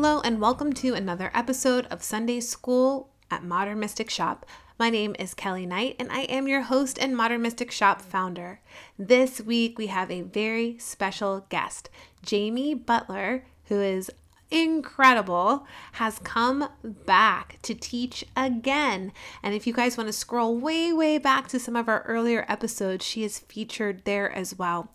Hello, 0.00 0.20
and 0.20 0.40
welcome 0.40 0.72
to 0.74 0.94
another 0.94 1.28
episode 1.34 1.84
of 1.86 2.04
Sunday 2.04 2.38
School 2.38 3.10
at 3.32 3.42
Modern 3.42 3.80
Mystic 3.80 4.08
Shop. 4.10 4.46
My 4.78 4.90
name 4.90 5.16
is 5.18 5.34
Kelly 5.34 5.66
Knight, 5.66 5.96
and 5.98 6.12
I 6.12 6.20
am 6.20 6.46
your 6.46 6.62
host 6.62 7.00
and 7.00 7.16
Modern 7.16 7.42
Mystic 7.42 7.72
Shop 7.72 8.00
founder. 8.00 8.60
This 8.96 9.40
week, 9.40 9.76
we 9.76 9.88
have 9.88 10.08
a 10.08 10.20
very 10.20 10.78
special 10.78 11.46
guest. 11.48 11.90
Jamie 12.24 12.74
Butler, 12.74 13.44
who 13.64 13.80
is 13.80 14.08
incredible, 14.52 15.66
has 15.94 16.20
come 16.20 16.68
back 16.84 17.58
to 17.62 17.74
teach 17.74 18.24
again. 18.36 19.10
And 19.42 19.52
if 19.52 19.66
you 19.66 19.72
guys 19.72 19.96
want 19.96 20.06
to 20.06 20.12
scroll 20.12 20.56
way, 20.56 20.92
way 20.92 21.18
back 21.18 21.48
to 21.48 21.58
some 21.58 21.74
of 21.74 21.88
our 21.88 22.02
earlier 22.02 22.46
episodes, 22.48 23.04
she 23.04 23.24
is 23.24 23.40
featured 23.40 24.04
there 24.04 24.30
as 24.30 24.56
well. 24.56 24.92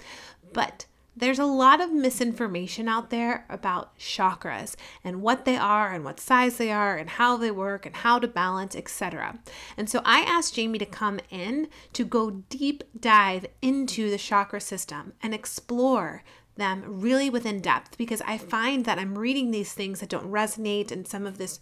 But 0.53 0.85
there's 1.15 1.39
a 1.39 1.45
lot 1.45 1.79
of 1.79 1.93
misinformation 1.93 2.87
out 2.87 3.09
there 3.09 3.45
about 3.49 3.97
chakras 3.97 4.75
and 5.03 5.21
what 5.21 5.45
they 5.45 5.55
are 5.55 5.93
and 5.93 6.03
what 6.03 6.19
size 6.19 6.57
they 6.57 6.71
are 6.71 6.97
and 6.97 7.11
how 7.11 7.37
they 7.37 7.51
work 7.51 7.85
and 7.85 7.97
how 7.97 8.19
to 8.19 8.27
balance, 8.27 8.75
etc. 8.75 9.39
And 9.77 9.89
so 9.89 10.01
I 10.03 10.21
asked 10.21 10.55
Jamie 10.55 10.79
to 10.79 10.85
come 10.85 11.19
in 11.29 11.67
to 11.93 12.03
go 12.03 12.31
deep 12.49 12.83
dive 12.99 13.45
into 13.61 14.09
the 14.09 14.17
chakra 14.17 14.59
system 14.59 15.13
and 15.21 15.33
explore 15.33 16.23
them 16.55 16.83
really 16.85 17.29
within 17.29 17.59
depth 17.59 17.97
because 17.97 18.21
I 18.21 18.37
find 18.37 18.85
that 18.85 18.99
I'm 18.99 19.17
reading 19.17 19.51
these 19.51 19.73
things 19.73 19.99
that 19.99 20.09
don't 20.09 20.31
resonate 20.31 20.91
and 20.91 21.07
some 21.07 21.25
of 21.25 21.37
this 21.37 21.59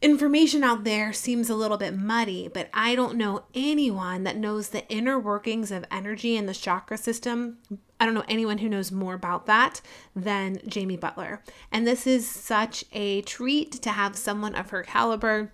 information 0.00 0.62
out 0.62 0.84
there 0.84 1.12
seems 1.12 1.50
a 1.50 1.54
little 1.54 1.76
bit 1.76 1.96
muddy, 1.96 2.48
but 2.48 2.68
I 2.72 2.94
don't 2.94 3.16
know 3.16 3.44
anyone 3.54 4.24
that 4.24 4.36
knows 4.36 4.68
the 4.68 4.86
inner 4.88 5.18
workings 5.18 5.70
of 5.70 5.84
energy 5.90 6.36
in 6.36 6.46
the 6.46 6.54
chakra 6.54 6.96
system. 6.96 7.58
I 7.98 8.04
don't 8.04 8.14
know 8.14 8.24
anyone 8.28 8.58
who 8.58 8.68
knows 8.68 8.92
more 8.92 9.14
about 9.14 9.46
that 9.46 9.80
than 10.14 10.60
Jamie 10.66 10.96
Butler. 10.96 11.42
And 11.72 11.86
this 11.86 12.06
is 12.06 12.28
such 12.28 12.84
a 12.92 13.22
treat 13.22 13.72
to 13.82 13.90
have 13.90 14.16
someone 14.16 14.54
of 14.54 14.70
her 14.70 14.84
caliber 14.84 15.52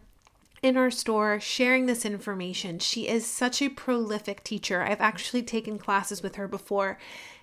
in 0.62 0.76
our 0.78 0.90
store 0.90 1.38
sharing 1.40 1.86
this 1.86 2.06
information. 2.06 2.78
She 2.78 3.06
is 3.06 3.26
such 3.26 3.60
a 3.60 3.68
prolific 3.68 4.42
teacher. 4.44 4.82
I've 4.82 5.00
actually 5.00 5.42
taken 5.42 5.78
classes 5.78 6.22
with 6.22 6.36
her 6.36 6.48
before, 6.48 6.98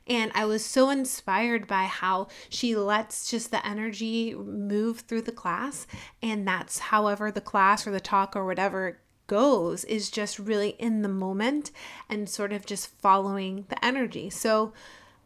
and 0.08 0.32
I 0.34 0.46
was 0.46 0.66
so 0.66 0.90
inspired 0.90 1.68
by 1.68 1.84
how 1.84 2.28
she 2.50 2.76
lets 2.76 3.30
just 3.30 3.52
the 3.52 3.66
energy 3.66 4.34
move 4.34 5.02
through 5.02 5.22
the 5.24 5.32
class. 5.32 5.88
And 6.22 6.48
that's 6.48 6.80
however 6.80 7.32
the 7.32 7.42
class 7.42 7.86
or 7.86 7.92
the 7.92 8.00
talk 8.00 8.36
or 8.36 8.46
whatever 8.46 9.00
goes 9.28 9.86
is 9.86 10.10
just 10.10 10.40
really 10.40 10.72
in 10.72 11.04
the 11.04 11.10
moment 11.10 11.72
and 12.10 12.28
sort 12.28 12.52
of 12.52 12.66
just 12.66 12.88
following 13.00 13.66
the 13.70 13.86
energy. 13.86 14.30
So 14.30 14.74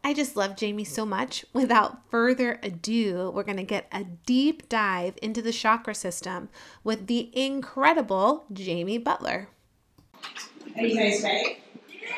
I 0.04 0.14
just 0.14 0.36
love 0.36 0.56
Jamie 0.56 0.84
so 0.84 1.04
much. 1.04 1.44
Without 1.52 2.08
further 2.10 2.60
ado, 2.62 3.32
we're 3.34 3.42
going 3.42 3.56
to 3.56 3.64
get 3.64 3.88
a 3.90 4.04
deep 4.04 4.68
dive 4.68 5.18
into 5.20 5.42
the 5.42 5.52
chakra 5.52 5.94
system 5.94 6.48
with 6.84 7.08
the 7.08 7.30
incredible 7.36 8.44
Jamie 8.52 8.98
Butler. 8.98 9.48
Are 10.76 10.84
you 10.84 10.94
guys 10.94 11.22
ready? 11.24 11.58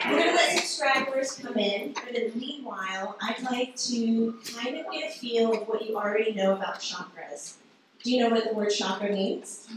We're 0.04 0.18
going 0.18 0.28
to 0.28 0.34
let 0.34 0.58
subscribers 0.58 1.32
come 1.32 1.56
in, 1.56 1.92
but 1.92 2.14
in 2.14 2.30
the 2.30 2.38
meanwhile, 2.38 3.16
I'd 3.20 3.42
like 3.42 3.76
to 3.76 4.38
kind 4.54 4.76
of 4.76 4.90
get 4.92 5.10
a 5.10 5.18
feel 5.18 5.52
of 5.52 5.68
what 5.68 5.86
you 5.86 5.96
already 5.96 6.32
know 6.32 6.54
about 6.54 6.80
chakras. 6.80 7.54
Do 8.02 8.12
you 8.12 8.20
know 8.20 8.30
what 8.30 8.44
the 8.44 8.54
word 8.54 8.70
chakra 8.70 9.10
means? 9.10 9.68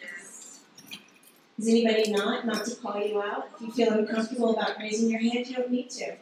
Yes. 0.00 0.60
Does 1.58 1.68
anybody 1.68 2.10
not? 2.12 2.46
Not 2.46 2.64
to 2.66 2.74
call 2.76 3.00
you 3.00 3.22
out? 3.22 3.48
If 3.54 3.62
you 3.62 3.72
feel 3.72 3.92
uncomfortable 3.92 4.54
about 4.54 4.78
raising 4.78 5.10
your 5.10 5.20
hand, 5.20 5.46
you 5.46 5.56
don't 5.56 5.70
need 5.70 5.90
to. 5.90 6.16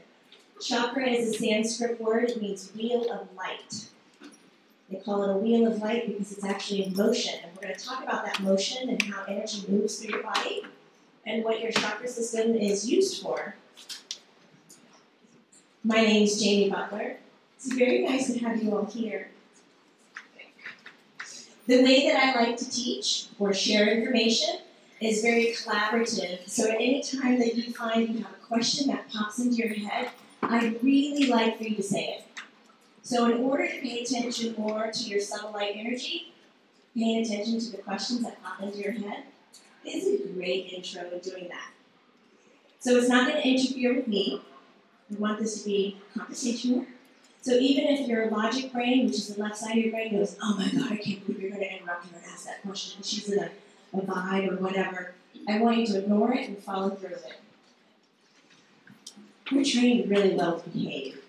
Chakra 0.61 1.09
is 1.09 1.35
a 1.35 1.39
Sanskrit 1.39 2.01
word, 2.01 2.31
it 2.31 2.41
means 2.41 2.71
wheel 2.77 3.11
of 3.11 3.29
light. 3.37 3.89
They 4.91 4.99
call 4.99 5.25
it 5.25 5.35
a 5.35 5.39
wheel 5.39 5.67
of 5.67 5.79
light 5.81 6.07
because 6.07 6.33
it's 6.33 6.45
actually 6.45 6.85
in 6.85 6.95
motion. 6.95 7.35
And 7.43 7.53
we're 7.57 7.63
going 7.63 7.75
to 7.75 7.85
talk 7.85 8.03
about 8.03 8.25
that 8.27 8.41
motion 8.41 8.91
and 8.91 9.03
how 9.03 9.25
energy 9.25 9.65
moves 9.69 9.99
through 9.99 10.11
your 10.11 10.23
body 10.23 10.63
and 11.27 11.45
what 11.45 11.61
your 11.61 11.73
chakra 11.73 12.09
system 12.09 12.55
is 12.55 12.89
used 12.89 13.23
for. 13.23 13.57
My 15.83 16.01
name 16.01 16.25
is 16.25 16.43
Jamie 16.43 16.71
Butler. 16.71 17.17
It's 17.57 17.73
very 17.73 18.05
nice 18.05 18.33
to 18.33 18.39
have 18.41 18.63
you 18.63 18.77
all 18.77 18.87
here. 18.87 19.31
The 21.67 21.83
way 21.83 22.07
that 22.09 22.23
I 22.23 22.41
like 22.41 22.57
to 22.59 22.71
teach 22.71 23.27
or 23.39 23.55
share 23.55 23.89
information 23.89 24.59
is 25.01 25.23
very 25.23 25.47
collaborative. 25.47 26.49
So 26.49 26.69
at 26.71 26.77
any 26.77 27.03
time 27.03 27.39
that 27.39 27.55
you 27.57 27.73
find 27.73 28.09
you 28.09 28.23
have 28.23 28.33
a 28.33 28.47
question 28.47 28.89
that 28.89 29.11
pops 29.11 29.39
into 29.39 29.57
your 29.57 29.75
head, 29.75 30.11
I'd 30.43 30.83
really 30.83 31.27
like 31.27 31.59
for 31.59 31.65
you 31.65 31.77
to 31.77 31.83
say 31.83 32.19
it. 32.19 32.43
So 33.03 33.27
in 33.27 33.39
order 33.39 33.67
to 33.67 33.81
pay 33.81 34.03
attention 34.03 34.55
more 34.59 34.91
to 34.91 35.05
your 35.05 35.21
subtle 35.21 35.53
light 35.53 35.75
energy, 35.77 36.33
pay 36.97 37.23
attention 37.23 37.61
to 37.61 37.71
the 37.73 37.83
questions 37.83 38.23
that 38.23 38.43
pop 38.43 38.63
into 38.63 38.79
your 38.79 38.93
head, 38.93 39.25
is 39.87 40.21
a 40.21 40.29
great 40.29 40.73
intro 40.73 41.11
in 41.11 41.19
doing 41.21 41.49
that. 41.49 41.71
So 42.81 42.97
it's 42.97 43.09
not 43.09 43.29
going 43.29 43.43
to 43.43 43.49
interfere 43.49 43.95
with 43.95 44.09
me. 44.09 44.41
We 45.11 45.17
want 45.17 45.39
this 45.39 45.63
to 45.63 45.69
be 45.69 45.99
conversational. 46.17 46.87
So 47.41 47.53
even 47.53 47.85
if 47.85 48.09
your 48.09 48.31
logic 48.31 48.73
brain, 48.73 49.07
which 49.07 49.17
is 49.17 49.35
the 49.35 49.43
left 49.43 49.59
side 49.59 49.77
of 49.77 49.85
your 49.85 49.93
brain, 49.93 50.17
goes, 50.17 50.37
oh 50.43 50.57
my 50.57 50.71
god, 50.71 50.93
I 50.93 50.97
can't 50.97 51.27
believe 51.27 51.41
you're 51.43 51.51
going 51.51 51.63
to 51.63 51.77
interrupt 51.77 52.07
her 52.07 52.17
and 52.17 52.25
ask 52.27 52.47
that 52.47 52.63
question, 52.63 53.03
she's 53.03 53.29
in 53.29 53.39
a, 53.39 53.51
a 53.93 54.01
vibe 54.01 54.53
or 54.53 54.57
whatever, 54.63 55.15
I 55.47 55.59
want 55.59 55.77
you 55.79 55.87
to 55.89 55.99
ignore 55.99 56.33
it 56.33 56.49
and 56.49 56.59
follow 56.59 56.91
through 56.91 57.11
with 57.11 57.27
it. 57.27 57.41
We're 59.53 59.65
trained 59.65 60.09
really 60.09 60.35
well 60.35 60.59
to 60.59 60.71
behave. 60.71 61.23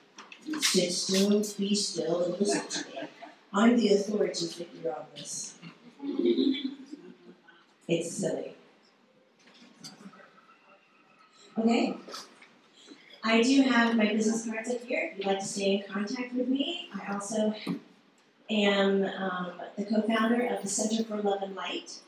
Sit 0.61 0.91
still, 0.94 1.44
be 1.57 1.75
still, 1.75 2.23
and 2.23 2.39
listen 2.39 2.67
to 2.67 2.89
me. 2.89 3.09
I'm 3.51 3.75
the 3.75 3.94
authority 3.94 4.45
figure 4.47 4.91
on 4.91 5.05
this. 5.15 5.55
It's 7.88 8.12
silly. 8.12 8.56
Okay. 11.57 11.96
I 13.23 13.41
do 13.41 13.62
have 13.63 13.96
my 13.96 14.06
business 14.13 14.46
cards 14.46 14.69
up 14.69 14.84
here. 14.84 15.12
If 15.12 15.18
you'd 15.18 15.28
like 15.28 15.40
to 15.40 15.46
stay 15.46 15.75
in 15.75 15.84
contact 15.91 16.34
with 16.34 16.47
me, 16.47 16.90
I 16.94 17.13
also 17.13 17.53
am 18.50 19.03
um, 19.03 19.53
the 19.78 19.85
co-founder 19.85 20.45
of 20.47 20.62
the 20.62 20.68
Center 20.68 21.03
for 21.03 21.22
Love 21.22 21.41
and 21.41 21.56
Light, 21.56 22.00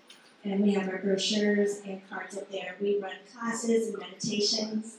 and 0.44 0.60
we 0.62 0.74
have 0.74 0.88
our 0.88 1.00
brochures 1.00 1.82
and 1.86 2.08
cards 2.10 2.38
up 2.38 2.52
there. 2.52 2.76
We 2.80 3.00
run 3.00 3.14
classes 3.34 3.90
and 3.90 3.98
meditations 3.98 4.98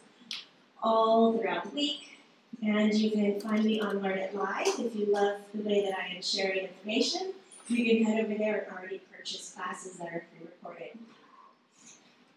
all 0.82 1.38
throughout 1.38 1.64
the 1.64 1.70
week, 1.70 2.18
and 2.62 2.92
you 2.94 3.10
can 3.10 3.40
find 3.40 3.64
me 3.64 3.80
on 3.80 4.00
Learn 4.00 4.18
It 4.18 4.34
Live 4.34 4.78
if 4.78 4.96
you 4.96 5.06
love 5.06 5.40
the 5.54 5.62
way 5.62 5.84
that 5.84 5.96
I 5.98 6.14
am 6.14 6.22
sharing 6.22 6.64
information. 6.64 7.32
You 7.68 7.84
can 7.84 8.04
head 8.04 8.24
over 8.24 8.34
there 8.34 8.60
and 8.60 8.76
already 8.76 9.02
purchase 9.16 9.52
classes 9.54 9.98
that 9.98 10.08
are 10.08 10.24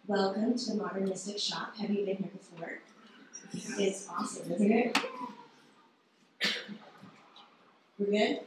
Welcome 0.08 0.58
to 0.58 0.66
the 0.72 0.76
Modern 0.76 1.08
Mystic 1.08 1.40
Shop. 1.40 1.74
Have 1.78 1.90
you 1.90 2.06
been 2.06 2.18
here 2.18 2.30
before? 2.34 2.80
It's 3.54 4.08
awesome, 4.10 4.52
isn't 4.52 4.72
it? 4.72 4.98
We're 7.98 8.12
good? 8.12 8.40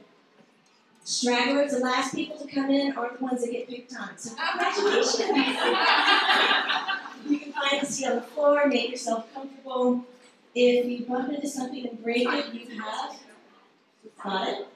Stragglers, 1.05 1.73
the 1.73 1.79
last 1.79 2.15
people 2.15 2.37
to 2.39 2.47
come 2.47 2.71
in, 2.71 2.93
are 2.97 3.17
the 3.17 3.23
ones 3.25 3.43
that 3.43 3.51
get 3.51 3.69
picked 3.69 3.95
on. 3.95 4.11
So 4.17 4.35
congratulations! 4.35 5.19
you 7.29 7.39
can 7.39 7.53
find 7.53 7.83
a 7.83 7.87
seat 7.87 8.07
on 8.07 8.17
the 8.17 8.23
floor, 8.23 8.67
make 8.67 8.91
yourself 8.91 9.33
comfortable. 9.33 10.05
If 10.55 10.87
you 10.87 11.07
bump 11.07 11.33
into 11.33 11.49
something 11.49 11.87
and 11.89 12.03
break 12.03 12.27
it, 12.29 12.55
you 12.55 12.81
have 12.81 13.17
got 14.23 14.49
it. 14.53 14.67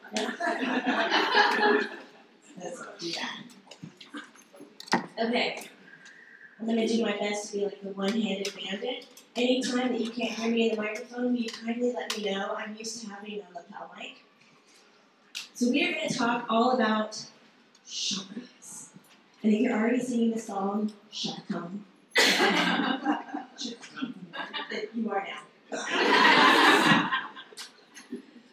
Let's 2.58 2.82
do 2.98 3.12
that. 3.12 3.42
Okay. 4.94 5.68
I'm 6.60 6.66
going 6.66 6.78
to 6.78 6.86
do 6.88 7.02
my 7.02 7.16
best 7.16 7.52
to 7.52 7.58
be 7.58 7.64
like 7.64 7.80
the 7.82 7.90
one-handed 7.90 8.52
bandit. 8.54 9.06
Anytime 9.36 9.92
that 9.92 10.00
you 10.00 10.10
can't 10.10 10.32
hear 10.32 10.50
me 10.50 10.70
in 10.70 10.76
the 10.76 10.82
microphone, 10.82 11.32
will 11.32 11.40
you 11.40 11.50
kindly 11.50 11.92
let 11.92 12.16
me 12.16 12.24
know? 12.30 12.54
I'm 12.56 12.74
used 12.74 13.00
to 13.02 13.10
having 13.10 13.40
a 13.40 13.54
lapel 13.54 13.94
mic. 13.96 14.24
So 15.54 15.70
we 15.70 15.86
are 15.86 15.92
going 15.92 16.08
to 16.08 16.14
talk 16.14 16.46
all 16.48 16.72
about 16.72 17.24
chakras. 17.86 18.88
And 19.42 19.52
if 19.52 19.60
you're 19.60 19.78
already 19.78 20.00
singing 20.00 20.32
the 20.32 20.40
song, 20.40 20.92
Chaka 21.12 21.42
Khan, 21.52 21.84
you 24.94 25.10
are 25.10 25.26
now. 25.26 25.42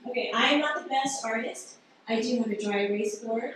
okay, 0.09 0.31
I 0.33 0.51
am 0.51 0.59
not 0.59 0.83
the 0.83 0.89
best 0.89 1.25
artist. 1.25 1.77
I 2.07 2.21
do 2.21 2.37
have 2.37 2.51
a 2.51 2.61
dry 2.61 2.85
erase 2.85 3.15
board. 3.19 3.55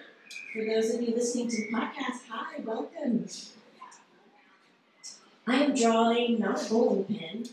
For 0.51 0.65
those 0.65 0.95
of 0.95 1.01
you 1.03 1.13
listening 1.13 1.47
to 1.49 1.57
the 1.57 1.67
podcast, 1.71 2.21
hi, 2.27 2.59
welcome. 2.65 3.27
I 5.45 5.57
am 5.57 5.75
drawing 5.75 6.39
not 6.39 6.65
a 6.65 6.69
bowling 6.69 7.03
pin, 7.03 7.49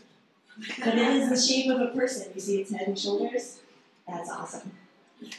but 0.79 0.95
it 0.95 0.97
is 0.97 1.29
the 1.29 1.53
shape 1.53 1.69
of 1.69 1.79
a 1.79 1.87
person. 1.89 2.31
You 2.33 2.41
see 2.41 2.61
its 2.61 2.71
head 2.71 2.87
and 2.87 2.97
shoulders? 2.97 3.59
That's 4.07 4.31
awesome. 4.31 4.71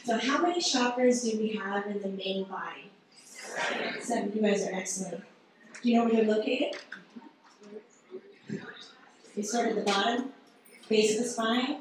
So, 0.05 0.17
how 0.17 0.41
many 0.41 0.61
chakras 0.61 1.29
do 1.29 1.37
we 1.37 1.49
have 1.57 1.85
in 1.87 2.01
the 2.01 2.07
main 2.07 2.45
body? 2.45 2.91
Seven. 3.25 4.31
You 4.33 4.41
guys 4.41 4.65
are 4.65 4.73
excellent. 4.73 5.21
Do 5.81 5.89
you 5.89 5.97
know 5.97 6.05
where 6.05 6.23
they're 6.23 6.35
located? 6.35 6.77
They 9.35 9.41
start 9.41 9.69
at 9.69 9.75
the 9.75 9.81
bottom, 9.81 10.31
base 10.87 11.17
of 11.17 11.23
the 11.23 11.29
spine, 11.29 11.79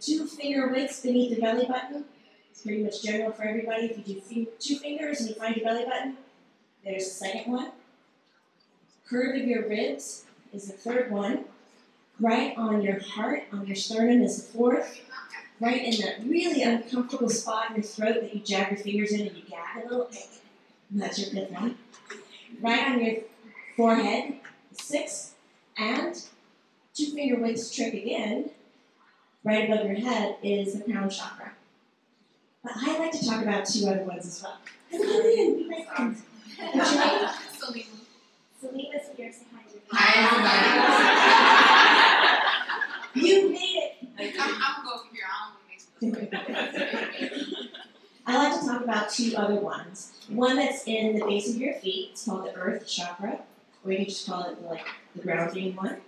two 0.00 0.26
finger 0.26 0.68
widths 0.68 1.00
beneath 1.00 1.34
the 1.34 1.40
belly 1.40 1.66
button, 1.66 2.04
pretty 2.62 2.82
much 2.82 3.02
general 3.02 3.32
for 3.32 3.44
everybody. 3.44 3.86
If 3.86 4.08
you 4.08 4.20
do 4.20 4.46
two 4.58 4.76
fingers 4.76 5.20
and 5.20 5.30
you 5.30 5.34
find 5.34 5.56
your 5.56 5.64
belly 5.64 5.84
button, 5.84 6.16
there's 6.84 7.04
the 7.04 7.14
second 7.14 7.52
one. 7.52 7.72
Curve 9.08 9.36
of 9.36 9.46
your 9.46 9.68
ribs 9.68 10.24
is 10.52 10.66
the 10.66 10.72
third 10.72 11.10
one. 11.10 11.44
Right 12.20 12.56
on 12.56 12.82
your 12.82 13.00
heart, 13.00 13.44
on 13.52 13.66
your 13.66 13.76
sternum 13.76 14.22
is 14.22 14.44
the 14.44 14.52
fourth. 14.52 15.00
Right 15.60 15.84
in 15.84 16.00
that 16.00 16.24
really 16.24 16.62
uncomfortable 16.62 17.28
spot 17.28 17.70
in 17.70 17.76
your 17.76 17.84
throat 17.84 18.20
that 18.20 18.34
you 18.34 18.40
jab 18.40 18.70
your 18.70 18.78
fingers 18.78 19.12
in 19.12 19.26
and 19.26 19.36
you 19.36 19.42
gag 19.48 19.84
a 19.84 19.88
little. 19.88 20.06
bit. 20.06 20.28
That's 20.90 21.18
your 21.18 21.30
fifth 21.30 21.52
one. 21.52 21.76
Right 22.60 22.86
on 22.86 23.04
your 23.04 23.16
forehead, 23.76 24.34
six. 24.72 25.34
And 25.76 26.14
two 26.94 27.06
finger 27.06 27.40
widths 27.40 27.74
trick 27.74 27.94
again, 27.94 28.50
right 29.42 29.68
above 29.68 29.86
your 29.86 29.96
head, 29.96 30.36
is 30.42 30.74
the 30.74 30.92
crown 30.92 31.10
chakra. 31.10 31.43
But 32.64 32.72
I 32.76 32.98
like 32.98 33.12
to 33.12 33.26
talk 33.26 33.42
about 33.42 33.66
two 33.66 33.86
other 33.86 34.02
ones 34.04 34.26
as 34.26 34.42
well. 34.42 34.56
Come 34.90 35.02
in, 35.02 35.56
be 35.58 35.68
my 35.68 35.84
friends. 35.84 36.22
What's 36.72 36.94
your 36.94 37.04
name? 37.04 37.28
Selena. 37.58 37.84
Here. 39.16 39.32
Say 39.32 39.44
hi 39.52 39.62
to 39.70 39.78
Hi, 39.92 40.10
You 43.14 43.50
made 43.50 43.58
it. 43.58 43.92
everybody. 44.18 44.38
I'm, 44.40 44.50
I'm 44.54 44.84
gonna 44.84 44.88
go 44.88 44.98
from 44.98 45.14
here. 45.14 45.24
I 45.28 45.32
don't 46.00 46.12
want 46.12 46.30
to 46.32 46.32
make 46.32 46.34
I 48.26 48.28
like 48.48 48.58
to 48.60 48.66
talk 48.66 48.82
about 48.82 49.10
two 49.10 49.34
other 49.36 49.56
ones. 49.56 50.12
One 50.28 50.56
that's 50.56 50.84
in 50.86 51.18
the 51.18 51.24
base 51.26 51.50
of 51.50 51.56
your 51.56 51.74
feet. 51.74 52.10
It's 52.12 52.24
called 52.24 52.46
the 52.46 52.54
Earth 52.54 52.86
Chakra, 52.88 53.40
or 53.84 53.90
you 53.92 53.98
can 53.98 54.06
just 54.06 54.26
call 54.26 54.44
it 54.48 54.62
like 54.62 54.86
the 55.14 55.20
grounding 55.22 55.76
one. 55.76 55.98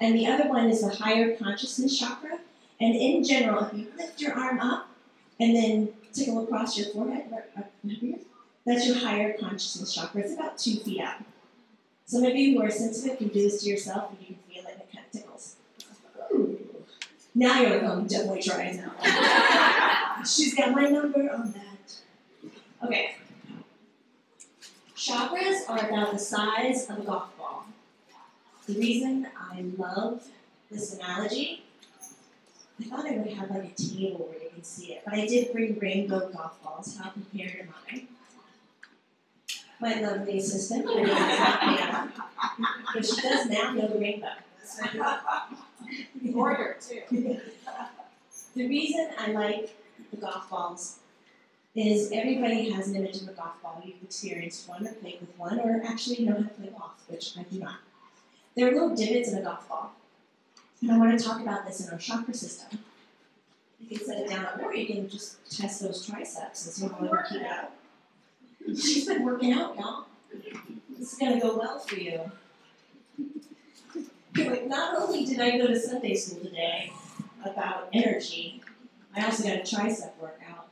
And 0.00 0.14
the 0.16 0.26
other 0.28 0.48
one 0.48 0.68
is 0.70 0.80
the 0.82 0.94
Higher 0.94 1.36
Consciousness 1.36 1.98
Chakra. 1.98 2.38
And 2.80 2.94
in 2.94 3.24
general, 3.24 3.64
if 3.64 3.74
you 3.74 3.88
lift 3.98 4.20
your 4.20 4.34
arm 4.34 4.60
up 4.60 4.88
and 5.40 5.56
then 5.56 5.88
tickle 6.14 6.44
across 6.44 6.78
your 6.78 6.88
forehead, 6.88 7.32
that's 8.64 8.86
your 8.86 8.96
Higher 8.96 9.36
Consciousness 9.38 9.94
Chakra. 9.94 10.22
It's 10.22 10.34
about 10.34 10.56
two 10.56 10.76
feet 10.76 11.02
up. 11.02 11.22
Some 12.06 12.24
of 12.24 12.34
you 12.36 12.58
who 12.58 12.64
are 12.64 12.70
sensitive 12.70 13.18
can 13.18 13.28
do 13.28 13.42
this 13.42 13.62
to 13.62 13.68
yourself, 13.68 14.10
and 14.10 14.20
you 14.20 14.26
can 14.26 14.36
feel 14.48 14.64
it, 14.64 14.72
and 14.72 14.80
it 14.82 14.92
kind 14.92 15.06
of 15.06 15.12
tickles. 15.12 15.56
Ooh. 16.32 16.58
Now 17.34 17.60
you're 17.60 17.70
like, 17.70 17.82
oh, 17.82 17.92
I'm 17.92 18.06
definitely 18.06 18.42
trying 18.42 18.78
one. 18.78 20.24
She's 20.26 20.54
got 20.54 20.72
my 20.72 20.88
number 20.88 21.30
on 21.30 21.52
that. 21.52 21.96
Okay. 22.84 23.16
Chakras 24.96 25.68
are 25.68 25.88
about 25.88 26.12
the 26.12 26.18
size 26.18 26.88
of 26.88 27.00
a 27.00 27.02
golf 27.02 27.36
ball. 27.36 27.66
The 28.66 28.78
reason 28.78 29.26
I 29.38 29.64
love 29.76 30.28
this 30.70 30.94
analogy, 30.94 31.63
I 32.80 32.84
thought 32.84 33.06
I 33.06 33.16
would 33.18 33.32
have 33.32 33.50
like 33.50 33.70
a 33.70 33.74
table 33.74 34.26
where 34.28 34.42
you 34.42 34.50
can 34.52 34.64
see 34.64 34.92
it, 34.94 35.02
but 35.04 35.14
I 35.14 35.26
did 35.26 35.52
bring 35.52 35.78
rainbow 35.78 36.28
golf 36.30 36.62
balls. 36.62 36.98
How 36.98 37.10
compared 37.10 37.60
to 37.60 37.64
mine? 37.66 38.08
My 39.80 40.00
lovely 40.00 40.38
assistant, 40.38 40.86
her 40.86 40.94
name 40.94 41.06
is 41.06 41.12
Anna, 41.12 42.12
but 42.92 43.04
she 43.04 43.20
does 43.20 43.46
now 43.46 43.72
know 43.72 43.88
the 43.88 43.98
rainbow. 43.98 44.28
Order 46.34 46.76
too. 46.80 47.40
The 48.54 48.68
reason 48.68 49.08
I 49.18 49.32
like 49.32 49.76
the 50.10 50.16
golf 50.16 50.50
balls 50.50 50.98
is 51.74 52.10
everybody 52.12 52.70
has 52.70 52.88
an 52.88 52.96
image 52.96 53.22
of 53.22 53.28
a 53.28 53.32
golf 53.32 53.60
ball. 53.62 53.82
You've 53.84 54.02
experienced 54.02 54.68
one 54.68 54.86
or 54.86 54.92
played 54.94 55.20
with 55.20 55.36
one, 55.36 55.60
or 55.60 55.82
actually 55.86 56.24
know 56.24 56.34
how 56.34 56.42
to 56.42 56.48
play 56.48 56.68
golf, 56.68 56.94
which 57.08 57.36
I 57.38 57.42
do 57.42 57.58
not. 57.58 57.76
There 58.56 58.68
are 58.68 58.72
little 58.72 58.94
divots 58.94 59.32
in 59.32 59.38
a 59.38 59.42
golf 59.42 59.68
ball. 59.68 59.92
And 60.84 60.92
I 60.92 60.98
want 60.98 61.18
to 61.18 61.24
talk 61.24 61.40
about 61.40 61.66
this 61.66 61.80
in 61.80 61.90
our 61.90 61.98
chakra 61.98 62.34
system. 62.34 62.78
You 63.80 63.96
can 63.96 64.06
set 64.06 64.18
it 64.18 64.28
down, 64.28 64.60
or 64.62 64.74
you 64.74 64.84
can 64.86 65.08
just 65.08 65.38
test 65.50 65.80
those 65.80 66.04
triceps 66.06 66.66
and 66.66 66.74
see 66.74 66.86
how 66.86 67.70
it. 68.66 68.78
She's 68.78 69.06
been 69.06 69.24
working 69.24 69.54
out, 69.54 69.76
y'all. 69.76 70.04
This 70.98 71.14
is 71.14 71.18
going 71.18 71.32
to 71.32 71.40
go 71.40 71.56
well 71.56 71.78
for 71.78 71.96
you. 71.96 72.30
Like, 74.36 74.66
not 74.66 74.94
only 75.00 75.24
did 75.24 75.40
I 75.40 75.56
go 75.56 75.68
to 75.68 75.78
Sunday 75.78 76.14
school 76.16 76.40
today 76.44 76.92
about 77.42 77.88
energy, 77.94 78.60
I 79.16 79.24
also 79.24 79.44
got 79.44 79.56
a 79.56 79.60
tricep 79.60 80.10
workout. 80.20 80.68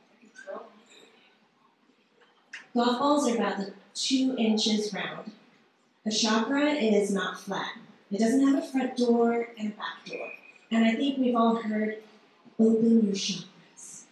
Golf 2.75 2.99
balls 2.99 3.27
are 3.31 3.35
about 3.35 3.65
two 3.95 4.35
inches 4.37 4.93
round. 4.93 5.31
A 6.05 6.11
chakra 6.11 6.69
is 6.73 7.11
not 7.11 7.39
flat. 7.39 7.77
It 8.13 8.19
doesn't 8.19 8.47
have 8.47 8.63
a 8.63 8.67
front 8.67 8.95
door 8.95 9.49
and 9.57 9.69
a 9.69 9.71
back 9.71 10.05
door. 10.05 10.29
And 10.69 10.85
I 10.85 10.93
think 10.93 11.17
we've 11.17 11.35
all 11.35 11.55
heard 11.55 11.97
open 12.59 13.07
your 13.07 13.15
chakras. 13.15 14.03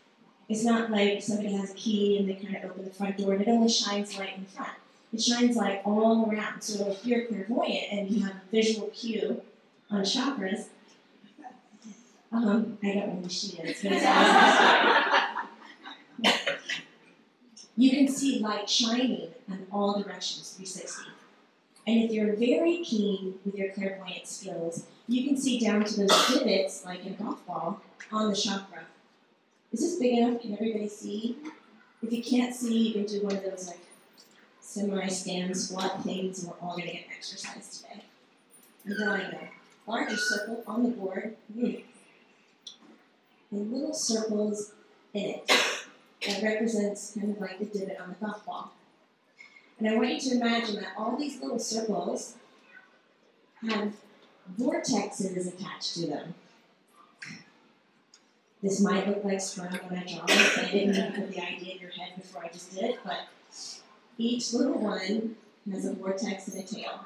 It's 0.49 0.65
not 0.65 0.89
like 0.89 1.21
somebody 1.21 1.53
has 1.53 1.69
a 1.69 1.75
key 1.75 2.17
and 2.17 2.27
they 2.27 2.33
kind 2.33 2.55
of 2.57 2.71
open 2.71 2.85
the 2.85 2.91
front 2.91 3.19
door 3.19 3.33
and 3.33 3.43
it 3.43 3.47
only 3.47 3.69
shines 3.69 4.17
light 4.17 4.37
in 4.37 4.45
front. 4.45 4.71
It 5.13 5.21
shines 5.21 5.55
light 5.55 5.83
all 5.85 6.27
around. 6.27 6.61
So 6.61 6.89
if 6.89 7.05
you're 7.05 7.27
clairvoyant 7.27 7.91
and 7.91 8.09
you 8.09 8.25
have 8.25 8.37
a 8.37 8.41
visual 8.51 8.87
cue 8.87 9.39
on 9.91 10.01
chakras, 10.01 10.69
um, 12.31 12.79
I 12.81 12.93
don't 12.93 13.07
know 13.07 13.19
who 13.21 13.29
she 13.29 13.57
is, 13.57 13.83
you 17.77 17.91
can 17.91 18.07
see 18.07 18.39
light 18.39 18.67
shining 18.67 19.29
in 19.47 19.67
all 19.71 20.01
directions, 20.01 20.55
360. 20.57 21.20
And 21.87 22.03
if 22.03 22.11
you're 22.11 22.35
very 22.35 22.77
keen 22.83 23.39
with 23.43 23.55
your 23.55 23.71
clairvoyant 23.71 24.27
skills, 24.27 24.85
you 25.07 25.27
can 25.27 25.35
see 25.35 25.59
down 25.59 25.83
to 25.83 26.01
those 26.01 26.27
divots, 26.27 26.85
like 26.85 27.05
in 27.05 27.13
a 27.13 27.15
golf 27.15 27.45
ball, 27.45 27.81
on 28.11 28.29
the 28.29 28.35
chakra. 28.35 28.83
Is 29.71 29.79
this 29.79 29.95
big 29.99 30.19
enough? 30.19 30.41
Can 30.41 30.53
everybody 30.53 30.87
see? 30.87 31.37
If 32.03 32.11
you 32.11 32.23
can't 32.23 32.53
see, 32.53 32.87
you 32.87 32.93
can 32.93 33.05
do 33.05 33.23
one 33.23 33.35
of 33.35 33.43
those 33.43 33.67
like 33.67 33.79
semi-stand 34.59 35.57
squat 35.57 36.03
things, 36.03 36.43
and 36.43 36.51
we're 36.51 36.67
all 36.67 36.77
gonna 36.77 36.91
get 36.91 37.05
exercise 37.15 37.79
today. 37.79 38.03
I'm 38.85 38.95
drawing 38.95 39.21
a 39.21 39.49
larger 39.87 40.17
circle 40.17 40.63
on 40.67 40.83
the 40.83 40.89
board, 40.89 41.35
mm. 41.55 41.83
and 43.51 43.71
little 43.71 43.93
circles 43.93 44.73
in 45.13 45.29
it 45.31 45.51
that 46.27 46.43
represents 46.43 47.13
kind 47.17 47.35
of 47.35 47.41
like 47.41 47.59
the 47.59 47.65
divot 47.65 47.99
on 47.99 48.09
the 48.09 48.25
golf 48.25 48.45
ball. 48.45 48.73
And 49.81 49.89
I 49.89 49.95
want 49.95 50.09
you 50.09 50.19
to 50.19 50.35
imagine 50.35 50.75
that 50.75 50.93
all 50.95 51.17
these 51.17 51.41
little 51.41 51.57
circles 51.57 52.35
have 53.67 53.91
vortexes 54.59 55.47
attached 55.47 55.95
to 55.95 56.05
them. 56.05 56.35
This 58.61 58.79
might 58.79 59.07
look 59.07 59.23
like 59.23 59.41
sperm 59.41 59.73
when 59.87 59.97
I 59.97 60.03
draw 60.03 60.23
it, 60.27 60.57
I 60.59 60.71
didn't 60.71 61.15
put 61.15 61.33
the 61.33 61.41
idea 61.41 61.73
in 61.73 61.81
your 61.81 61.89
head 61.89 62.09
before 62.15 62.45
I 62.45 62.49
just 62.49 62.75
did 62.75 62.91
it, 62.91 62.99
but 63.03 63.21
each 64.19 64.53
little 64.53 64.77
one 64.77 65.35
has 65.71 65.85
a 65.85 65.93
vortex 65.95 66.49
and 66.49 66.63
a 66.63 66.67
tail. 66.67 67.03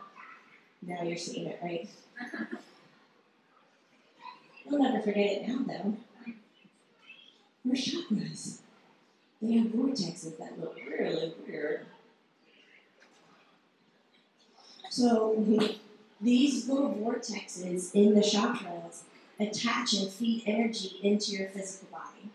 Now 0.82 1.02
you're 1.02 1.16
seeing 1.16 1.48
it, 1.48 1.60
right? 1.64 1.88
You'll 4.70 4.84
never 4.84 5.00
forget 5.00 5.32
it 5.32 5.48
now, 5.48 5.60
though. 5.66 5.96
We're 7.64 7.76
chakras. 7.76 8.60
They 9.42 9.54
have 9.54 9.68
vortexes 9.68 10.38
that 10.40 10.60
look 10.60 10.76
really 10.76 11.34
weird. 11.48 11.86
So 14.96 15.36
these 16.22 16.70
little 16.70 16.94
vortexes 16.94 17.94
in 17.94 18.16
the 18.16 18.22
chakras 18.22 19.02
attach 19.38 19.92
and 19.92 20.10
feed 20.10 20.44
energy 20.46 20.98
into 21.04 21.34
your 21.34 21.50
physical 21.50 21.90
body. 21.92 22.30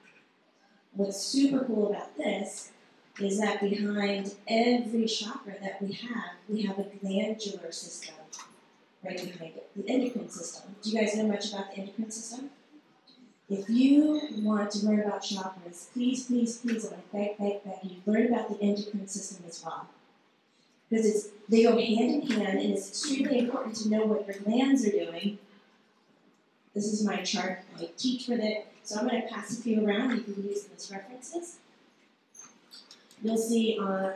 What's 0.92 1.22
super 1.22 1.64
cool 1.64 1.88
about 1.88 2.18
this 2.18 2.72
is 3.18 3.40
that 3.40 3.62
behind 3.62 4.34
every 4.46 5.06
chakra 5.06 5.54
that 5.62 5.80
we 5.80 5.92
have, 5.92 6.32
we 6.50 6.60
have 6.64 6.78
a 6.78 6.82
glandular 6.82 7.72
system 7.72 8.16
right 9.02 9.16
behind 9.16 9.56
it, 9.56 9.70
the 9.74 9.90
endocrine 9.90 10.28
system. 10.28 10.76
Do 10.82 10.90
you 10.90 11.00
guys 11.00 11.16
know 11.16 11.28
much 11.28 11.54
about 11.54 11.70
the 11.70 11.78
endocrine 11.80 12.10
system? 12.10 12.50
If 13.48 13.70
you 13.70 14.20
want 14.42 14.70
to 14.72 14.84
learn 14.84 15.00
about 15.00 15.22
chakras, 15.22 15.90
please, 15.94 16.26
please, 16.26 16.58
please, 16.58 16.86
I 16.92 16.96
beg, 17.10 17.38
beg, 17.38 17.64
beg 17.64 17.78
you, 17.84 18.02
learn 18.04 18.26
about 18.26 18.50
the 18.50 18.62
endocrine 18.62 19.08
system 19.08 19.46
as 19.48 19.62
well. 19.64 19.88
Because 20.90 21.06
it's, 21.06 21.28
they 21.48 21.62
go 21.62 21.78
hand 21.78 22.22
in 22.22 22.30
hand, 22.30 22.58
and 22.58 22.72
it's 22.72 22.88
extremely 22.88 23.38
important 23.38 23.76
to 23.76 23.88
know 23.88 24.04
what 24.04 24.26
your 24.26 24.36
glands 24.36 24.86
are 24.86 24.90
doing. 24.90 25.38
This 26.74 26.86
is 26.86 27.04
my 27.04 27.22
chart. 27.22 27.60
I 27.78 27.90
teach 27.96 28.28
with 28.28 28.40
it, 28.40 28.66
so 28.82 28.98
I'm 28.98 29.08
going 29.08 29.22
to 29.22 29.28
pass 29.28 29.58
a 29.58 29.62
few 29.62 29.86
around. 29.86 30.16
You 30.16 30.20
can 30.22 30.42
use 30.48 30.64
them 30.64 30.72
as 30.76 30.90
references. 30.90 31.58
You'll 33.22 33.36
see 33.36 33.78
on 33.78 34.14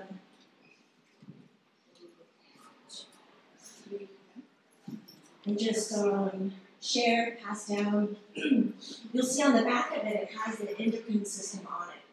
and 5.47 5.59
just 5.59 5.93
um, 5.93 6.53
share, 6.81 7.37
pass 7.45 7.69
down. 7.69 8.17
You'll 8.35 9.27
see 9.27 9.43
on 9.43 9.55
the 9.55 9.63
back 9.63 9.97
of 9.97 10.05
it, 10.05 10.15
it 10.15 10.31
has 10.33 10.59
the 10.59 10.79
endocrine 10.79 11.25
system 11.25 11.67
on 11.71 11.89
it. 11.89 12.04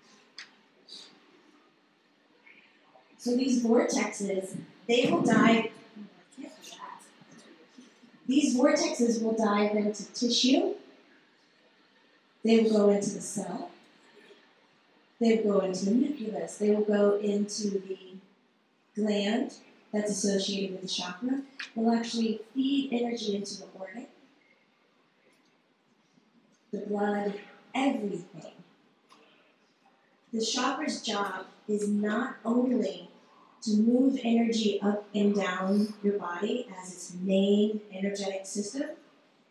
So 3.22 3.36
these 3.36 3.63
vortexes, 3.63 4.58
they 4.88 5.08
will 5.12 5.22
dive. 5.22 5.68
These 8.28 8.58
vortexes 8.58 9.22
will 9.22 9.34
dive 9.34 9.75
into 9.75 10.12
tissue. 10.12 10.74
They 12.44 12.62
will 12.62 12.72
go 12.72 12.90
into 12.90 13.12
the 13.12 13.22
cell. 13.22 13.70
They 15.20 15.36
will 15.36 15.60
go 15.60 15.60
into 15.60 15.86
the 15.86 15.92
nucleus. 15.92 16.58
They 16.58 16.72
will 16.72 16.82
go 16.84 17.18
into 17.18 17.70
the 17.70 17.98
gland 18.96 19.54
that's 19.94 20.10
associated 20.10 20.72
with 20.72 20.82
the 20.82 20.88
chakra. 20.88 21.42
They'll 21.75 21.92
actually 21.92 22.42
feed 22.56 22.90
energy 22.92 23.36
into 23.36 23.60
the 23.60 23.68
organ, 23.80 24.08
the 26.72 26.80
blood, 26.80 27.40
everything. 27.75 28.54
The 30.34 30.44
chakra's 30.44 31.04
job 31.04 31.46
is 31.68 31.88
not 31.88 32.38
only 32.44 33.11
to 33.62 33.77
move 33.77 34.20
energy 34.24 34.80
up 34.82 35.06
and 35.13 35.36
down 35.36 35.94
your 36.03 36.18
body 36.18 36.68
as 36.82 36.91
its 36.91 37.13
main 37.22 37.82
energetic 37.94 38.46
system. 38.46 38.89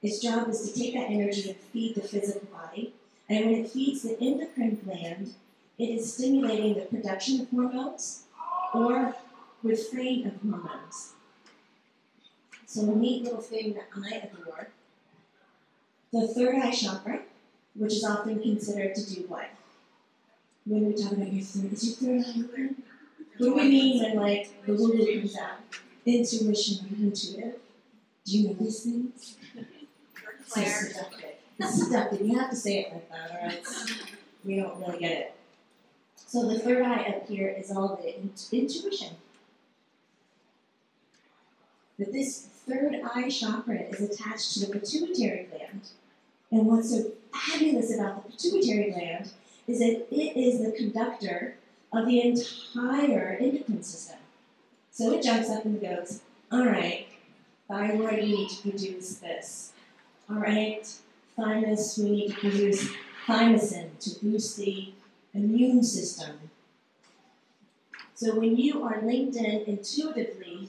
Its 0.03 0.19
job 0.19 0.49
is 0.49 0.71
to 0.71 0.79
take 0.79 0.95
that 0.95 1.11
energy 1.11 1.51
and 1.51 1.59
feed 1.59 1.95
the 1.95 2.01
physical 2.01 2.47
body. 2.49 2.93
And 3.29 3.47
when 3.47 3.55
it 3.65 3.71
feeds 3.71 4.03
the 4.03 4.21
endocrine 4.21 4.81
gland, 4.85 5.35
it 5.79 5.87
is 5.87 6.13
stimulating 6.15 6.75
the 6.75 6.87
production 6.87 7.41
of 7.41 7.51
hormones 7.51 8.25
or 8.75 9.15
refrain 9.63 10.27
of 10.27 10.41
hormones. 10.43 11.13
So 12.67 12.83
a 12.83 12.97
neat 12.97 13.25
little 13.25 13.41
thing 13.41 13.75
that 13.75 13.89
I 13.97 14.17
adore. 14.17 14.69
The 16.13 16.27
third 16.27 16.57
eye 16.57 16.71
chakra, 16.71 17.21
which 17.75 17.95
is 17.95 18.05
often 18.05 18.41
considered 18.41 18.95
to 18.97 19.15
do 19.15 19.23
what? 19.29 19.51
When 20.67 20.87
we 20.87 20.95
talk 20.95 21.13
about 21.13 21.33
your 21.33 21.45
third, 21.45 21.73
is 21.73 22.01
your 22.01 22.23
third 22.23 22.27
eye 22.27 22.41
open? 22.41 22.83
What 23.41 23.47
do 23.47 23.55
we 23.55 23.69
mean 23.71 24.03
when 24.03 24.17
like 24.17 24.67
the 24.67 24.75
woo 24.75 24.99
comes 24.99 25.35
out? 25.39 25.61
Intuition, 26.05 26.95
intuitive. 27.01 27.55
Do 28.27 28.39
you 28.39 28.49
know 28.49 28.55
these 28.61 28.83
things? 28.83 29.37
So 30.47 30.63
seductive. 30.63 31.31
It's 31.59 31.87
seductive. 31.87 32.21
You 32.21 32.39
have 32.39 32.51
to 32.51 32.57
say 32.57 32.81
it 32.81 32.93
like 32.93 33.11
that, 33.11 33.31
or 33.31 33.47
else 33.47 33.93
we 34.45 34.57
don't 34.57 34.79
really 34.79 34.99
get 34.99 35.13
it. 35.13 35.37
So 36.17 36.51
the 36.51 36.59
third 36.59 36.83
eye 36.83 37.05
up 37.17 37.27
here 37.31 37.49
is 37.49 37.71
all 37.71 37.97
the 37.97 38.15
in- 38.15 38.31
intuition. 38.53 39.17
But 41.99 42.13
this 42.13 42.47
third 42.69 43.01
eye 43.15 43.31
chakra 43.31 43.85
is 43.85 44.03
attached 44.03 44.53
to 44.53 44.67
the 44.67 44.79
pituitary 44.79 45.49
gland. 45.51 45.89
And 46.51 46.67
what's 46.67 46.91
so 46.91 47.13
fabulous 47.33 47.95
about 47.95 48.23
the 48.23 48.33
pituitary 48.33 48.91
gland 48.91 49.33
is 49.67 49.79
that 49.79 50.09
it 50.11 50.39
is 50.39 50.63
the 50.63 50.73
conductor 50.73 51.57
of 51.93 52.07
the 52.07 52.21
entire 52.21 53.37
endocrine 53.41 53.83
system. 53.83 54.19
So 54.91 55.13
it 55.13 55.23
jumps 55.23 55.51
up 55.51 55.65
and 55.65 55.81
goes, 55.81 56.21
all 56.53 56.67
right, 56.67 57.07
thyroid, 57.69 58.23
you 58.23 58.37
need 58.37 58.51
to 58.51 58.71
produce 58.71 59.15
this. 59.17 59.73
All 60.29 60.37
right, 60.37 60.87
thymus, 61.37 61.99
we 61.99 62.11
need 62.11 62.29
to 62.31 62.41
produce 62.41 62.91
thymosin 63.27 63.99
to 64.01 64.25
boost 64.25 64.57
the 64.57 64.93
immune 65.35 65.83
system. 65.83 66.51
So 68.15 68.39
when 68.39 68.57
you 68.57 68.83
are 68.83 69.01
linked 69.03 69.37
in 69.37 69.47
intuitively, 69.47 70.69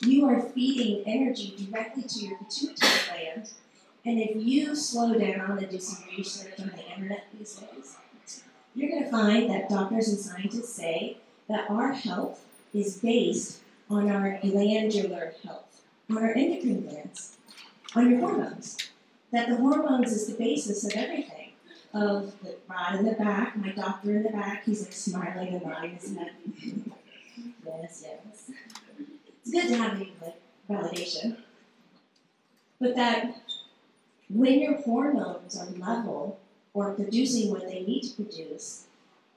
you 0.00 0.24
are 0.26 0.40
feeding 0.40 1.02
energy 1.06 1.54
directly 1.58 2.04
to 2.04 2.20
your 2.20 2.38
pituitary 2.38 2.90
gland. 3.08 3.50
And 4.06 4.20
if 4.20 4.36
you 4.36 4.74
slow 4.74 5.18
down 5.18 5.58
and 5.58 5.68
do 5.68 5.78
some 5.80 6.04
research 6.16 6.58
on 6.60 6.68
the 6.74 6.90
internet 6.94 7.26
these 7.36 7.56
days, 7.56 7.96
you're 8.78 8.90
going 8.90 9.02
to 9.02 9.10
find 9.10 9.50
that 9.50 9.68
doctors 9.68 10.08
and 10.08 10.18
scientists 10.18 10.74
say 10.74 11.16
that 11.48 11.68
our 11.68 11.92
health 11.92 12.44
is 12.72 12.98
based 12.98 13.60
on 13.90 14.08
our 14.08 14.38
glandular 14.40 15.34
health, 15.44 15.82
on 16.08 16.18
our 16.18 16.32
endocrine 16.32 16.86
glands, 16.86 17.36
on 17.96 18.10
your 18.10 18.20
hormones. 18.20 18.76
That 19.32 19.48
the 19.48 19.56
hormones 19.56 20.12
is 20.12 20.28
the 20.28 20.34
basis 20.34 20.84
of 20.84 20.92
everything. 20.92 21.34
Of 21.92 22.34
the 22.42 22.56
rod 22.68 23.00
in 23.00 23.06
the 23.06 23.12
back, 23.12 23.56
my 23.56 23.70
doctor 23.70 24.16
in 24.16 24.22
the 24.22 24.28
back, 24.28 24.64
he's 24.64 24.82
like 24.82 24.92
smiling 24.92 25.54
and 25.54 25.64
nodding 25.64 25.96
his 25.96 26.14
head. 26.14 26.30
yes, 27.66 28.04
yes. 28.06 28.50
It's 29.40 29.50
good 29.50 29.68
to 29.68 29.76
have 29.76 29.98
like 29.98 30.40
validation. 30.70 31.38
But 32.78 32.94
that 32.94 33.34
when 34.28 34.60
your 34.60 34.82
hormones 34.82 35.58
are 35.58 35.66
level 35.78 36.38
or 36.74 36.92
producing 36.94 37.50
what 37.50 37.66
they 37.66 37.82
need 37.82 38.02
to 38.02 38.22
produce, 38.22 38.84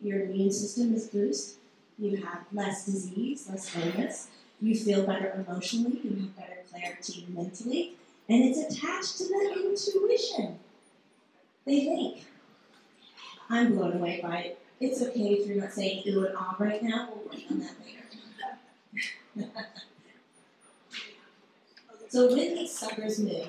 your 0.01 0.21
immune 0.21 0.51
system 0.51 0.93
is 0.93 1.07
boosted, 1.07 1.57
you 1.99 2.17
have 2.17 2.45
less 2.51 2.85
disease, 2.85 3.47
less 3.49 3.75
illness, 3.75 4.27
you 4.61 4.75
feel 4.75 5.05
better 5.05 5.45
emotionally, 5.47 5.99
you 6.03 6.09
have 6.09 6.35
better 6.35 6.57
clarity 6.69 7.25
mentally, 7.29 7.93
and 8.27 8.43
it's 8.43 8.59
attached 8.59 9.17
to 9.17 9.25
the 9.25 9.69
intuition. 9.69 10.59
They 11.65 11.85
think. 11.85 12.25
I'm 13.49 13.75
blown 13.75 13.93
away 13.93 14.19
by 14.23 14.37
it. 14.39 14.61
It's 14.79 15.01
okay 15.01 15.33
if 15.33 15.47
you're 15.47 15.57
not 15.57 15.73
saying 15.73 16.03
ooh 16.07 16.25
and 16.25 16.35
ah 16.35 16.55
right 16.57 16.81
now, 16.81 17.09
we'll 17.13 17.25
work 17.25 17.51
on 17.51 17.59
that 17.59 17.75
later. 17.85 18.01
so 22.09 22.27
when 22.27 22.55
these 22.55 22.71
suckers 22.71 23.19
move, 23.19 23.47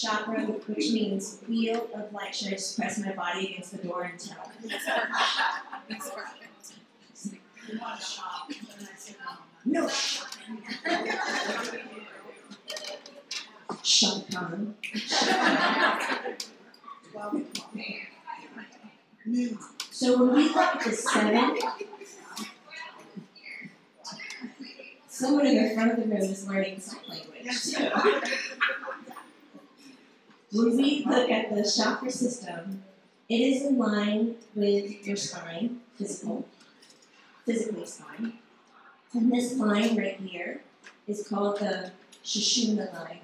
chakra, 0.00 0.42
which 0.42 0.92
means 0.92 1.40
wheel 1.48 1.88
of 1.94 2.12
light. 2.12 2.34
Should 2.34 2.48
I 2.48 2.50
just 2.52 2.78
press 2.78 2.98
my 2.98 3.12
body 3.12 3.52
against 3.52 3.72
the 3.72 3.78
door 3.78 4.02
and 4.02 4.18
tell? 4.18 4.50
That's 5.88 6.10
perfect. 6.10 6.42
You 7.68 7.80
want 7.80 8.00
to 8.00 8.06
shop, 8.06 8.48
and 8.48 8.88
I 8.88 8.96
said, 8.96 9.16
No. 9.64 9.88
Shut 13.82 14.30
down. 14.30 14.74
So 19.90 20.18
when 20.18 20.36
we 20.36 20.48
look 20.50 20.80
to 20.80 20.90
the 20.90 20.96
seven, 20.96 21.58
someone 25.08 25.46
in 25.46 25.68
the 25.68 25.74
front 25.74 25.90
of 25.92 25.96
the 25.96 26.02
room 26.04 26.22
is 26.22 26.46
learning 26.46 26.78
sign 26.80 27.00
language 27.08 27.62
too. 27.64 27.90
When 30.52 30.76
we 30.76 31.04
look 31.04 31.28
at 31.28 31.52
the 31.54 31.64
chakra 31.68 32.10
system, 32.10 32.84
it 33.28 33.34
is 33.34 33.62
in 33.66 33.78
line 33.78 34.36
with 34.54 35.04
your 35.04 35.16
spine, 35.16 35.80
physical, 35.96 36.46
physically 37.44 37.84
spine. 37.84 38.34
And 39.12 39.32
this 39.32 39.56
line 39.56 39.96
right 39.96 40.20
here 40.20 40.60
is 41.08 41.26
called 41.26 41.58
the 41.58 41.90
Shushumna 42.24 42.94
line. 42.94 43.20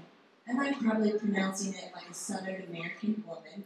And 0.48 0.60
I'm 0.60 0.74
probably 0.74 1.12
pronouncing 1.12 1.74
it 1.74 1.92
like 1.94 2.10
a 2.10 2.14
Southern 2.14 2.64
American 2.68 3.22
woman. 3.24 3.64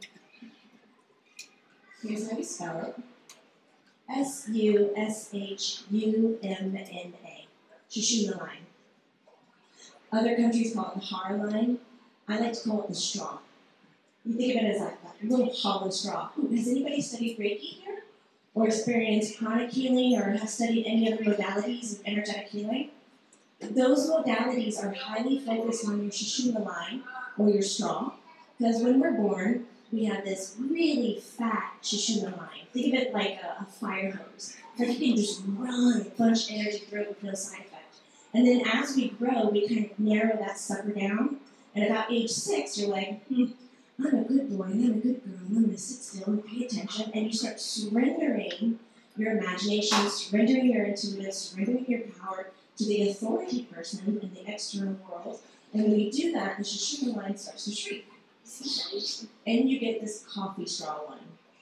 Here's 2.02 2.30
how 2.30 2.36
you 2.36 2.44
spell 2.44 2.80
it 2.80 3.02
S 4.10 4.48
U 4.52 4.92
S 4.94 5.30
H 5.32 5.82
U 5.90 6.38
M 6.42 6.76
N 6.76 7.14
A. 7.24 7.46
Shushumna 7.90 8.38
line. 8.38 8.66
Other 10.12 10.36
countries 10.36 10.74
call 10.74 10.92
it 10.92 11.00
the 11.00 11.06
Har 11.06 11.36
line. 11.38 11.78
I 12.28 12.38
like 12.38 12.52
to 12.52 12.68
call 12.68 12.82
it 12.82 12.88
the 12.88 12.94
straw. 12.94 13.38
You 14.26 14.34
think 14.34 14.56
of 14.56 14.62
it 14.62 14.74
as 14.74 14.80
like 14.80 14.98
a 15.22 15.26
little 15.26 15.54
hollow 15.54 15.90
straw. 15.90 16.30
Ooh, 16.38 16.48
has 16.48 16.66
anybody 16.66 17.00
studied 17.00 17.38
Reiki 17.38 17.82
here? 17.82 18.02
Or 18.54 18.66
experienced 18.66 19.38
pranic 19.38 19.70
healing 19.70 20.18
or 20.18 20.30
have 20.30 20.48
studied 20.48 20.86
any 20.86 21.12
other 21.12 21.22
modalities 21.22 21.92
of 21.92 22.06
energetic 22.06 22.48
healing? 22.48 22.90
Those 23.60 24.10
modalities 24.10 24.82
are 24.82 24.92
highly 24.92 25.38
focused 25.38 25.86
on 25.86 26.02
your 26.02 26.10
Shushumna 26.10 26.64
line 26.64 27.02
or 27.38 27.50
your 27.50 27.62
straw. 27.62 28.12
Because 28.58 28.82
when 28.82 28.98
we're 28.98 29.12
born, 29.12 29.66
we 29.92 30.04
have 30.06 30.24
this 30.24 30.56
really 30.58 31.20
fat 31.20 31.74
Shushumna 31.82 32.36
line. 32.36 32.66
Think 32.72 32.94
of 32.94 33.00
it 33.00 33.12
like 33.12 33.38
a, 33.42 33.62
a 33.62 33.66
fire 33.66 34.10
hose. 34.10 34.56
Like 34.78 34.98
you 34.98 35.14
can 35.14 35.16
just 35.16 35.42
run 35.46 36.00
and 36.00 36.16
punch 36.16 36.50
energy 36.50 36.78
through 36.78 37.02
it 37.02 37.08
with 37.10 37.22
no 37.22 37.34
side 37.34 37.60
effect. 37.60 37.96
And 38.34 38.46
then 38.46 38.62
as 38.66 38.96
we 38.96 39.10
grow, 39.10 39.48
we 39.48 39.68
kind 39.68 39.90
of 39.90 39.98
narrow 39.98 40.36
that 40.36 40.58
sucker 40.58 40.90
down. 40.90 41.36
And 41.74 41.84
about 41.86 42.10
age 42.10 42.30
six, 42.30 42.78
you're 42.78 42.90
like, 42.90 43.24
hmm, 43.26 43.46
I'm 43.98 44.06
a 44.06 44.24
good 44.24 44.50
boy, 44.50 44.64
I'm 44.64 44.84
a 44.84 44.94
good 44.94 45.24
girl, 45.24 45.38
I'm 45.46 45.54
going 45.54 45.70
to 45.70 45.78
sit 45.78 46.02
still 46.02 46.34
and 46.34 46.44
pay 46.46 46.64
attention. 46.66 47.10
And 47.14 47.26
you 47.26 47.32
start 47.32 47.58
surrendering 47.58 48.78
your 49.16 49.38
imagination, 49.38 50.10
surrendering 50.10 50.70
your 50.72 50.84
intuitive, 50.84 51.32
surrendering 51.32 51.86
your 51.88 52.00
power 52.20 52.50
to 52.76 52.84
the 52.84 53.08
authority 53.08 53.62
person 53.62 54.00
in 54.06 54.34
the 54.34 54.52
external 54.52 54.96
world. 55.08 55.40
And 55.72 55.84
when 55.84 55.98
you 55.98 56.12
do 56.12 56.32
that, 56.32 56.58
the 56.58 56.64
Shushumna 56.64 57.16
line 57.16 57.36
starts 57.36 57.64
to 57.64 57.70
shrink. 57.70 58.04
And 59.46 59.68
you 59.68 59.78
get 59.78 60.00
this 60.00 60.24
coffee 60.28 60.66
straw 60.66 61.06
one. 61.06 61.18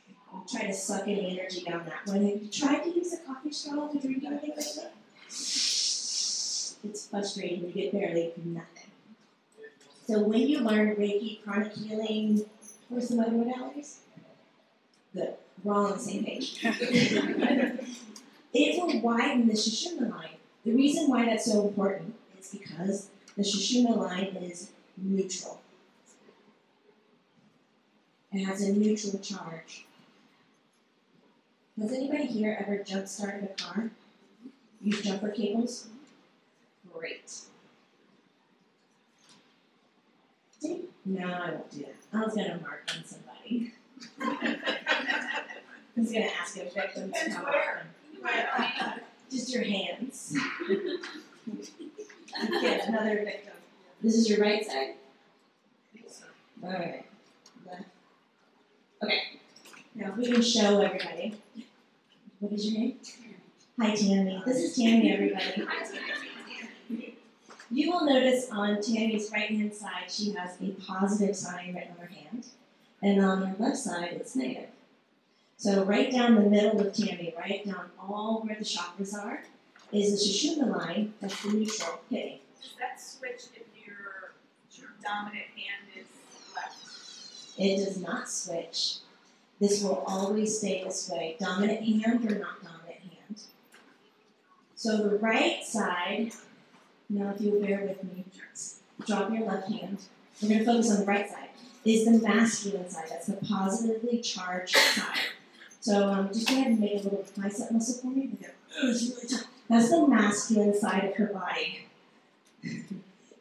You 0.08 0.42
try 0.50 0.66
to 0.66 0.74
suck 0.74 1.02
any 1.02 1.38
energy 1.38 1.62
down 1.62 1.86
that 1.86 2.06
one. 2.06 2.24
Have 2.26 2.42
you 2.42 2.48
tried 2.48 2.82
to 2.82 2.90
use 2.90 3.12
a 3.12 3.18
coffee 3.18 3.52
straw 3.52 3.88
to 3.88 3.98
drink 3.98 4.24
anything? 4.24 4.52
It's 6.86 7.08
frustrating. 7.10 7.66
You 7.66 7.72
get 7.72 7.92
barely 7.92 8.32
nothing. 8.44 8.83
So 10.06 10.22
when 10.22 10.42
you 10.42 10.60
learn 10.60 10.96
Reiki, 10.96 11.42
pranic 11.42 11.72
healing, 11.72 12.44
are 12.94 13.00
some 13.00 13.20
other 13.20 13.30
modalities? 13.30 13.96
Good. 15.14 15.34
We're 15.62 15.74
all 15.74 15.86
on 15.86 15.92
the 15.92 15.98
same 15.98 16.24
page. 16.24 16.58
it 16.62 17.78
will 18.52 19.00
widen 19.00 19.48
the 19.48 19.54
Shushumna 19.54 20.10
line. 20.10 20.36
The 20.64 20.72
reason 20.72 21.08
why 21.08 21.24
that's 21.24 21.50
so 21.50 21.66
important 21.66 22.14
is 22.38 22.48
because 22.48 23.08
the 23.36 23.42
Shushumna 23.42 23.96
line 23.96 24.36
is 24.42 24.72
neutral. 24.98 25.62
It 28.32 28.44
has 28.44 28.60
a 28.62 28.72
neutral 28.72 29.18
charge. 29.20 29.86
Has 31.80 31.92
anybody 31.92 32.26
here 32.26 32.58
ever 32.60 32.82
jump 32.82 33.08
started 33.08 33.44
a 33.44 33.62
car? 33.62 33.90
Use 34.82 35.00
jumper 35.00 35.30
cables? 35.30 35.88
Great. 36.92 37.30
See? 37.30 37.46
No, 41.04 41.26
I 41.26 41.50
won't 41.50 41.70
do 41.70 41.78
that. 41.80 41.94
I 42.12 42.24
was 42.24 42.34
gonna 42.34 42.58
mark 42.62 42.90
on 42.96 43.04
somebody. 43.04 43.72
I 44.20 44.56
was 45.96 46.10
gonna 46.12 46.26
ask 46.40 46.56
a 46.56 46.64
victim 46.64 47.12
to 47.12 47.30
come 47.30 47.44
up. 47.46 48.98
Just 49.30 49.52
your 49.54 49.64
hands. 49.64 50.36
Get 52.60 52.88
another 52.88 53.16
victim. 53.24 53.52
This 54.02 54.14
is 54.14 54.28
your 54.28 54.40
right 54.40 54.64
side? 54.66 54.94
Alright. 56.62 57.04
Left. 57.66 57.84
Okay. 59.02 59.20
Now 59.94 60.14
we 60.16 60.32
can 60.32 60.42
show 60.42 60.80
everybody. 60.80 61.34
What 62.40 62.52
is 62.52 62.70
your 62.70 62.80
name? 62.80 62.96
Hi 63.80 63.94
Tammy. 63.94 64.42
This 64.46 64.56
is 64.58 64.76
Tammy, 64.76 65.12
everybody. 65.12 65.66
You 67.70 67.90
will 67.90 68.04
notice 68.04 68.48
on 68.50 68.80
Tammy's 68.82 69.30
right 69.32 69.50
hand 69.50 69.74
side 69.74 70.08
she 70.08 70.32
has 70.32 70.56
a 70.60 70.70
positive 70.86 71.36
sign 71.36 71.74
written 71.74 71.92
on 71.92 72.06
her 72.06 72.12
hand, 72.12 72.46
and 73.02 73.24
on 73.24 73.42
her 73.42 73.56
left 73.58 73.78
side 73.78 74.10
it's 74.12 74.36
negative. 74.36 74.70
So 75.56 75.84
right 75.84 76.10
down 76.10 76.34
the 76.34 76.42
middle 76.42 76.80
of 76.80 76.92
Tammy, 76.92 77.34
right 77.38 77.64
down 77.64 77.90
all 77.98 78.42
where 78.44 78.56
the 78.56 78.64
chakras 78.64 79.14
are, 79.14 79.42
is 79.92 80.10
the 80.10 80.16
Sushumna 80.16 80.76
line, 80.76 81.14
that's 81.20 81.42
the 81.42 81.52
neutral 81.52 82.00
hitting. 82.10 82.38
Does 82.60 82.72
that 82.78 83.00
switch 83.00 83.42
if 83.54 83.86
your, 83.86 84.32
your 84.72 84.90
dominant 85.02 85.46
hand 85.56 85.88
is 85.96 86.06
left? 86.54 87.58
It 87.58 87.84
does 87.84 87.98
not 87.98 88.28
switch. 88.28 88.96
This 89.60 89.82
will 89.82 90.04
always 90.06 90.58
stay 90.58 90.82
this 90.84 91.08
way, 91.08 91.36
dominant 91.38 91.82
hand 91.84 92.30
or 92.30 92.38
not 92.38 92.62
dominant 92.62 93.00
hand. 93.00 93.42
So 94.74 95.08
the 95.08 95.16
right 95.18 95.64
side, 95.64 96.32
now 97.14 97.30
if 97.30 97.40
you'll 97.40 97.60
bear 97.60 97.80
with 97.86 98.02
me, 98.04 98.24
drop 99.06 99.32
your 99.32 99.46
left 99.46 99.68
hand. 99.68 99.98
We're 100.42 100.48
going 100.48 100.58
to 100.60 100.66
focus 100.66 100.90
on 100.90 101.00
the 101.00 101.06
right 101.06 101.30
side. 101.30 101.48
Is 101.84 102.06
the 102.06 102.18
masculine 102.26 102.88
side. 102.88 103.06
That's 103.10 103.26
the 103.26 103.34
positively 103.46 104.20
charged 104.20 104.76
side. 104.76 105.18
So 105.80 106.08
um, 106.08 106.28
just 106.28 106.48
go 106.48 106.54
ahead 106.54 106.68
and 106.68 106.80
make 106.80 106.92
a 106.92 107.04
little 107.04 107.24
bicep 107.36 107.70
muscle 107.70 108.00
for 108.00 108.16
me. 108.16 108.30
It's 108.82 109.10
really 109.10 109.28
tough. 109.28 109.46
That's 109.68 109.90
the 109.90 110.06
masculine 110.08 110.78
side 110.78 111.04
of 111.04 111.16
her 111.16 111.26
body. 111.26 111.86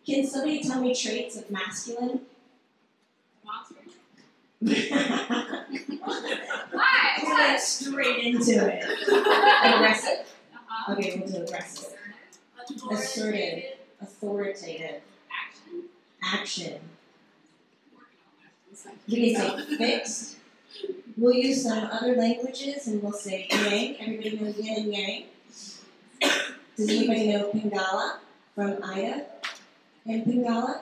Can 0.06 0.28
somebody 0.28 0.62
tell 0.62 0.82
me 0.82 0.94
traits 0.94 1.38
of 1.38 1.50
masculine? 1.50 2.22
Why? 6.72 7.58
Straight 7.58 8.24
into 8.26 8.68
it. 8.68 8.84
Aggressive? 9.64 10.34
Okay, 10.90 11.18
we'll 11.24 11.32
do 11.32 11.44
aggressive. 11.44 11.94
Assertive. 12.92 13.64
Authoritative. 14.02 15.02
Action. 16.24 16.80
We 19.08 19.34
can 19.34 19.58
say 19.68 19.76
fixed. 19.78 20.38
We'll 21.16 21.34
use 21.34 21.64
some 21.64 21.90
other 21.92 22.16
languages 22.16 22.88
and 22.88 23.04
we'll 23.04 23.14
say 23.14 23.48
yang. 23.50 23.96
Everybody 24.00 24.38
knows 24.38 24.58
yin 24.58 24.84
and 24.84 24.94
yang. 24.94 25.24
Does 26.76 26.90
anybody 26.90 27.28
know 27.28 27.52
Pingala 27.52 28.18
from 28.56 28.84
Ida? 28.84 29.26
And 30.06 30.26
Pingala? 30.26 30.82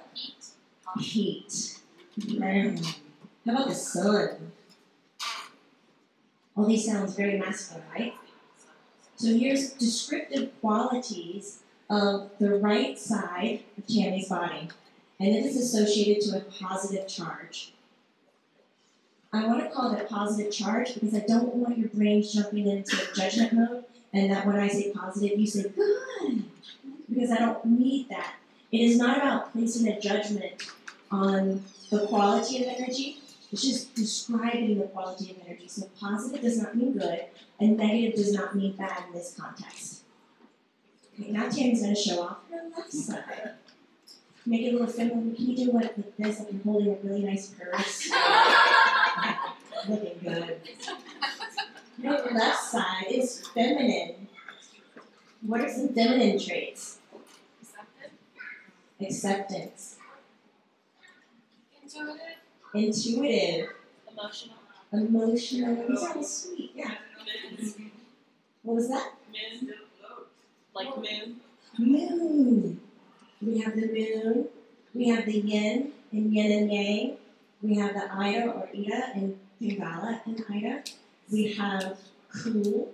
Heat. 1.00 1.80
Heat. 2.16 2.42
How 3.46 3.52
about 3.54 3.68
the 3.68 3.76
sun? 3.76 4.52
All 6.56 6.66
these 6.66 6.86
sounds 6.86 7.16
very 7.16 7.38
masculine, 7.40 7.84
right? 7.94 8.14
So 9.16 9.28
here's 9.38 9.72
descriptive 9.74 10.50
qualities 10.62 11.60
of 11.92 12.30
the 12.40 12.56
right 12.56 12.98
side 12.98 13.60
of 13.78 13.86
Tammy's 13.86 14.30
body, 14.30 14.70
and 15.20 15.36
it 15.36 15.46
is 15.46 15.58
associated 15.58 16.24
to 16.24 16.38
a 16.38 16.40
positive 16.40 17.06
charge. 17.06 17.74
I 19.34 19.46
want 19.46 19.62
to 19.64 19.70
call 19.70 19.92
it 19.94 20.02
a 20.02 20.06
positive 20.06 20.54
charge 20.54 20.94
because 20.94 21.14
I 21.14 21.20
don't 21.20 21.54
want 21.56 21.78
your 21.78 21.90
brain 21.90 22.24
jumping 22.24 22.68
into 22.68 22.98
judgment 23.14 23.54
mode, 23.54 23.84
and 24.14 24.32
that 24.32 24.48
when 24.48 24.56
I 24.56 24.70
say 24.70 24.92
positive, 24.92 25.38
you 25.38 25.46
say 25.46 25.64
good, 25.64 26.44
because 27.10 27.30
I 27.30 27.40
don't 27.40 27.66
need 27.66 28.08
that. 28.08 28.36
It 28.72 28.80
is 28.80 28.98
not 28.98 29.18
about 29.18 29.52
placing 29.52 29.90
a 29.90 30.00
judgment 30.00 30.64
on 31.12 31.66
the 31.90 32.08
quality 32.08 32.64
of 32.64 32.74
energy. 32.78 33.20
It's 33.52 33.64
just 33.64 33.94
describing 33.96 34.80
the 34.80 34.86
quality 34.88 35.32
of 35.32 35.46
energy. 35.46 35.68
So 35.68 35.90
positive 36.00 36.42
does 36.42 36.62
not 36.62 36.74
mean 36.74 36.94
good, 36.94 37.26
and 37.60 37.76
negative 37.76 38.16
does 38.16 38.34
not 38.34 38.56
mean 38.56 38.78
bad 38.78 39.04
in 39.08 39.14
this 39.14 39.36
context. 39.38 40.01
Okay, 41.20 41.32
now 41.32 41.50
Tammy's 41.50 41.82
going 41.82 41.96
to 41.96 42.02
show 42.02 42.22
off 42.24 42.38
her 42.50 42.62
left 42.76 42.92
side. 42.94 43.52
Make 44.46 44.62
it 44.64 44.70
a 44.70 44.72
little 44.74 44.88
feminine. 44.88 45.36
Can 45.36 45.46
you 45.50 45.56
do 45.66 45.72
what 45.72 45.96
with 45.98 46.18
this? 46.18 46.40
Like 46.40 46.52
you're 46.52 46.64
holding 46.64 46.94
a 46.94 46.98
really 47.04 47.24
nice 47.24 47.48
purse. 47.50 48.10
Looking 49.90 50.20
good. 50.24 50.58
Your 52.02 52.34
left 52.34 52.64
side 52.64 53.06
is 53.10 53.46
feminine. 53.54 54.28
What 55.46 55.62
are 55.62 55.70
some 55.70 55.90
feminine 55.90 56.40
traits? 56.40 56.98
Acceptance, 59.00 59.98
Intuitive. 61.82 62.22
intuitive, 62.76 63.70
Emotional. 64.12 64.56
emotional. 64.94 65.88
These 65.88 66.04
are 66.04 66.16
all 66.18 66.24
sweet. 66.24 66.72
Yeah. 66.76 66.92
What 68.62 68.76
was 68.76 68.90
that? 68.90 69.14
Moon. 69.62 69.74
Like 70.74 70.96
moon. 70.98 71.42
Moon. 71.78 72.82
We 73.42 73.60
have 73.60 73.76
the 73.76 73.88
moon. 73.88 74.48
We 74.94 75.10
have 75.10 75.26
the 75.26 75.40
yin 75.40 75.92
and 76.12 76.34
yin 76.34 76.52
and 76.52 76.72
yang. 76.72 77.18
We 77.62 77.76
have 77.76 77.94
the 77.94 78.14
Ida 78.14 78.52
or 78.52 78.70
Ida 78.74 79.12
and 79.16 79.40
Pingala 79.62 80.22
and 80.26 80.44
Ida. 80.50 80.84
We 81.32 81.54
have 81.54 81.98
cool. 82.34 82.92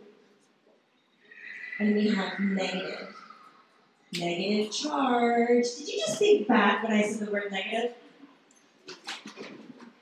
And 1.80 1.96
we 1.96 2.10
have 2.10 2.40
negative. 2.40 3.16
Negative 4.18 4.72
charge. 4.72 5.66
Did 5.78 5.88
you 5.88 6.00
just 6.00 6.18
think 6.18 6.48
back 6.48 6.84
when 6.84 6.94
I 6.94 7.04
said 7.04 7.28
the 7.28 7.32
word 7.32 7.52
negative? 7.52 7.94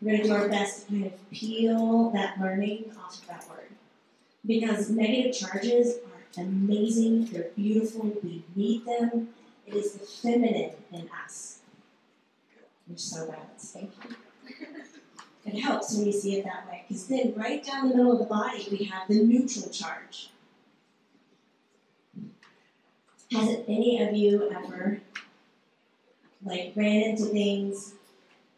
We're 0.01 0.11
going 0.11 0.21
to 0.21 0.27
do 0.27 0.33
our 0.33 0.49
best 0.49 0.87
to 0.87 0.93
kind 0.93 1.05
of 1.07 1.31
peel 1.31 2.11
that 2.11 2.39
learning 2.39 2.91
off 2.97 3.19
of 3.19 3.27
that 3.27 3.49
word. 3.49 3.69
Because 4.45 4.89
negative 4.89 5.35
charges 5.35 5.97
are 5.97 6.14
amazing, 6.37 7.25
they're 7.25 7.49
beautiful, 7.55 8.11
we 8.23 8.43
need 8.55 8.85
them. 8.85 9.29
It 9.65 9.75
is 9.75 9.93
the 9.93 10.05
feminine 10.05 10.71
in 10.91 11.09
us. 11.23 11.59
You're 12.87 12.97
so 12.97 13.27
balanced, 13.27 13.73
thank 13.73 13.91
you. 14.03 14.15
It 15.45 15.59
helps 15.59 15.95
when 15.95 16.07
you 16.07 16.11
see 16.11 16.39
it 16.39 16.45
that 16.45 16.67
way, 16.67 16.85
because 16.87 17.07
then 17.07 17.33
right 17.35 17.63
down 17.63 17.89
the 17.89 17.95
middle 17.95 18.13
of 18.13 18.19
the 18.19 18.25
body 18.25 18.67
we 18.71 18.85
have 18.85 19.07
the 19.07 19.23
neutral 19.23 19.69
charge. 19.69 20.31
Has 23.31 23.59
any 23.67 24.01
of 24.01 24.15
you 24.15 24.49
ever 24.51 25.01
like 26.43 26.73
ran 26.75 27.01
into 27.01 27.25
things 27.25 27.93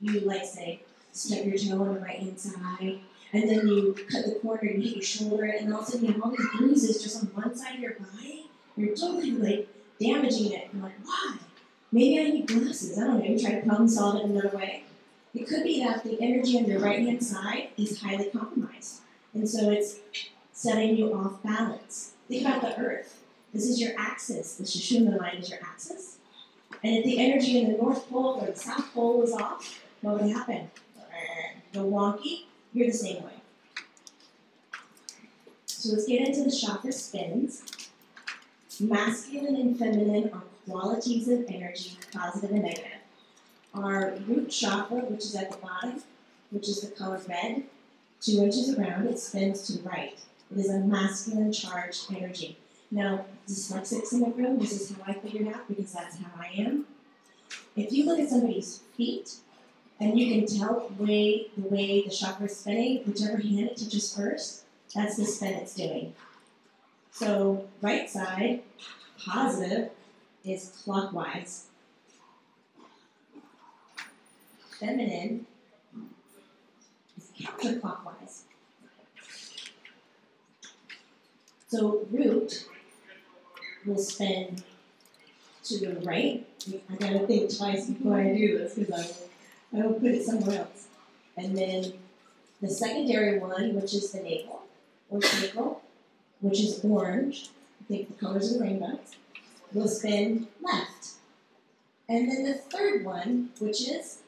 you 0.01 0.19
like 0.19 0.43
say 0.45 0.81
stuck 1.13 1.45
your 1.45 1.57
toe 1.57 1.81
on 1.81 1.95
the 1.95 1.99
right 2.01 2.19
hand 2.19 2.39
side 2.39 2.99
and 3.37 3.49
then 3.49 3.67
you 3.67 3.95
cut 4.09 4.25
the 4.25 4.39
corner 4.41 4.61
and 4.61 4.83
you 4.83 4.89
hit 4.89 4.95
your 4.95 5.03
shoulder 5.03 5.43
and 5.43 5.71
all 5.71 5.81
of 5.81 5.87
a 5.87 5.91
sudden 5.91 6.07
you 6.07 6.13
have 6.13 6.23
all 6.23 6.31
these 6.31 6.47
bruises 6.57 7.03
just 7.03 7.21
on 7.21 7.29
one 7.33 7.55
side 7.55 7.75
of 7.75 7.81
your 7.81 7.93
body? 7.93 8.49
You're 8.75 8.95
totally 8.95 9.31
like 9.31 9.67
damaging 9.99 10.53
it. 10.53 10.69
You're 10.73 10.83
like, 10.83 11.05
why? 11.05 11.37
Maybe 11.91 12.19
I 12.19 12.31
need 12.31 12.47
glasses. 12.47 12.97
I 12.97 13.05
don't 13.05 13.19
know. 13.19 13.25
You 13.25 13.39
try 13.39 13.59
to 13.59 13.65
problem 13.65 13.87
solve 13.87 14.15
it 14.17 14.25
another 14.25 14.57
way. 14.57 14.83
It 15.35 15.47
could 15.47 15.63
be 15.63 15.83
that 15.83 16.03
the 16.03 16.19
energy 16.19 16.57
on 16.57 16.65
your 16.65 16.79
right 16.79 16.99
hand 16.99 17.23
side 17.23 17.69
is 17.77 18.01
highly 18.01 18.25
compromised. 18.25 19.01
And 19.35 19.47
so 19.47 19.69
it's 19.69 19.99
setting 20.51 20.97
you 20.97 21.13
off 21.13 21.43
balance. 21.43 22.13
Think 22.27 22.41
about 22.41 22.61
the 22.61 22.77
earth. 22.79 23.19
This 23.53 23.65
is 23.65 23.79
your 23.79 23.91
axis. 23.99 24.55
The 24.55 24.63
Sushumna 24.63 25.19
line 25.19 25.37
is 25.37 25.49
your 25.51 25.59
axis. 25.61 26.17
And 26.83 26.97
if 26.97 27.05
the 27.05 27.19
energy 27.19 27.59
in 27.59 27.71
the 27.71 27.77
North 27.77 28.09
Pole 28.09 28.39
or 28.41 28.47
the 28.47 28.55
South 28.55 28.91
Pole 28.93 29.19
was 29.19 29.31
off, 29.31 29.79
what 30.01 30.21
would 30.21 30.31
happen? 30.31 30.71
Wonky. 31.73 32.46
You're 32.77 32.91
the 32.91 32.93
same 32.93 33.23
way. 33.23 33.31
So 35.65 35.93
let's 35.93 36.05
get 36.05 36.27
into 36.27 36.43
the 36.43 36.55
chakra 36.55 36.91
spins. 36.91 37.63
Masculine 38.79 39.55
and 39.55 39.79
feminine 39.79 40.29
are 40.31 40.43
qualities 40.69 41.27
of 41.27 41.45
energy, 41.49 41.97
positive 42.13 42.51
and 42.51 42.61
negative. 42.61 43.01
Our 43.73 44.13
root 44.27 44.51
chakra, 44.51 44.97
which 44.97 45.23
is 45.23 45.35
at 45.35 45.49
the 45.49 45.57
bottom, 45.57 46.03
which 46.51 46.69
is 46.69 46.81
the 46.81 46.91
color 46.91 47.19
red, 47.27 47.63
two 48.21 48.43
inches 48.43 48.77
around, 48.77 49.07
it 49.07 49.17
spins 49.17 49.63
to 49.69 49.81
right. 49.81 50.19
It 50.51 50.59
is 50.59 50.69
a 50.69 50.77
masculine 50.77 51.51
charged 51.51 52.13
energy. 52.15 52.59
Now, 52.91 53.25
dyslexics 53.47 54.13
in 54.13 54.19
the 54.19 54.29
room, 54.29 54.59
this 54.59 54.73
is 54.73 54.95
how 54.95 55.11
I 55.11 55.15
figured 55.15 55.47
out 55.47 55.67
because 55.67 55.93
that's 55.93 56.17
how 56.17 56.29
I 56.39 56.51
am. 56.55 56.85
If 57.75 57.91
you 57.91 58.05
look 58.05 58.19
at 58.19 58.29
somebody's 58.29 58.81
feet, 58.95 59.37
and 59.99 60.19
you 60.19 60.27
can 60.33 60.57
tell 60.57 60.89
the 60.97 61.03
way 61.03 61.47
the 61.57 61.67
way 61.67 62.03
the 62.03 62.09
chakra 62.09 62.45
is 62.45 62.57
spinning, 62.57 63.03
whichever 63.05 63.37
hand 63.37 63.59
it 63.71 63.77
touches 63.77 64.15
first, 64.15 64.63
That's 64.93 65.17
the 65.17 65.25
spin 65.25 65.53
it's 65.55 65.75
doing. 65.75 66.13
So 67.11 67.65
right 67.81 68.09
side, 68.09 68.61
positive, 69.17 69.89
is 70.45 70.71
clockwise. 70.83 71.65
Feminine 74.79 75.45
is 77.17 77.31
counterclockwise. 77.39 78.43
So 81.67 82.05
root 82.11 82.67
will 83.85 83.97
spin 83.97 84.63
to 85.65 85.79
the 85.79 85.99
right. 86.05 86.47
I 86.89 86.95
gotta 86.95 87.25
think 87.27 87.55
twice 87.55 87.87
before 87.87 88.19
I 88.19 88.33
do 88.35 88.57
this 88.57 88.75
because 88.75 88.93
I 88.93 88.97
will, 88.97 89.29
I 89.73 89.85
will 89.85 89.93
put 89.93 90.11
it 90.11 90.25
somewhere 90.25 90.59
else. 90.59 90.87
And 91.35 91.57
then 91.57 91.93
the 92.61 92.69
secondary 92.69 93.39
one, 93.39 93.75
which 93.75 93.93
is 93.93 94.11
the 94.11 94.21
navel 94.21 94.63
or 95.09 95.21
sacral, 95.21 95.81
which 96.41 96.59
is 96.59 96.83
orange. 96.83 97.49
I 97.81 97.83
think 97.87 98.07
the 98.07 98.25
colors 98.25 98.51
of 98.51 98.59
the 98.59 98.65
rainbow. 98.65 98.99
Will 99.73 99.87
spin 99.87 100.47
left. 100.61 101.09
And 102.09 102.31
then 102.31 102.43
the 102.45 102.53
third 102.53 103.03
one, 103.03 103.49
which 103.59 103.81
is, 103.81 104.19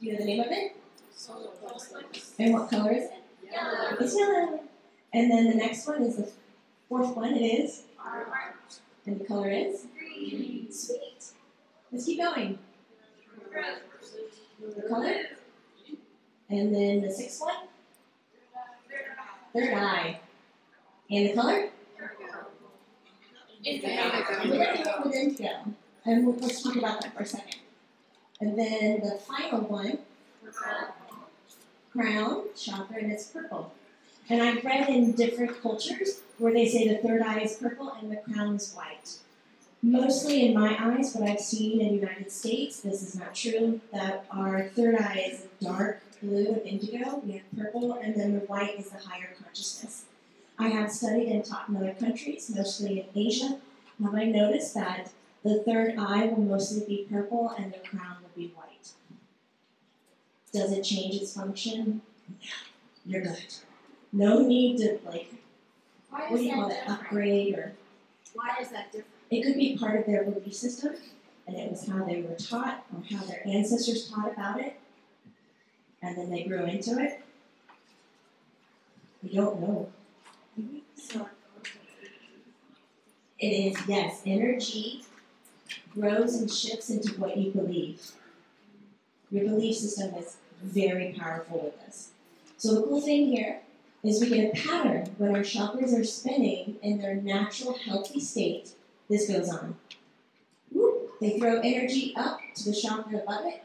do 0.00 0.06
you 0.06 0.12
know 0.12 0.18
the 0.20 0.24
name 0.24 0.40
of 0.40 0.46
it? 0.50 0.76
And 2.38 2.54
what 2.54 2.70
color 2.70 2.92
is 2.92 3.04
it? 3.04 3.22
Yellow. 3.50 3.96
It's 4.00 4.16
yellow. 4.16 4.60
And 5.12 5.30
then 5.30 5.50
the 5.50 5.56
next 5.56 5.86
one 5.86 6.02
is 6.02 6.16
the 6.16 6.30
fourth 6.88 7.16
one. 7.16 7.34
It 7.34 7.40
is, 7.40 7.82
and 9.06 9.20
the 9.20 9.24
color 9.24 9.50
is 9.50 9.86
Green. 9.96 10.70
sweet. 10.70 11.24
Let's 11.90 12.06
keep 12.06 12.18
going. 12.18 12.58
The 14.58 14.82
color, 14.88 15.14
and 16.48 16.74
then 16.74 17.02
the 17.02 17.10
sixth 17.10 17.40
one, 17.40 17.54
third 19.52 19.74
eye, 19.74 20.20
and 21.10 21.28
the 21.28 21.34
color. 21.34 21.68
Indigo 23.62 25.02
with 25.04 25.14
indigo. 25.14 25.50
And 26.04 26.26
we'll, 26.26 26.36
let's 26.36 26.62
talk 26.62 26.76
about 26.76 27.02
that 27.02 27.14
for 27.14 27.22
a 27.22 27.26
second. 27.26 27.56
And 28.40 28.58
then 28.58 29.00
the 29.00 29.18
final 29.18 29.60
one, 29.62 29.98
crown 31.92 32.44
chakra, 32.56 32.98
and 32.98 33.12
it's 33.12 33.26
purple. 33.26 33.72
And 34.28 34.42
I've 34.42 34.64
read 34.64 34.88
in 34.88 35.12
different 35.12 35.60
cultures 35.60 36.20
where 36.38 36.52
they 36.52 36.68
say 36.68 36.88
the 36.88 36.96
third 36.96 37.22
eye 37.22 37.40
is 37.40 37.56
purple 37.56 37.92
and 38.00 38.10
the 38.10 38.16
crown 38.16 38.56
is 38.56 38.72
white. 38.72 39.18
Mostly 39.86 40.46
in 40.46 40.54
my 40.54 40.76
eyes, 40.80 41.14
what 41.14 41.30
I've 41.30 41.38
seen 41.38 41.80
in 41.80 41.90
the 41.90 41.94
United 41.94 42.32
States, 42.32 42.80
this 42.80 43.04
is 43.04 43.14
not 43.14 43.36
true, 43.36 43.80
that 43.92 44.26
our 44.32 44.64
third 44.70 44.96
eye 44.96 45.26
is 45.30 45.46
dark 45.60 46.02
blue 46.20 46.54
and 46.54 46.62
indigo, 46.62 47.22
we 47.24 47.34
have 47.34 47.42
purple, 47.56 47.92
and 47.92 48.16
then 48.16 48.32
the 48.34 48.40
white 48.46 48.80
is 48.80 48.90
the 48.90 48.98
higher 48.98 49.32
consciousness. 49.40 50.06
I 50.58 50.70
have 50.70 50.90
studied 50.90 51.28
and 51.28 51.44
taught 51.44 51.68
in 51.68 51.76
other 51.76 51.94
countries, 51.94 52.50
mostly 52.52 52.98
in 52.98 53.06
Asia. 53.14 53.60
Have 54.02 54.12
I 54.16 54.24
noticed 54.24 54.74
that 54.74 55.12
the 55.44 55.62
third 55.62 55.94
eye 55.96 56.26
will 56.26 56.42
mostly 56.42 56.84
be 56.84 57.06
purple 57.08 57.54
and 57.56 57.72
the 57.72 57.78
crown 57.78 58.16
will 58.22 58.30
be 58.34 58.52
white? 58.56 58.90
Does 60.52 60.72
it 60.72 60.82
change 60.82 61.14
its 61.14 61.32
function? 61.32 62.00
No. 62.28 62.34
You're 63.06 63.22
good. 63.22 63.54
No 64.12 64.40
need 64.44 64.78
to 64.78 64.98
like 65.06 65.32
Why 66.10 66.22
what 66.22 66.28
do 66.30 66.34
is 66.38 66.42
you 66.42 66.54
call 66.54 66.68
that 66.70 66.74
it, 66.76 66.80
different? 66.80 67.00
upgrade 67.02 67.54
or 67.54 67.72
Why 68.34 68.56
is 68.60 68.70
that 68.70 68.86
different? 68.90 69.06
It 69.30 69.42
could 69.42 69.56
be 69.56 69.76
part 69.76 69.98
of 70.00 70.06
their 70.06 70.24
belief 70.24 70.54
system 70.54 70.94
and 71.46 71.56
it 71.56 71.70
was 71.70 71.86
how 71.86 72.04
they 72.04 72.22
were 72.22 72.34
taught 72.34 72.84
or 72.92 73.02
how 73.10 73.24
their 73.24 73.42
ancestors 73.46 74.10
taught 74.10 74.32
about 74.32 74.60
it 74.60 74.78
and 76.02 76.16
then 76.16 76.30
they 76.30 76.44
grew 76.44 76.64
into 76.64 76.98
it. 76.98 77.20
We 79.22 79.34
don't 79.34 79.60
know. 79.60 79.88
It 83.38 83.46
is, 83.48 83.76
yes, 83.86 84.22
energy 84.24 85.04
grows 85.92 86.34
and 86.34 86.50
shifts 86.50 86.90
into 86.90 87.18
what 87.20 87.36
you 87.36 87.50
believe. 87.50 88.12
Your 89.30 89.44
belief 89.44 89.76
system 89.76 90.14
is 90.14 90.36
very 90.62 91.14
powerful 91.18 91.60
with 91.64 91.84
this. 91.84 92.10
So 92.56 92.74
the 92.74 92.82
cool 92.82 93.00
thing 93.00 93.26
here 93.26 93.60
is 94.02 94.20
we 94.20 94.28
get 94.28 94.56
a 94.56 94.68
pattern 94.68 95.14
when 95.18 95.34
our 95.34 95.42
chakras 95.42 95.98
are 95.98 96.04
spinning 96.04 96.76
in 96.82 96.98
their 96.98 97.16
natural 97.16 97.74
healthy 97.74 98.20
state. 98.20 98.70
This 99.08 99.28
goes 99.28 99.48
on. 99.48 99.76
They 101.20 101.38
throw 101.38 101.60
energy 101.60 102.12
up 102.16 102.40
to 102.56 102.64
the 102.64 102.76
chakra 102.76 103.20
above 103.20 103.46
it, 103.46 103.62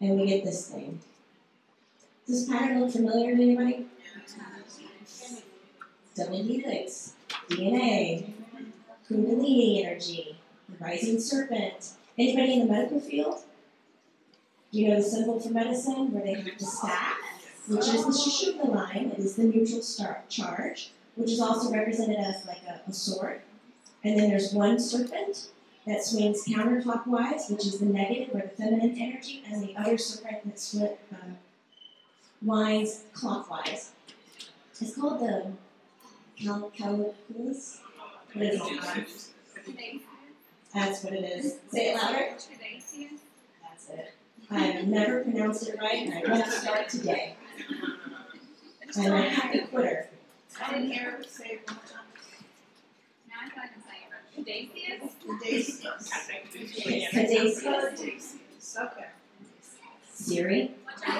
and 0.00 0.18
we 0.18 0.26
get 0.26 0.44
this 0.44 0.68
thing. 0.68 1.00
Does 2.26 2.46
this 2.46 2.48
pattern 2.48 2.80
look 2.80 2.90
familiar 2.90 3.36
to 3.36 3.42
anybody? 3.42 3.86
Double 6.14 6.42
helix, 6.42 7.12
DNA, 7.50 8.32
Kundalini 9.08 9.84
energy, 9.84 10.36
the 10.68 10.84
rising 10.84 11.20
serpent. 11.20 11.92
Anybody 12.18 12.54
in 12.54 12.66
the 12.66 12.72
medical 12.72 13.00
field? 13.00 13.42
Do 14.72 14.80
you 14.80 14.88
know 14.88 14.96
the 14.96 15.02
symbol 15.02 15.38
for 15.38 15.50
medicine 15.50 16.12
where 16.12 16.24
they 16.24 16.34
have 16.34 16.58
the 16.58 16.64
staff, 16.64 17.16
which 17.68 17.86
is 17.86 18.04
the 18.04 18.12
Sushumna 18.12 18.74
line, 18.74 19.12
it 19.12 19.18
is 19.18 19.36
the 19.36 19.44
neutral 19.44 19.82
star 19.82 20.22
charge, 20.28 20.90
which 21.14 21.30
is 21.30 21.40
also 21.40 21.70
represented 21.70 22.16
as 22.18 22.44
like 22.46 22.62
a, 22.66 22.80
a 22.88 22.92
sword. 22.92 23.42
And 24.06 24.16
then 24.16 24.30
there's 24.30 24.52
one 24.52 24.78
serpent 24.78 25.48
that 25.84 26.04
swings 26.04 26.44
counterclockwise, 26.46 27.50
which 27.50 27.66
is 27.66 27.80
the 27.80 27.86
negative 27.86 28.32
or 28.32 28.42
the 28.42 28.48
feminine 28.50 28.96
energy, 28.96 29.42
and 29.50 29.60
the 29.60 29.76
other 29.76 29.98
serpent 29.98 30.44
that 30.44 30.60
swings 30.60 30.96
uh, 31.12 31.30
winds 32.40 33.02
clockwise. 33.12 33.90
It's 34.80 34.94
called 34.94 35.22
the 35.22 35.50
cal- 36.40 36.70
calculus. 36.70 37.80
What 38.32 38.44
is 38.44 38.60
it? 38.64 40.02
That's 40.72 41.02
what 41.02 41.12
it 41.12 41.24
is. 41.24 41.56
Say 41.72 41.92
it 41.92 41.96
louder. 41.96 42.28
That's 42.30 43.88
it. 43.88 44.12
I 44.52 44.58
have 44.60 44.86
never 44.86 45.24
pronounced 45.24 45.68
it 45.68 45.80
right, 45.80 46.06
and 46.06 46.14
I'm 46.14 46.22
going 46.22 46.44
to 46.44 46.50
start 46.52 46.88
today. 46.88 47.34
I'm 48.96 49.12
a 49.12 49.22
happy 49.28 49.62
quitter. 49.62 50.10
I 50.64 50.74
didn't 50.74 50.92
hear 50.92 51.24
say 51.26 51.58
one 51.66 51.76
time. 51.78 52.06
Now 53.28 53.44
I 53.44 53.50
feel 53.50 53.62
like 53.62 53.70
I'm 53.76 53.82
Caduceus? 54.36 55.12
Caduceus. 57.10 58.36
Okay. 58.78 59.06
Siri. 60.12 60.70
We're 61.06 61.14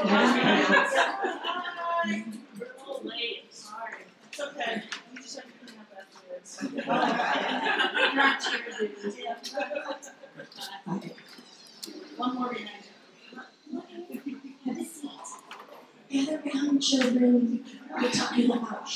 a 2.05 2.75
little 2.79 3.03
late, 3.05 3.45
sorry. 3.51 4.03
It's 4.31 4.41
okay. 4.41 4.83
You 5.13 5.19
just 5.23 5.37
have 5.37 5.45
to 5.47 5.51
clean 5.65 5.79
up 5.81 5.91
afterwards. 5.99 6.51
Not 8.15 8.41
cheerleaders. 8.41 9.15
One 12.17 12.33
more 12.35 12.55
seat. 12.55 12.69
Gather 16.09 16.41
round, 16.55 16.83
children. 16.83 17.65
We're 18.01 18.11
talking 18.11 18.51
about. 18.51 18.89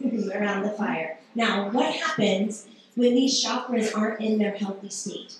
Around 0.34 0.62
the 0.62 0.70
fire. 0.70 1.18
Now, 1.34 1.70
what 1.70 1.94
happens 1.94 2.66
when 2.96 3.14
these 3.14 3.44
chakras 3.44 3.96
aren't 3.96 4.20
in 4.20 4.38
their 4.38 4.52
healthy 4.52 4.90
state? 4.90 5.34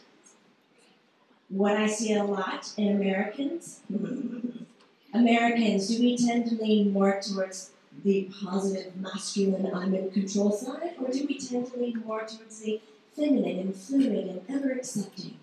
What 1.48 1.76
I 1.76 1.86
see 1.86 2.14
a 2.14 2.22
lot 2.22 2.72
in 2.76 2.96
Americans, 2.96 3.80
Americans, 5.14 5.88
do 5.88 6.00
we 6.00 6.16
tend 6.16 6.46
to 6.46 6.54
lean 6.54 6.92
more 6.92 7.20
towards 7.20 7.72
the 8.04 8.30
positive, 8.44 8.96
masculine, 8.96 9.74
I'm 9.74 9.94
in 9.94 10.10
control 10.10 10.52
side, 10.52 10.94
or 11.00 11.10
do 11.10 11.26
we 11.26 11.38
tend 11.38 11.70
to 11.72 11.78
lean 11.78 12.02
more 12.06 12.20
towards 12.20 12.60
the 12.60 12.80
feminine 13.16 13.58
and 13.58 13.74
fluid 13.74 14.28
and 14.28 14.42
ever 14.48 14.72
accepting? 14.72 15.36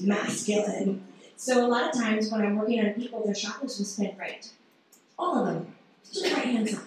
masculine. 0.00 1.04
So 1.36 1.66
a 1.66 1.68
lot 1.68 1.88
of 1.88 2.00
times 2.00 2.30
when 2.30 2.42
I'm 2.42 2.56
working 2.56 2.84
on 2.84 2.92
people, 2.94 3.24
their 3.24 3.34
chakras 3.34 3.78
will 3.78 3.84
spin 3.86 4.14
right. 4.18 4.48
All 5.18 5.38
of 5.38 5.46
them. 5.46 5.74
To 6.12 6.20
the 6.20 6.34
right 6.34 6.44
hand 6.44 6.68
side. 6.68 6.83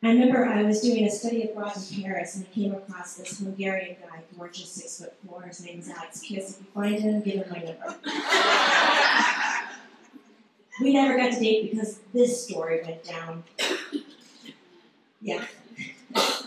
I 0.00 0.10
remember 0.10 0.46
I 0.46 0.62
was 0.62 0.80
doing 0.80 1.04
a 1.04 1.10
study 1.10 1.42
abroad 1.42 1.72
in 1.76 1.82
Paris 2.02 2.36
and 2.36 2.46
I 2.46 2.48
came 2.54 2.72
across 2.72 3.16
this 3.16 3.40
Hungarian 3.40 3.96
guy, 4.00 4.20
gorgeous, 4.36 4.70
six 4.70 5.00
foot 5.00 5.12
four. 5.26 5.42
His 5.42 5.60
name 5.64 5.74
name's 5.74 5.88
Alex 5.88 6.20
Kiss. 6.20 6.50
If 6.50 6.60
you 6.60 6.66
find 6.72 7.00
him, 7.00 7.20
give 7.20 7.34
him 7.34 7.50
my 7.50 7.58
number. 7.58 7.96
we 10.80 10.92
never 10.92 11.16
got 11.16 11.32
to 11.32 11.40
date 11.40 11.72
because 11.72 11.98
this 12.14 12.46
story 12.46 12.80
went 12.84 13.02
down. 13.02 13.42
Yeah. 15.20 15.44
I 16.14 16.44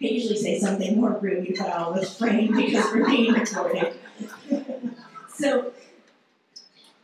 usually 0.00 0.36
say 0.36 0.58
something 0.58 1.00
more 1.00 1.16
rude, 1.20 1.54
but 1.56 1.68
I'll 1.68 1.92
refrain 1.92 2.56
because 2.56 2.92
we're 2.92 3.06
being 3.06 3.34
recorded. 3.34 3.94
so 5.32 5.72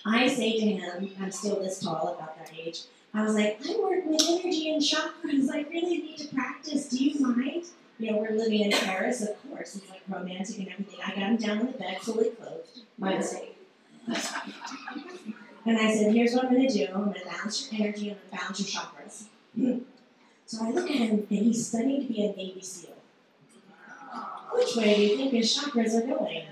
I 0.04 0.26
say 0.26 0.58
to 0.58 0.66
him, 0.66 1.10
I'm 1.20 1.30
still 1.30 1.60
this 1.60 1.78
tall, 1.80 2.16
about 2.16 2.36
that 2.38 2.50
age. 2.58 2.80
I 3.16 3.22
was 3.22 3.34
like, 3.36 3.60
I 3.64 3.76
work 3.78 4.04
with 4.04 4.20
energy 4.28 4.72
and 4.74 4.82
chakras. 4.82 5.48
I 5.50 5.64
really 5.70 5.98
need 5.98 6.18
to 6.18 6.34
practice. 6.34 6.88
Do 6.88 6.96
you 6.96 7.20
mind? 7.20 7.64
You 7.98 8.10
know, 8.10 8.18
we're 8.18 8.32
living 8.32 8.60
in 8.60 8.72
Paris, 8.72 9.22
of 9.22 9.40
course. 9.48 9.76
It's 9.76 9.88
like 9.88 10.02
romantic 10.08 10.58
and 10.58 10.68
everything. 10.68 10.98
I 11.04 11.10
got 11.10 11.18
him 11.18 11.36
down 11.36 11.58
on 11.60 11.66
the 11.66 11.72
bed, 11.72 11.98
fully 12.00 12.30
clothed. 12.30 12.80
My 12.98 13.14
mistake. 13.14 13.56
And 15.66 15.78
I 15.78 15.94
said, 15.94 16.12
here's 16.12 16.34
what 16.34 16.46
I'm 16.46 16.54
going 16.54 16.68
to 16.68 16.74
do. 16.74 16.86
I'm 16.92 17.04
going 17.04 17.14
to 17.14 17.24
balance 17.24 17.72
your 17.72 17.80
energy. 17.80 18.10
I'm 18.10 18.16
going 18.16 18.30
to 18.30 18.36
balance 18.36 18.74
your 18.74 18.82
chakras. 18.82 19.28
So 20.46 20.64
I 20.64 20.70
look 20.72 20.90
at 20.90 20.96
him, 20.96 21.26
and 21.30 21.38
he's 21.38 21.68
studying 21.68 22.06
to 22.06 22.12
be 22.12 22.22
a 22.24 22.32
Navy 22.36 22.60
SEAL. 22.60 22.96
Which 24.52 24.76
way 24.76 24.94
do 24.96 25.02
you 25.02 25.16
think 25.16 25.32
his 25.32 25.56
chakras 25.56 25.94
are 25.94 26.06
going? 26.06 26.42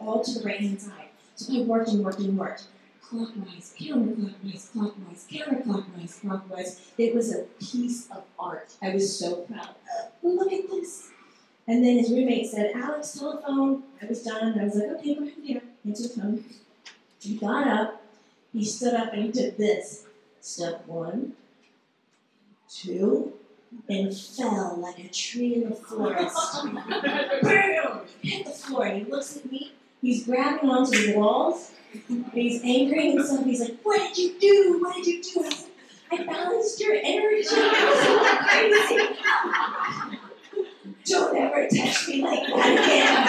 All 0.00 0.22
to 0.22 0.38
the 0.38 0.44
right 0.44 0.60
hand 0.60 0.80
side. 0.80 1.08
So 1.36 1.54
I 1.56 1.62
worked 1.62 1.90
and 1.90 2.04
worked 2.04 2.18
and 2.18 2.36
worked. 2.36 2.64
Clockwise, 3.08 3.74
counterclockwise, 3.78 4.72
clockwise, 4.72 5.26
counterclockwise, 5.30 6.20
clockwise. 6.20 6.80
It 6.98 7.14
was 7.14 7.34
a 7.34 7.42
piece 7.60 8.10
of 8.10 8.24
art. 8.38 8.70
I 8.82 8.94
was 8.94 9.18
so 9.18 9.36
proud. 9.42 9.74
Look 10.22 10.52
at 10.52 10.68
this. 10.70 11.10
And 11.66 11.84
then 11.84 11.98
his 11.98 12.10
roommate 12.10 12.46
said, 12.46 12.72
Alex, 12.74 13.12
telephone. 13.18 13.84
I 14.02 14.06
was 14.06 14.22
done. 14.22 14.58
I 14.58 14.64
was 14.64 14.74
like, 14.74 14.90
okay, 14.98 15.16
ahead, 15.16 15.32
here. 15.42 15.62
Answer 15.86 16.08
phone. 16.08 16.44
He 17.20 17.36
got 17.36 17.66
up, 17.66 18.02
he 18.52 18.64
stood 18.64 18.94
up, 18.94 19.12
and 19.12 19.24
he 19.24 19.32
did 19.32 19.56
this. 19.56 20.04
Step 20.40 20.86
one, 20.86 21.32
two, 22.68 23.32
and 23.88 24.14
fell 24.14 24.76
like 24.78 24.98
a 24.98 25.08
tree 25.08 25.54
in 25.54 25.70
the 25.70 25.74
forest. 25.74 26.64
Bam! 27.42 28.00
Hit 28.22 28.44
the 28.44 28.50
floor, 28.50 28.84
and 28.84 29.04
he 29.06 29.10
looks 29.10 29.38
at 29.38 29.50
me. 29.50 29.72
He's 30.04 30.26
grabbing 30.26 30.68
onto 30.68 31.06
the 31.06 31.18
walls. 31.18 31.70
And 32.10 32.26
he's 32.34 32.62
angry 32.62 33.12
and 33.12 33.24
stuff. 33.24 33.42
He's 33.46 33.60
like, 33.60 33.78
What 33.82 34.14
did 34.14 34.18
you 34.18 34.38
do? 34.38 34.78
What 34.82 34.96
did 34.96 35.06
you 35.06 35.22
do? 35.22 35.44
I 36.12 36.16
I 36.16 36.24
balanced 36.24 36.78
your 36.78 36.94
energy. 36.94 37.46
It 37.48 38.70
was 38.70 38.86
crazy. 38.86 39.16
Don't 41.06 41.36
ever 41.38 41.66
touch 41.68 42.08
me 42.08 42.22
like 42.22 42.46
that 42.48 42.84
again. 42.84 43.26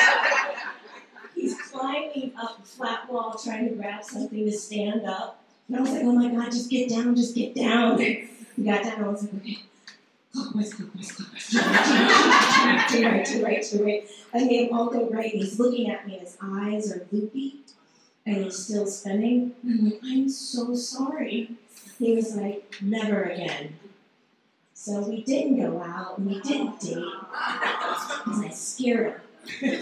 He's 1.33 1.55
climbing 1.61 2.33
up 2.38 2.67
flat 2.67 3.09
wall 3.09 3.39
trying 3.41 3.69
to 3.69 3.75
grab 3.75 4.03
something 4.03 4.45
to 4.45 4.51
stand 4.51 5.05
up. 5.05 5.41
And 5.69 5.77
I 5.77 5.81
was 5.81 5.91
like, 5.91 6.03
oh 6.03 6.11
my 6.11 6.29
god, 6.29 6.51
just 6.51 6.69
get 6.69 6.89
down, 6.89 7.15
just 7.15 7.35
get 7.35 7.55
down. 7.55 7.99
He 8.55 8.63
got 8.63 8.83
down, 8.83 9.03
I 9.03 9.07
was 9.09 9.23
like, 9.23 9.33
okay. 9.41 9.59
Clockwise, 10.35 10.73
clockwise. 10.73 11.15
To 11.15 11.59
right, 11.59 12.85
to 12.89 13.05
right, 13.05 13.25
to 13.25 13.43
right, 13.43 13.63
to 13.63 13.83
right. 13.83 14.09
I 14.33 14.43
made 14.43 14.71
all 14.71 14.87
go 14.87 15.09
right. 15.09 15.31
And 15.33 15.41
he's 15.41 15.57
looking 15.57 15.89
at 15.89 16.05
me, 16.05 16.17
his 16.17 16.37
eyes 16.41 16.91
are 16.91 17.05
loopy, 17.11 17.61
and 18.25 18.43
he's 18.43 18.57
still 18.57 18.85
spinning. 18.85 19.53
And 19.63 19.79
I'm 19.79 19.85
like, 19.85 19.99
I'm 20.03 20.29
so 20.29 20.75
sorry. 20.75 21.51
He 21.99 22.13
was 22.13 22.35
like, 22.35 22.75
never 22.81 23.23
again. 23.23 23.75
So 24.73 24.99
we 25.07 25.23
didn't 25.23 25.57
go 25.57 25.81
out 25.81 26.17
and 26.17 26.27
we 26.27 26.41
didn't 26.41 26.79
date 26.81 26.97
because 26.97 28.43
I 28.43 28.49
scared 28.49 29.21
him. 29.47 29.81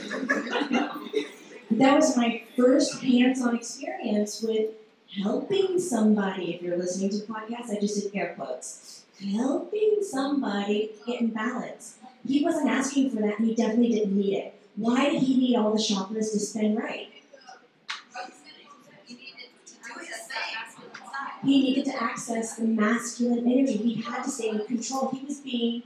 that 1.71 1.95
was 1.95 2.15
my 2.15 2.43
first 2.55 3.01
hands-on 3.01 3.55
experience 3.55 4.41
with 4.41 4.69
helping 5.23 5.79
somebody. 5.79 6.53
If 6.53 6.61
you're 6.61 6.77
listening 6.77 7.09
to 7.09 7.17
the 7.17 7.25
podcast, 7.25 7.75
I 7.75 7.79
just 7.79 8.01
did 8.01 8.15
air 8.15 8.35
quotes. 8.35 9.02
Helping 9.31 9.99
somebody 10.01 10.91
get 11.05 11.21
in 11.21 11.29
balance. 11.29 11.97
He 12.27 12.43
wasn't 12.43 12.69
asking 12.69 13.11
for 13.11 13.17
that, 13.17 13.39
and 13.39 13.47
he 13.47 13.55
definitely 13.55 13.89
didn't 13.89 14.17
need 14.17 14.35
it. 14.35 14.59
Why 14.75 15.09
did 15.09 15.23
he 15.23 15.37
need 15.37 15.55
all 15.55 15.71
the 15.71 15.77
chakras 15.77 16.31
to 16.31 16.39
spin 16.39 16.75
right? 16.75 17.09
He 21.43 21.61
needed 21.61 21.85
to 21.85 22.03
access 22.03 22.55
the 22.55 22.63
masculine 22.63 23.39
energy. 23.39 23.77
He 23.77 24.01
had 24.01 24.23
to 24.23 24.29
stay 24.29 24.49
in 24.49 24.65
control. 24.65 25.09
He 25.09 25.25
was 25.25 25.39
being 25.39 25.83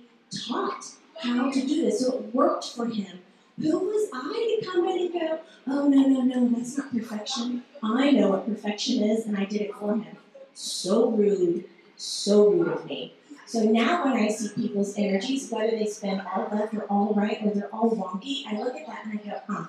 taught 0.47 0.86
how 1.19 1.52
to 1.52 1.62
do 1.62 1.82
this, 1.84 2.02
so 2.02 2.17
it 2.17 2.36
worked 2.36 2.73
for 2.76 2.86
him. 2.86 3.19
Who 3.60 3.80
was 3.80 4.10
I 4.13 4.60
to 4.62 4.65
come 4.67 4.88
in 4.88 5.00
and 5.00 5.13
go, 5.13 5.39
oh, 5.67 5.89
no, 5.89 6.08
no, 6.08 6.21
no, 6.21 6.50
that's 6.50 6.78
not 6.78 6.91
perfection. 6.91 7.63
I 7.82 8.12
know 8.12 8.30
what 8.30 8.45
perfection 8.45 9.02
is, 9.02 9.26
and 9.26 9.36
I 9.36 9.45
did 9.45 9.62
it 9.62 9.73
for 9.73 9.95
him. 9.95 10.17
So 10.54 11.10
rude, 11.10 11.65
so 11.95 12.50
rude 12.50 12.67
of 12.67 12.86
me. 12.86 13.15
So 13.48 13.64
now 13.64 14.04
when 14.04 14.22
I 14.22 14.28
see 14.28 14.50
people's 14.50 14.98
energies, 14.98 15.50
whether 15.50 15.72
they 15.72 15.86
spin 15.86 16.22
all 16.22 16.50
left 16.52 16.74
or 16.74 16.84
all 16.90 17.14
right 17.14 17.40
or 17.42 17.52
they're 17.52 17.74
all 17.74 17.92
wonky, 17.92 18.46
I 18.46 18.60
look 18.60 18.76
at 18.76 18.86
that 18.88 19.06
and 19.06 19.20
I 19.20 19.24
go, 19.24 19.42
huh, 19.48 19.66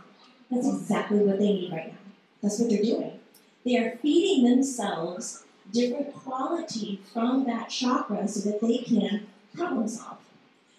that's 0.50 0.66
exactly 0.66 1.20
what 1.20 1.38
they 1.38 1.52
need 1.52 1.72
right 1.72 1.92
now. 1.92 1.98
That's 2.42 2.58
what 2.58 2.70
they're 2.70 2.82
doing. 2.82 3.20
They 3.64 3.76
are 3.76 3.96
feeding 3.98 4.50
themselves 4.50 5.44
different 5.72 6.12
quality 6.12 7.00
from 7.12 7.44
that 7.44 7.68
chakra 7.68 8.26
so 8.26 8.50
that 8.50 8.60
they 8.60 8.78
can 8.78 9.28
problem 9.54 9.86
solve, 9.86 10.18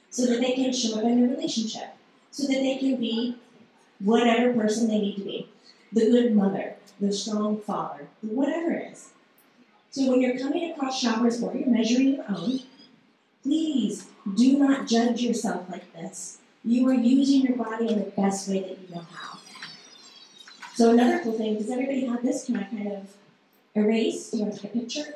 so 0.09 0.25
that 0.25 0.41
they 0.41 0.51
can 0.51 0.73
show 0.73 0.99
up 0.99 1.05
in 1.05 1.23
a 1.23 1.27
relationship, 1.29 1.95
so 2.31 2.47
that 2.47 2.59
they 2.59 2.77
can 2.79 2.97
be 2.97 3.37
whatever 3.99 4.53
person 4.53 4.89
they 4.89 4.99
need 4.99 5.15
to 5.15 5.23
be 5.23 5.47
the 5.93 6.01
good 6.01 6.35
mother, 6.35 6.75
the 6.99 7.13
strong 7.13 7.61
father, 7.61 8.07
whatever 8.21 8.73
it 8.73 8.91
is. 8.91 9.09
So 9.91 10.09
when 10.09 10.21
you're 10.21 10.37
coming 10.37 10.71
across 10.71 11.01
chakras 11.01 11.41
or 11.41 11.55
you're 11.55 11.69
measuring 11.69 12.15
your 12.15 12.25
own, 12.29 12.59
please 13.43 14.07
do 14.35 14.57
not 14.57 14.87
judge 14.87 15.21
yourself 15.21 15.69
like 15.69 15.93
this. 15.93 16.39
You 16.63 16.87
are 16.89 16.93
using 16.93 17.41
your 17.41 17.57
body 17.57 17.87
in 17.89 17.99
the 17.99 18.11
best 18.11 18.49
way 18.49 18.61
that 18.61 18.77
you 18.79 18.95
know 18.95 19.01
how. 19.01 19.39
So 20.75 20.91
another 20.91 21.19
cool 21.23 21.33
thing, 21.33 21.57
does 21.57 21.69
everybody 21.69 22.05
have 22.05 22.21
this? 22.23 22.45
Can 22.45 22.57
I 22.57 22.63
kind 22.63 22.91
of 22.91 23.13
erase? 23.75 24.31
Do 24.31 24.37
you 24.37 24.43
want 24.43 24.55
to 24.55 24.61
take 24.61 24.75
a 24.75 24.79
picture? 24.79 25.15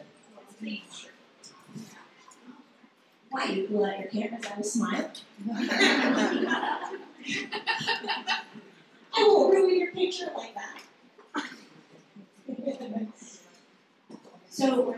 Why 3.29 3.45
you 3.45 3.67
pull 3.67 3.86
out 3.86 3.99
your 3.99 4.09
cameras? 4.09 4.45
I 4.51 4.55
will 4.57 4.63
smile. 4.63 5.12
I 9.15 9.27
won't 9.27 9.53
ruin 9.53 9.79
your 9.79 9.91
picture 9.91 10.29
like 10.36 10.53
that. 10.55 10.79
so, 14.49 14.95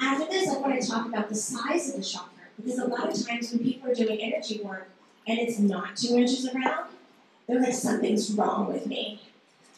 after 0.00 0.26
this, 0.26 0.48
I 0.48 0.58
want 0.58 0.80
to 0.80 0.88
talk 0.88 1.06
about 1.06 1.28
the 1.28 1.34
size 1.34 1.90
of 1.90 1.96
the 1.96 2.02
chakra 2.02 2.39
because 2.62 2.78
a 2.78 2.86
lot 2.86 3.08
of 3.08 3.26
times 3.26 3.50
when 3.50 3.64
people 3.64 3.90
are 3.90 3.94
doing 3.94 4.20
energy 4.20 4.60
work 4.62 4.88
and 5.26 5.38
it's 5.38 5.58
not 5.58 5.96
two 5.96 6.16
inches 6.16 6.48
around, 6.48 6.88
they're 7.46 7.60
like, 7.60 7.74
something's 7.74 8.30
wrong 8.32 8.72
with 8.72 8.86
me. 8.86 9.20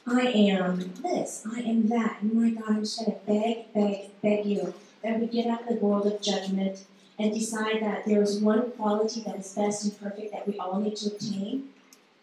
I 0.06 0.22
am 0.22 0.92
this, 1.02 1.46
I 1.50 1.60
am 1.60 1.88
that. 1.88 2.18
And 2.20 2.34
my 2.34 2.50
God, 2.50 2.70
I'm 2.70 2.80
just 2.80 2.98
going 2.98 3.12
to 3.12 3.26
beg, 3.26 3.72
beg, 3.72 4.20
beg 4.20 4.46
you 4.46 4.74
that 5.02 5.20
we 5.20 5.26
get 5.26 5.46
out 5.46 5.62
of 5.62 5.68
the 5.68 5.74
world 5.74 6.06
of 6.06 6.20
judgment 6.20 6.84
and 7.18 7.32
decide 7.32 7.82
that 7.82 8.04
there 8.06 8.22
is 8.22 8.40
one 8.40 8.70
quality 8.72 9.20
that 9.22 9.36
is 9.38 9.52
best 9.54 9.84
and 9.84 10.00
perfect 10.00 10.32
that 10.32 10.46
we 10.46 10.58
all 10.58 10.80
need 10.80 10.96
to 10.96 11.08
obtain. 11.08 11.68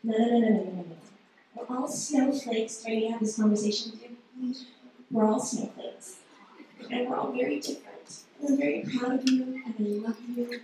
No, 0.03 0.17
no, 0.17 0.25
no, 0.25 0.39
no, 0.39 0.47
no, 0.47 0.63
no, 0.63 0.85
no. 0.89 1.65
We're 1.67 1.77
all 1.77 1.87
snowflakes. 1.87 2.83
Ready 2.85 3.01
to 3.01 3.07
have 3.09 3.19
this 3.19 3.35
conversation 3.35 3.91
with 3.91 4.03
you? 4.03 4.55
We're 5.11 5.25
all 5.25 5.39
snowflakes. 5.39 6.17
And 6.89 7.09
we're 7.09 7.15
all 7.15 7.31
very 7.31 7.59
different. 7.59 7.88
And 8.39 8.49
I'm 8.49 8.57
very 8.57 8.81
proud 8.81 9.19
of 9.19 9.29
you, 9.29 9.61
and 9.65 9.75
I 9.79 10.07
love 10.07 10.17
you. 10.35 10.59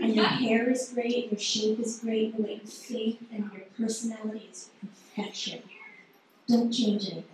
And 0.00 0.14
your 0.14 0.24
hair 0.24 0.70
is 0.70 0.90
great, 0.94 1.30
your 1.30 1.38
shape 1.38 1.78
is 1.80 1.98
great, 1.98 2.36
the 2.36 2.42
way 2.42 2.60
you 2.62 2.66
think, 2.66 3.18
and 3.32 3.50
your 3.52 3.62
personality 3.78 4.48
is 4.50 4.70
perfection. 4.80 5.62
Don't 6.48 6.72
change 6.72 7.04
anything. 7.06 7.24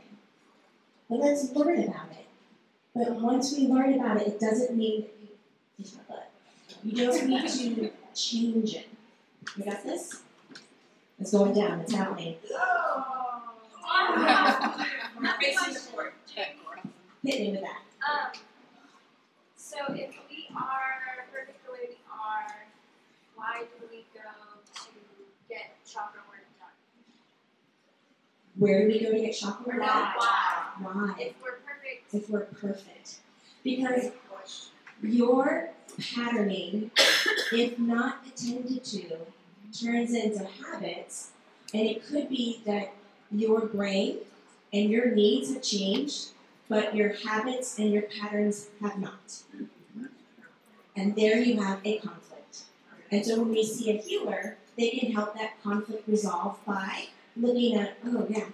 But 1.08 1.20
let's 1.20 1.50
learn 1.52 1.84
about 1.84 2.10
it. 2.10 2.26
But 2.94 3.20
once 3.20 3.56
we 3.56 3.68
learn 3.68 3.94
about 3.94 4.20
it, 4.20 4.28
it 4.28 4.40
doesn't 4.40 4.76
mean 4.76 5.02
that 5.02 5.10
you, 5.20 5.28
it's. 5.78 5.96
You 6.84 7.06
don't 7.06 7.26
need 7.26 7.48
to 7.48 7.90
change 8.14 8.74
it. 8.74 8.88
You 9.56 9.64
got 9.64 9.82
this? 9.84 10.22
It's 11.18 11.32
going 11.32 11.54
down, 11.54 11.80
it's 11.80 11.92
happening. 11.92 12.36
Oh 12.52 12.98
hit 17.24 17.40
me 17.40 17.50
with 17.50 17.60
that. 17.60 18.38
So 19.78 19.94
if 19.94 20.10
we 20.28 20.48
are 20.56 21.26
perfect 21.32 21.64
the 21.64 21.72
way 21.72 21.78
we 21.90 21.96
are, 22.10 22.66
why 23.36 23.60
do 23.60 23.86
we 23.90 24.04
go 24.12 24.20
to 24.74 24.90
get 25.48 25.76
chakra 25.86 26.20
work 26.28 26.46
done? 26.58 26.68
Where 28.56 28.88
do 28.88 28.88
we 28.88 29.00
go 29.00 29.12
to 29.12 29.20
get 29.20 29.36
chakra 29.36 29.66
Or 29.66 29.78
work? 29.78 29.86
not 29.86 30.16
why? 30.16 30.66
Why? 30.80 31.14
If 31.20 31.34
we're 31.42 31.58
perfect, 31.64 32.12
If 32.12 32.28
we're 32.28 32.40
perfect. 32.40 33.20
Because 33.62 34.10
your 35.00 35.70
patterning, 36.14 36.90
if 37.52 37.78
not 37.78 38.26
attended 38.26 38.82
to, 38.84 39.16
turns 39.80 40.12
into 40.12 40.44
habits, 40.44 41.30
and 41.72 41.82
it 41.82 42.04
could 42.04 42.28
be 42.28 42.62
that 42.66 42.94
your 43.30 43.66
brain 43.66 44.18
and 44.72 44.90
your 44.90 45.14
needs 45.14 45.52
have 45.52 45.62
changed, 45.62 46.30
but 46.68 46.94
your 46.94 47.14
habits 47.14 47.78
and 47.78 47.92
your 47.92 48.02
patterns 48.02 48.68
have 48.80 48.98
not. 48.98 49.42
And 50.96 51.14
there 51.16 51.38
you 51.38 51.60
have 51.60 51.80
a 51.84 51.98
conflict. 51.98 52.64
And 53.10 53.24
so 53.24 53.38
when 53.38 53.50
we 53.50 53.64
see 53.64 53.90
a 53.90 54.00
healer, 54.00 54.56
they 54.76 54.90
can 54.90 55.12
help 55.12 55.34
that 55.34 55.62
conflict 55.62 56.06
resolve 56.08 56.58
by 56.66 57.06
looking 57.36 57.76
at, 57.76 57.96
oh 58.06 58.26
yeah, 58.28 58.46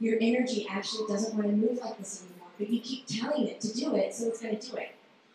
your 0.00 0.18
energy 0.20 0.66
actually 0.68 1.06
doesn't 1.06 1.34
want 1.34 1.46
to 1.48 1.52
move 1.52 1.78
like 1.78 1.98
this 1.98 2.22
anymore, 2.22 2.48
but 2.58 2.68
you 2.68 2.80
keep 2.80 3.06
telling 3.06 3.46
it 3.46 3.60
to 3.60 3.72
do 3.72 3.94
it, 3.94 4.14
so 4.14 4.28
it's 4.28 4.40
going 4.40 4.58
to 4.58 4.70
do 4.70 4.76
it. 4.76 4.94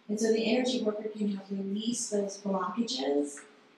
And 0.10 0.20
so 0.20 0.32
the 0.34 0.46
energy 0.46 0.84
worker 0.84 1.10
can 1.10 1.36
help 1.36 1.46
release 1.50 2.10
those 2.10 2.38
blockages, 2.40 3.38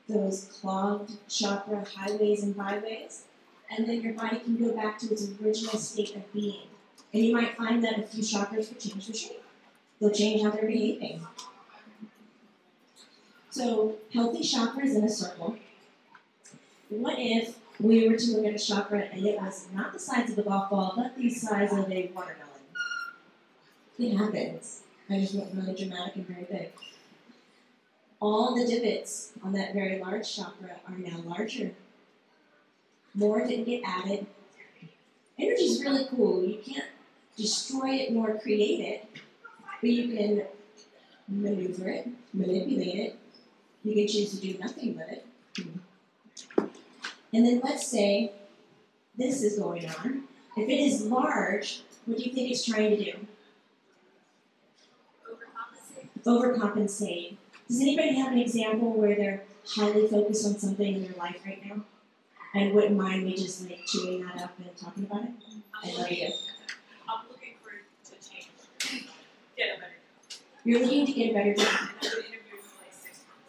those 0.10 0.46
clogged 0.46 1.14
chakra 1.30 1.86
highways 1.96 2.44
and 2.44 2.56
byways, 2.58 3.24
and 3.70 3.88
then 3.88 4.02
your 4.02 4.14
body 4.14 4.40
can 4.40 4.58
go 4.58 4.74
back 4.74 5.00
to 5.00 5.12
its 5.12 5.28
original 5.42 5.78
state 5.78 6.16
of 6.16 6.34
being. 6.34 6.68
And 7.14 7.24
you 7.24 7.34
might 7.34 7.56
find 7.56 7.84
that 7.84 8.00
a 8.00 8.02
few 8.04 8.24
chakras 8.24 8.70
will 8.70 8.80
change 8.80 9.08
the 9.08 9.14
shape. 9.14 9.44
They'll 10.00 10.12
change 10.12 10.42
how 10.42 10.50
they're 10.50 10.66
behaving. 10.66 11.26
So, 13.52 13.98
healthy 14.12 14.40
chakras 14.40 14.96
in 14.96 15.04
a 15.04 15.10
circle. 15.10 15.58
What 16.90 17.16
if 17.20 17.60
we 17.80 18.10
were 18.10 18.18
to 18.18 18.32
look 18.32 18.46
at 18.46 18.56
a 18.56 18.66
chakra 18.66 19.02
and 19.02 19.26
it 19.26 19.40
was 19.40 19.68
not 19.74 19.94
the 19.94 20.00
size 20.00 20.32
of 20.32 20.40
a 20.40 20.42
golf 20.42 20.72
ball, 20.72 20.94
but 20.96 21.16
the 21.16 21.30
size 21.30 21.72
of 21.72 21.92
a 21.92 22.12
watermelon? 22.14 22.50
It 24.00 24.18
happens. 24.18 24.82
I 25.10 25.20
just 25.20 25.36
went 25.36 25.54
really 25.54 25.76
dramatic 25.76 26.16
and 26.16 26.28
very 26.28 26.46
big. 26.50 26.72
All 28.20 28.56
the 28.56 28.66
divots 28.66 29.34
on 29.44 29.54
that 29.54 29.74
very 29.74 30.00
large 30.00 30.36
chakra 30.36 30.78
are 30.88 30.98
now 30.98 31.20
larger. 31.20 31.74
More 33.14 33.46
didn't 33.46 33.66
get 33.66 33.84
added. 33.86 34.26
Energy 35.38 35.64
is 35.64 35.84
really 35.84 36.08
cool. 36.10 36.44
You 36.44 36.60
can't 36.66 36.86
destroy 37.38 37.96
it 37.96 38.12
nor 38.12 38.38
create 38.40 38.80
it, 38.80 39.08
but 39.82 39.90
you 39.90 40.16
can 40.16 40.46
maneuver 41.28 41.90
it, 41.90 42.08
manipulate 42.34 42.96
it. 42.96 43.20
You 43.84 43.94
can 43.94 44.08
choose 44.08 44.32
to 44.32 44.38
do 44.38 44.58
nothing 44.60 44.96
with 44.96 45.10
it. 45.10 45.26
And 47.34 47.46
then 47.46 47.62
let's 47.64 47.88
say 47.88 48.32
this 49.18 49.42
is 49.42 49.58
going 49.60 49.88
on. 49.88 50.24
If 50.56 50.70
it 50.70 50.80
is 50.80 51.06
large, 51.08 51.82
what 52.06 52.18
do 52.18 52.24
you 52.24 52.32
think 52.32 52.52
it's 52.52 52.64
trying 52.64 52.96
to 52.96 53.04
do? 53.04 53.14
Overcompensate. 55.28 56.24
Overcompensate. 56.26 57.38
Does 57.68 57.82
anybody 57.82 58.14
have 58.16 58.34
an 58.34 58.40
example 58.40 58.92
where 58.92 59.16
they're 59.16 59.44
highly 59.68 60.08
focused 60.08 60.46
on 60.46 60.60
something 60.60 60.96
in 60.96 61.04
their 61.04 61.14
life 61.18 61.38
right 61.46 61.66
now? 61.66 61.82
And 62.54 62.74
wouldn't 62.74 62.96
mind 62.96 63.26
me 63.26 63.36
just 63.36 63.68
like 63.68 63.80
chewing 63.88 64.24
that 64.26 64.40
up 64.42 64.54
and 64.60 64.78
talking 64.78 65.06
about 65.06 65.24
it? 65.24 65.32
I 65.84 65.92
love 66.00 66.12
you. 66.12 66.30
I'm 67.10 67.28
looking 67.30 67.56
for 67.64 67.72
to 68.12 68.30
change. 68.30 69.08
You're 70.66 70.82
looking 70.82 71.06
to 71.06 71.12
get 71.12 71.32
a 71.32 71.34
better 71.34 71.54
job. 71.56 71.90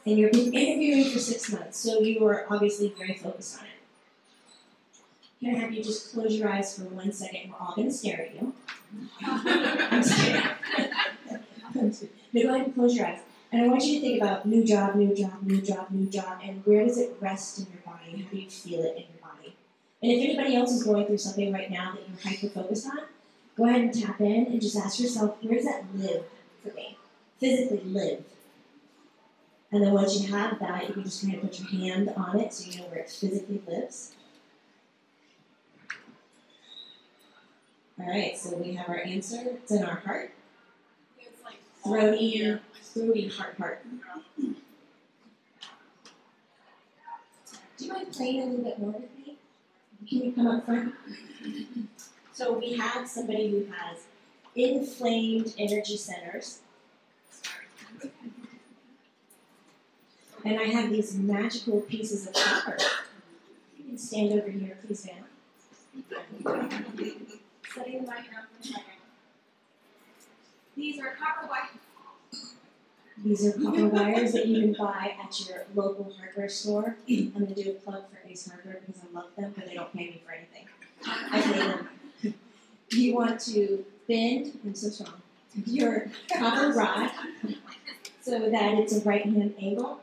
And 0.07 0.18
you're 0.18 0.31
been 0.31 0.53
interviewing 0.53 1.11
for 1.11 1.18
six 1.18 1.50
months, 1.53 1.79
so 1.79 2.00
you 2.00 2.27
are 2.27 2.44
obviously 2.50 2.92
very 2.98 3.14
focused 3.14 3.59
on 3.59 3.64
it. 3.64 3.70
Can 5.40 5.55
I 5.55 5.59
have 5.61 5.72
you 5.72 5.83
just 5.83 6.12
close 6.12 6.35
your 6.35 6.48
eyes 6.48 6.77
for 6.77 6.85
one 6.85 7.12
second? 7.12 7.50
We're 7.50 7.57
all 7.59 7.74
going 7.74 7.88
to 7.88 7.94
stare 7.94 8.20
at 8.22 8.35
you. 8.35 8.55
No, 12.33 12.42
go 12.42 12.55
ahead 12.55 12.66
and 12.66 12.74
close 12.74 12.96
your 12.96 13.07
eyes. 13.07 13.20
And 13.53 13.62
I 13.62 13.68
want 13.68 13.85
you 13.85 13.94
to 13.94 14.00
think 14.00 14.20
about 14.20 14.46
new 14.46 14.64
job, 14.64 14.96
new 14.96 15.14
job, 15.14 15.42
new 15.42 15.61
job, 15.61 15.90
new 15.90 16.07
job, 16.07 16.40
and 16.42 16.64
where 16.66 16.85
does 16.85 16.98
it 16.98 17.16
rest 17.20 17.59
in 17.61 17.66
your 17.66 17.83
body? 17.87 18.22
How 18.22 18.31
do 18.31 18.37
you 18.37 18.50
feel 18.50 18.81
it 18.81 18.96
in 18.96 19.05
your 19.05 19.22
body? 19.22 19.55
And 20.03 20.12
if 20.12 20.24
anybody 20.24 20.57
else 20.57 20.72
is 20.72 20.83
going 20.83 21.07
through 21.07 21.18
something 21.18 21.53
right 21.53 21.70
now 21.70 21.92
that 21.92 22.03
you're 22.09 22.18
hyper 22.20 22.48
focused 22.48 22.87
on, 22.88 22.98
go 23.56 23.66
ahead 23.66 23.82
and 23.82 23.94
tap 23.94 24.20
in 24.20 24.46
and 24.46 24.60
just 24.60 24.76
ask 24.76 25.00
yourself, 25.00 25.36
where 25.42 25.56
does 25.56 25.64
that 25.64 25.84
live 25.94 26.24
for 26.62 26.72
me? 26.74 26.96
Physically 27.38 27.82
live. 27.84 28.24
And 29.70 29.82
then 29.82 29.92
once 29.92 30.20
you 30.20 30.32
have 30.32 30.58
that, 30.60 30.88
you 30.88 30.94
can 30.94 31.04
just 31.04 31.22
kind 31.22 31.34
of 31.34 31.42
put 31.42 31.58
your 31.58 31.68
hand 31.68 32.12
on 32.16 32.38
it 32.38 32.52
so 32.52 32.70
you 32.70 32.78
know 32.78 32.86
where 32.86 33.00
it 33.00 33.10
physically 33.10 33.60
lives. 33.66 34.14
All 37.98 38.08
right, 38.08 38.36
so 38.36 38.56
we 38.56 38.74
have 38.74 38.88
our 38.88 38.98
answer. 38.98 39.38
It's 39.46 39.70
in 39.70 39.84
our 39.84 39.96
heart. 39.96 40.32
It's 41.18 41.42
like 41.44 41.60
Throaty, 41.84 42.58
throaty 42.82 43.28
heart 43.28 43.56
heart. 43.56 43.84
Do 47.76 47.84
you 47.84 47.92
mind 47.92 48.12
playing 48.12 48.42
a 48.42 48.46
little 48.46 48.64
bit 48.64 48.78
more 48.78 48.92
with 48.92 49.16
me? 49.16 49.36
Can 50.08 50.18
you 50.24 50.32
come 50.32 50.46
up 50.46 50.64
front? 50.66 50.94
So 52.34 52.52
we 52.52 52.72
have 52.76 53.08
somebody 53.08 53.48
who 53.48 53.72
has 53.72 53.98
inflamed 54.56 55.54
energy 55.56 55.96
centers. 55.96 56.58
And 60.44 60.58
I 60.58 60.64
have 60.64 60.90
these 60.90 61.14
magical 61.14 61.80
pieces 61.82 62.26
of 62.26 62.34
copper. 62.34 62.76
You 63.78 63.84
can 63.84 63.98
stand 63.98 64.32
over 64.32 64.50
here, 64.50 64.76
please, 64.84 65.06
ma'am. 65.06 65.24
Setting 67.72 68.04
the 68.04 68.10
a 68.10 68.14
second. 68.60 68.82
These 70.76 71.00
are 71.00 71.14
copper 71.14 71.46
wire. 71.46 71.68
These 73.24 73.46
are 73.46 73.52
copper 73.52 73.86
wires 73.86 74.32
that 74.32 74.46
you 74.46 74.60
can 74.60 74.72
buy 74.72 75.16
at 75.22 75.48
your 75.48 75.66
local 75.76 76.12
hardware 76.18 76.48
store. 76.48 76.96
I'm 77.08 77.30
going 77.30 77.54
to 77.54 77.62
do 77.62 77.70
a 77.70 77.74
plug 77.74 78.02
for 78.10 78.28
Ace 78.28 78.48
Hardware 78.50 78.80
because 78.84 79.02
I 79.02 79.16
love 79.16 79.28
them, 79.36 79.54
but 79.56 79.66
they 79.68 79.74
don't 79.74 79.92
pay 79.92 80.06
me 80.06 80.22
for 80.26 80.32
anything. 80.32 80.66
I 81.06 81.40
pay 81.40 81.58
them. 81.58 81.88
You 82.94 83.14
want 83.14 83.40
to 83.40 83.85
bend, 84.09 84.59
I'm 84.64 84.74
so 84.74 84.88
strong, 84.88 85.14
your 85.66 86.09
copper 86.33 86.72
rod 86.72 87.11
so 88.22 88.50
that 88.50 88.74
it's 88.78 88.96
a 88.96 89.00
right 89.02 89.24
hand 89.24 89.54
angle. 89.61 90.00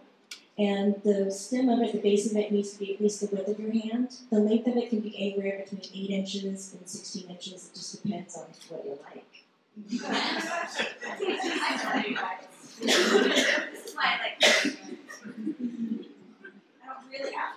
And 0.57 1.01
the 1.03 1.31
stem 1.31 1.69
of 1.69 1.79
it, 1.79 1.93
the 1.93 1.99
base 1.99 2.29
of 2.29 2.37
it 2.37 2.51
needs 2.51 2.73
to 2.73 2.79
be 2.79 2.93
at 2.93 3.01
least 3.01 3.21
the 3.21 3.35
width 3.35 3.47
of 3.47 3.59
your 3.59 3.71
hand. 3.71 4.15
The 4.29 4.39
length 4.39 4.67
of 4.67 4.77
it 4.77 4.89
can 4.89 4.99
be 4.99 5.15
anywhere 5.17 5.65
between 5.69 6.05
8 6.05 6.09
inches 6.11 6.73
and 6.73 6.87
16 6.87 7.29
inches. 7.29 7.69
It 7.69 7.75
just 7.75 8.03
depends 8.03 8.35
on 8.35 8.45
what 8.69 8.85
you 8.85 8.99
like. 9.03 9.25
This 11.19 11.43
is 13.85 13.95
why 13.95 14.05
I 14.05 14.21
like. 14.21 14.35
I 16.83 16.85
don't 16.85 17.09
really 17.09 17.33
have 17.33 17.50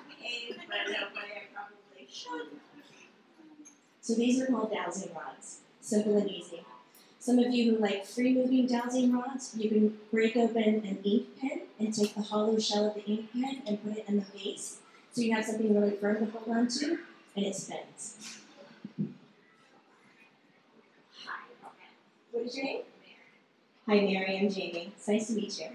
So 4.04 4.12
these 4.14 4.38
are 4.42 4.46
called 4.46 4.70
dowsing 4.70 5.14
rods. 5.14 5.60
Simple 5.80 6.18
and 6.18 6.30
easy. 6.30 6.60
Some 7.18 7.38
of 7.38 7.50
you 7.54 7.70
who 7.70 7.80
like 7.80 8.04
free 8.04 8.34
moving 8.34 8.66
dowsing 8.66 9.10
rods, 9.16 9.54
you 9.56 9.70
can 9.70 9.96
break 10.12 10.36
open 10.36 10.62
an 10.62 10.98
ink 11.02 11.40
pen 11.40 11.62
and 11.80 11.94
take 11.94 12.14
the 12.14 12.20
hollow 12.20 12.58
shell 12.58 12.88
of 12.88 12.96
the 12.96 13.04
ink 13.06 13.32
pen 13.32 13.62
and 13.66 13.82
put 13.82 13.96
it 13.96 14.04
in 14.06 14.16
the 14.16 14.26
base. 14.34 14.76
So 15.12 15.22
you 15.22 15.34
have 15.34 15.46
something 15.46 15.74
really 15.74 15.96
firm 15.96 16.18
to 16.18 16.30
hold 16.30 16.54
on 16.54 16.68
to 16.68 16.98
and 17.34 17.46
it 17.46 17.56
spins. 17.56 18.40
Hi. 21.24 21.40
What 22.30 22.44
is 22.44 22.54
your 22.58 22.66
name? 22.66 22.82
Hi 23.88 23.94
Mary, 24.00 24.38
I'm 24.38 24.50
Jamie. 24.50 24.92
It's 24.94 25.08
nice 25.08 25.28
to 25.28 25.32
meet 25.32 25.58
you. 25.58 25.68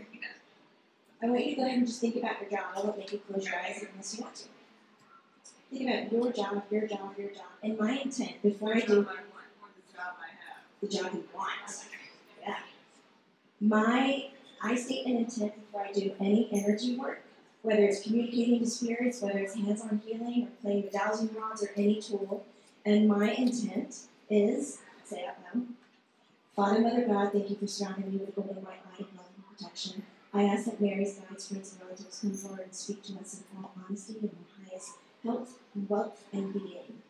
I 1.23 1.25
want 1.25 1.43
you 1.43 1.55
to 1.55 1.61
go 1.61 1.65
ahead 1.65 1.79
and 1.79 1.87
just 1.87 1.99
think 1.99 2.15
about 2.15 2.41
your 2.41 2.51
job. 2.51 2.73
I 2.75 2.81
won't 2.81 2.99
make 2.99 3.11
you 3.11 3.21
close 3.27 3.43
your 3.43 3.55
eyes 3.55 3.83
unless 3.91 4.15
you 4.15 4.23
want 4.23 4.35
to. 4.35 4.43
Think 5.71 5.89
about 5.89 6.11
your 6.11 6.31
job, 6.31 6.63
your 6.71 6.87
job, 6.87 7.13
your 7.17 7.29
job. 7.29 7.45
And 7.63 7.77
my 7.77 7.91
intent 7.99 8.41
before 8.41 8.73
I 8.73 8.79
do 8.81 9.01
What 9.03 9.09
I 9.09 9.21
want, 9.61 9.75
the 9.85 9.97
job 9.97 10.13
I 10.19 10.29
have. 10.31 10.81
the 10.81 10.87
job 10.87 11.13
you 11.13 11.23
want. 11.33 11.85
Yeah. 12.41 12.57
My 13.61 14.29
I 14.61 14.75
state 14.75 15.05
an 15.05 15.17
intent 15.17 15.53
before 15.55 15.85
I 15.85 15.91
do 15.91 16.11
any 16.19 16.49
energy 16.51 16.97
work, 16.97 17.21
whether 17.61 17.83
it's 17.83 18.01
communicating 18.03 18.59
to 18.59 18.65
spirits, 18.67 19.21
whether 19.21 19.39
it's 19.39 19.55
hands-on 19.55 20.01
healing 20.05 20.47
or 20.47 20.61
playing 20.61 20.83
the 20.85 20.89
dowsing 20.89 21.29
rods 21.33 21.63
or 21.63 21.71
any 21.77 22.01
tool. 22.01 22.45
And 22.85 23.07
my 23.07 23.31
intent 23.31 23.99
is 24.29 24.79
say 25.05 25.25
out 25.25 25.35
loud. 25.55 25.67
Father, 26.55 26.81
Mother 26.81 27.05
God, 27.07 27.31
thank 27.31 27.49
you 27.49 27.55
for 27.55 27.67
surrounding 27.67 28.11
me 28.11 28.17
with 28.17 28.35
golden 28.35 28.57
white 28.57 28.81
light 28.91 28.99
of 28.99 29.15
love 29.15 29.27
and 29.35 29.57
protection. 29.57 30.03
I 30.33 30.43
ask 30.43 30.65
that 30.65 30.81
Mary's 30.81 31.13
guides, 31.15 31.47
friends, 31.47 31.71
and 31.73 31.81
relatives 31.81 32.19
come 32.19 32.33
forward 32.33 32.61
and 32.61 32.75
speak 32.75 33.01
to 33.03 33.13
us 33.19 33.41
in 33.51 33.63
all 33.63 33.71
honesty 33.87 34.17
and 34.21 34.29
the 34.29 34.69
highest 34.69 34.91
health, 35.23 35.59
wealth, 35.87 36.23
and 36.31 36.53
being 36.53 37.01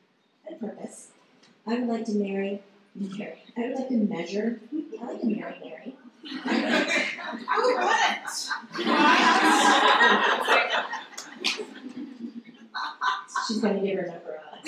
and 0.48 0.60
purpose. 0.60 1.10
I 1.68 1.76
would 1.76 1.88
like 1.88 2.06
to 2.06 2.14
marry 2.14 2.62
Mary. 2.96 3.44
I 3.58 3.62
would 3.62 3.76
like 3.76 3.90
to 3.90 3.98
measure. 3.98 4.62
I 5.02 5.06
like 5.06 5.22
to 5.22 5.28
marry 5.28 5.56
Mary. 5.64 5.96
i 7.48 7.56
She's 13.48 13.58
gonna 13.58 13.82
give 13.82 14.00
her 14.00 14.06
number 14.06 14.40
out. 14.52 14.60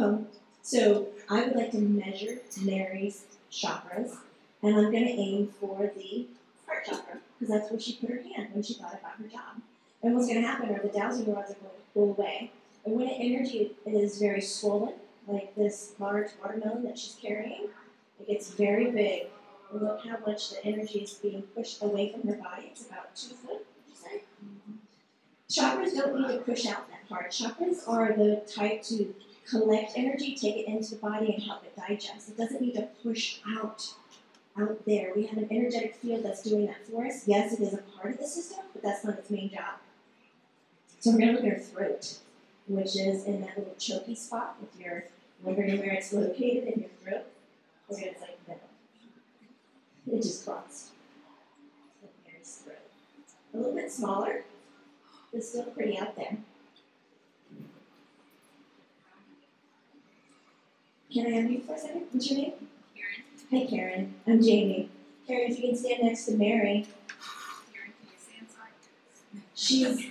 um, 0.00 0.26
so 0.62 1.08
I 1.28 1.42
would 1.44 1.56
like 1.56 1.70
to 1.72 1.78
measure 1.78 2.38
Mary's 2.62 3.24
chakras, 3.50 4.16
and 4.62 4.76
I'm 4.76 4.84
gonna 4.92 5.06
aim 5.06 5.48
for 5.60 5.90
the 5.94 6.26
heart 6.66 6.84
chakra 6.86 7.18
because 7.38 7.54
that's 7.54 7.70
where 7.70 7.80
she 7.80 7.94
put 7.94 8.10
her 8.10 8.22
hand 8.22 8.48
when 8.52 8.62
she 8.62 8.74
thought 8.74 8.94
about 8.94 9.16
her 9.18 9.28
job. 9.28 9.60
And 10.04 10.14
what's 10.14 10.28
gonna 10.28 10.46
happen 10.46 10.68
are 10.68 10.82
the 10.82 10.88
dowsing 10.88 11.32
rods 11.32 11.52
are 11.52 11.54
going 11.54 11.70
to 11.70 11.92
pull 11.94 12.10
away, 12.10 12.52
and 12.84 12.94
when 12.94 13.08
energy 13.08 13.74
is 13.86 14.18
very 14.18 14.42
swollen, 14.42 14.92
like 15.26 15.54
this 15.54 15.94
large 15.98 16.28
watermelon 16.42 16.84
that 16.84 16.98
she's 16.98 17.14
carrying, 17.14 17.68
it 18.20 18.26
gets 18.26 18.50
very 18.50 18.90
big. 18.90 19.28
And 19.72 19.80
look 19.80 20.04
how 20.04 20.18
much 20.26 20.50
the 20.50 20.62
energy 20.62 20.98
is 20.98 21.14
being 21.14 21.40
pushed 21.54 21.82
away 21.82 22.12
from 22.12 22.28
her 22.28 22.36
body. 22.36 22.68
It's 22.70 22.84
about 22.84 23.16
two 23.16 23.34
foot, 23.34 23.64
would 23.64 23.88
you 23.88 23.94
say? 23.94 24.22
Chakras 25.48 25.96
don't 25.96 26.20
need 26.20 26.34
to 26.34 26.38
push 26.44 26.66
out 26.66 26.86
that 26.90 27.08
hard. 27.08 27.30
Chakras 27.30 27.88
are 27.88 28.12
the 28.12 28.42
type 28.46 28.82
to 28.82 29.14
collect 29.48 29.92
energy, 29.96 30.36
take 30.36 30.56
it 30.56 30.66
into 30.66 30.96
the 30.96 31.00
body, 31.00 31.32
and 31.32 31.42
help 31.42 31.64
it 31.64 31.74
digest. 31.76 32.28
It 32.28 32.36
doesn't 32.36 32.60
need 32.60 32.74
to 32.74 32.88
push 33.02 33.38
out 33.56 33.94
out 34.60 34.84
there. 34.84 35.12
We 35.16 35.26
have 35.26 35.38
an 35.38 35.48
energetic 35.50 35.96
field 35.96 36.24
that's 36.24 36.42
doing 36.42 36.66
that 36.66 36.86
for 36.86 37.06
us. 37.06 37.26
Yes, 37.26 37.54
it 37.54 37.60
is 37.60 37.72
a 37.72 37.78
part 37.78 38.12
of 38.12 38.20
the 38.20 38.26
system, 38.26 38.64
but 38.74 38.82
that's 38.82 39.02
not 39.02 39.18
its 39.18 39.30
main 39.30 39.50
job. 39.50 39.78
So 41.04 41.10
we're 41.10 41.18
going 41.18 41.36
to 41.36 41.42
look 41.42 41.52
at 41.52 41.58
her 41.58 41.62
throat. 41.62 42.16
which 42.66 42.96
is 42.96 43.24
in 43.24 43.42
that 43.42 43.58
little 43.58 43.74
choky 43.78 44.14
spot 44.14 44.56
if 44.62 44.80
you're 44.80 45.04
wondering 45.42 45.78
where 45.80 45.92
it's 45.92 46.14
located 46.14 46.64
in 46.64 46.80
your 46.80 46.90
throat. 47.02 47.26
It's 47.90 48.00
like 48.22 48.46
that. 48.46 48.62
It 50.10 50.22
just. 50.22 50.44
So 50.44 50.62
Mary's 52.26 52.62
throat. 52.64 52.78
A 53.52 53.56
little 53.58 53.74
bit 53.74 53.92
smaller, 53.92 54.44
but 55.30 55.44
still 55.44 55.64
pretty 55.64 55.98
out 55.98 56.16
there. 56.16 56.38
Can 61.12 61.26
I 61.26 61.30
have 61.30 61.50
you 61.50 61.60
for 61.60 61.74
a 61.74 61.78
second? 61.78 62.04
What's 62.12 62.30
your 62.30 62.40
name? 62.40 62.52
Karen. 62.96 63.22
Hi, 63.50 63.70
Karen. 63.70 64.14
I'm 64.26 64.42
Jamie. 64.42 64.88
Karen, 65.26 65.52
if 65.52 65.60
you 65.60 65.68
can 65.68 65.76
stand 65.76 66.02
next 66.02 66.24
to 66.24 66.32
Mary. 66.32 66.86
Karen, 67.72 67.92
can 68.00 68.08
you 68.08 68.16
stand 68.18 68.48
side? 68.48 69.42
She's 69.54 70.06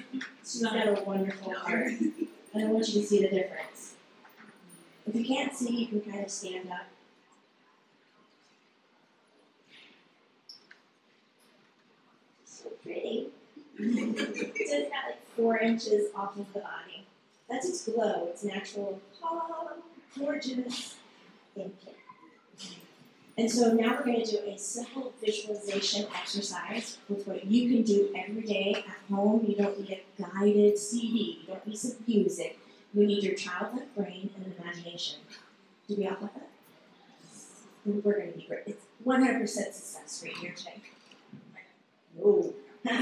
she's 0.45 0.63
got 0.63 0.87
a 0.87 1.01
wonderful 1.03 1.53
heart, 1.53 1.91
and 1.91 2.27
I 2.55 2.65
want 2.65 2.87
you 2.89 3.01
to 3.01 3.07
see 3.07 3.21
the 3.21 3.29
difference. 3.29 3.95
If 5.07 5.15
you 5.15 5.25
can't 5.25 5.53
see, 5.55 5.75
you 5.75 5.87
can 5.87 6.01
kind 6.01 6.23
of 6.23 6.31
stand 6.31 6.71
up. 6.71 6.87
So 12.45 12.69
pretty. 12.81 13.29
so 13.77 13.83
it's 13.83 14.89
got 14.89 15.05
like 15.05 15.27
four 15.35 15.57
inches 15.57 16.09
off 16.15 16.37
of 16.37 16.53
the 16.53 16.59
body. 16.59 17.05
That's 17.49 17.67
its 17.67 17.85
glow. 17.85 18.27
It's 18.29 18.43
natural. 18.43 19.01
Oh, 19.21 19.71
gorgeous. 20.17 20.95
And 23.35 23.49
so 23.49 23.73
now 23.73 23.95
we're 23.97 24.03
going 24.05 24.23
to 24.23 24.31
do 24.31 24.37
a 24.47 24.57
simple 24.57 25.11
visualization 25.19 26.05
exercise 26.15 26.99
with 27.09 27.25
what 27.27 27.45
you 27.45 27.67
can 27.69 27.81
do 27.81 28.13
every 28.15 28.43
day 28.43 28.75
at 28.87 29.13
home. 29.13 29.43
You 29.47 29.55
don't 29.55 29.79
need 29.79 29.89
a 29.91 30.21
guided 30.21 30.77
CD. 30.77 31.39
You 31.41 31.47
don't 31.47 31.65
need 31.65 31.77
some 31.77 31.95
music. 32.07 32.59
You 32.93 33.07
need 33.07 33.23
your 33.23 33.33
childlike 33.33 33.95
brain 33.95 34.29
and 34.35 34.53
imagination. 34.59 35.19
Do 35.87 35.95
we 35.97 36.05
all 36.05 36.11
have 36.11 36.21
that? 36.21 36.49
We're 37.85 38.01
going 38.01 38.33
to 38.33 38.37
be 38.37 38.45
great. 38.47 38.63
It's 38.67 38.85
100% 39.03 39.47
success 39.47 40.21
rate 40.23 40.37
here 40.37 40.53
today. 40.55 40.81
No. 42.17 42.53
No. 42.85 42.91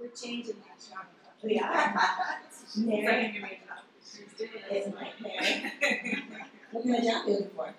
We're 0.00 0.08
changing 0.08 0.56
that 0.64 0.78
genre. 0.82 1.06
We 1.42 1.58
are. 1.58 1.94
Mary, 2.76 3.06
Second 3.06 3.32
give 3.34 3.42
me. 3.42 3.60
She's 4.02 4.32
doing 4.38 4.50
it's 4.70 4.86
it. 4.86 4.94
like 4.94 5.20
Mary. 5.20 6.22
What 6.76 6.84
kind 6.84 6.96
of 6.96 7.04
job 7.04 7.26
are 7.26 7.30
looking 7.30 7.48
for? 7.56 7.74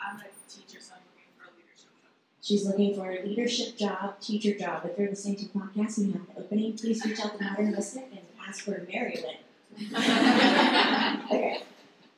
I'm 0.00 0.16
a 0.16 0.24
teacher, 0.50 0.80
so 0.80 0.94
I'm 0.94 1.02
looking 1.14 1.30
for 1.38 1.44
a 1.46 1.54
leadership 1.56 1.90
job. 2.02 2.10
She's 2.42 2.66
looking 2.66 2.96
for 2.96 3.08
a 3.08 3.22
leadership 3.24 3.78
job, 3.78 4.20
teacher 4.20 4.58
job. 4.58 4.84
If 4.84 4.98
you're 4.98 5.10
listening 5.10 5.36
to 5.36 5.44
the 5.44 5.50
podcast 5.50 5.98
and 5.98 6.06
you 6.08 6.12
have 6.14 6.22
an 6.22 6.34
opening, 6.36 6.76
please 6.76 7.04
reach 7.04 7.20
out 7.20 7.38
to 7.38 7.44
Modern 7.44 7.70
Mystic 7.70 8.08
and 8.10 8.22
ask 8.48 8.64
for 8.64 8.84
Mary 8.92 9.22
Lynn. 9.22 9.94
okay. 9.94 11.62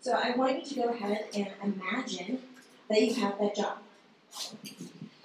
So 0.00 0.12
I 0.14 0.34
want 0.34 0.60
you 0.60 0.64
to 0.64 0.74
go 0.76 0.88
ahead 0.94 1.26
and 1.34 1.48
imagine 1.62 2.38
that 2.88 3.02
you 3.02 3.12
have 3.12 3.38
that 3.38 3.54
job. 3.54 3.76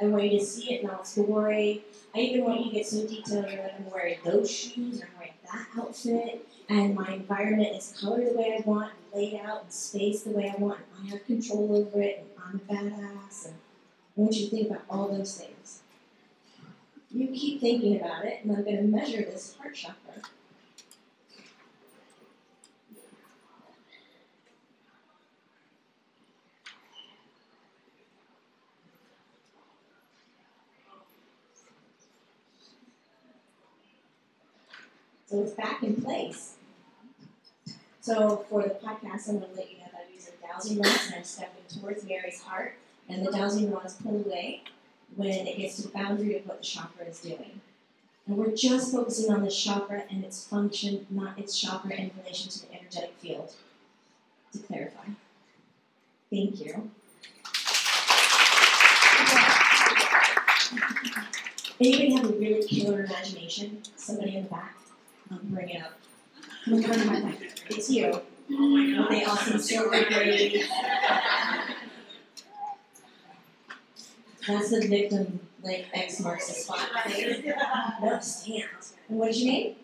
I 0.02 0.06
want 0.08 0.30
you 0.30 0.38
to 0.38 0.45
see 0.45 0.74
it 0.74 0.84
in 0.84 0.89
all 0.89 0.99
its 0.99 1.16
glory. 1.16 1.84
I 2.14 2.20
even 2.20 2.43
want 2.43 2.60
you 2.60 2.72
to 2.72 2.76
get 2.76 2.86
so 2.86 3.08
detailed 3.08 3.49
you're 3.49 3.64
like, 3.64 3.76
I'm 3.80 3.89
wearing 3.89 4.18
those 4.26 4.52
shoes, 4.52 5.02
I'm 5.02 5.18
wearing 5.18 5.34
that 5.49 5.68
outfit, 5.82 6.45
and 6.72 6.96
my 6.96 7.12
environment 7.12 7.76
is 7.76 7.94
colored 8.00 8.30
the 8.30 8.38
way 8.38 8.58
I 8.58 8.62
want, 8.66 8.94
and 8.94 9.22
laid 9.22 9.42
out 9.42 9.64
and 9.64 9.74
spaced 9.74 10.24
the 10.24 10.32
way 10.32 10.50
I 10.50 10.58
want, 10.58 10.80
and 10.80 11.06
I 11.06 11.12
have 11.12 11.26
control 11.26 11.76
over 11.76 12.02
it, 12.02 12.20
and 12.20 12.30
I'm 12.42 12.56
a 12.56 12.74
badass, 12.74 13.48
and 13.48 13.56
I 13.56 14.22
want 14.22 14.36
you 14.36 14.46
to 14.46 14.52
think 14.52 14.70
about 14.70 14.84
all 14.90 15.10
those 15.10 15.38
things. 15.38 15.82
You 17.14 17.28
keep 17.28 17.60
thinking 17.60 18.00
about 18.00 18.24
it, 18.24 18.40
and 18.44 18.56
I'm 18.56 18.64
going 18.64 18.78
to 18.78 18.84
measure 18.84 19.18
this 19.18 19.54
heart 19.58 19.76
chakra. 19.76 19.98
So 35.30 35.42
it's 35.42 35.52
back 35.52 35.84
in 35.84 36.02
place. 36.02 36.56
So 38.02 38.45
for 38.49 38.64
the 38.64 38.70
podcast, 38.70 39.30
I'm 39.30 39.38
going 39.39 39.52
to 39.52 39.58
let 39.58 39.72
you 39.72 39.78
know 39.78 39.86
that 39.91 40.06
I'm 40.08 40.14
using 40.14 40.34
dowsing 40.41 40.80
rods 40.80 41.06
and 41.06 41.16
I'm 41.16 41.24
stepping 41.24 41.64
towards 41.80 42.04
Mary's 42.04 42.41
heart, 42.41 42.74
and 43.08 43.24
the 43.24 43.32
dowsing 43.32 43.72
rods 43.72 43.93
pull 43.93 44.16
away 44.26 44.64
when 45.16 45.30
it 45.30 45.58
gets 45.58 45.76
to 45.76 45.84
the 45.84 45.89
boundary 45.89 46.38
of 46.38 46.47
what 46.47 46.58
the 46.58 46.66
chakra 46.66 47.06
is 47.06 47.20
doing. 47.20 47.62
And 48.26 48.38
we're 48.38 48.56
just 48.56 48.91
focusing 48.91 49.32
on 49.32 49.43
the 49.43 49.52
chakra 49.52 50.04
and 50.10 50.24
its 50.24 50.47
function, 50.47 51.06
not 51.12 51.38
its 51.38 51.60
chakra 51.60 51.91
in 51.91 52.10
relation 52.18 52.49
to 52.49 52.62
the 52.62 52.74
energetic 52.74 53.14
field. 53.20 53.54
To 54.54 54.60
clarify. 54.60 55.06
Thank 56.32 56.60
you. 56.60 56.89
Anybody 61.80 62.14
have 62.16 62.26
a 62.26 62.34
really 62.34 62.68
killer 62.68 63.04
imagination? 63.04 63.82
Somebody 63.95 64.38
in 64.38 64.43
the 64.43 64.49
back? 64.49 64.76
Bring 65.43 65.70
it 65.70 65.84
up. 65.84 66.01
It's 66.68 67.89
you. 67.89 68.12
Oh 68.14 68.22
my 68.49 68.99
With 68.99 69.09
the 69.09 69.26
awesome 69.26 69.59
silver 69.59 69.89
braid. 69.89 70.64
That's 74.47 74.70
the 74.70 74.88
victim, 74.88 75.39
like 75.64 75.88
X 75.93 76.20
marks 76.20 76.47
the 76.47 76.53
spot 76.53 76.89
thing. 77.07 77.53
No, 78.01 78.20
stand. 78.20 78.64
And 79.09 79.18
what 79.20 79.30
is 79.30 79.41
your 79.43 79.53
name? 79.53 79.76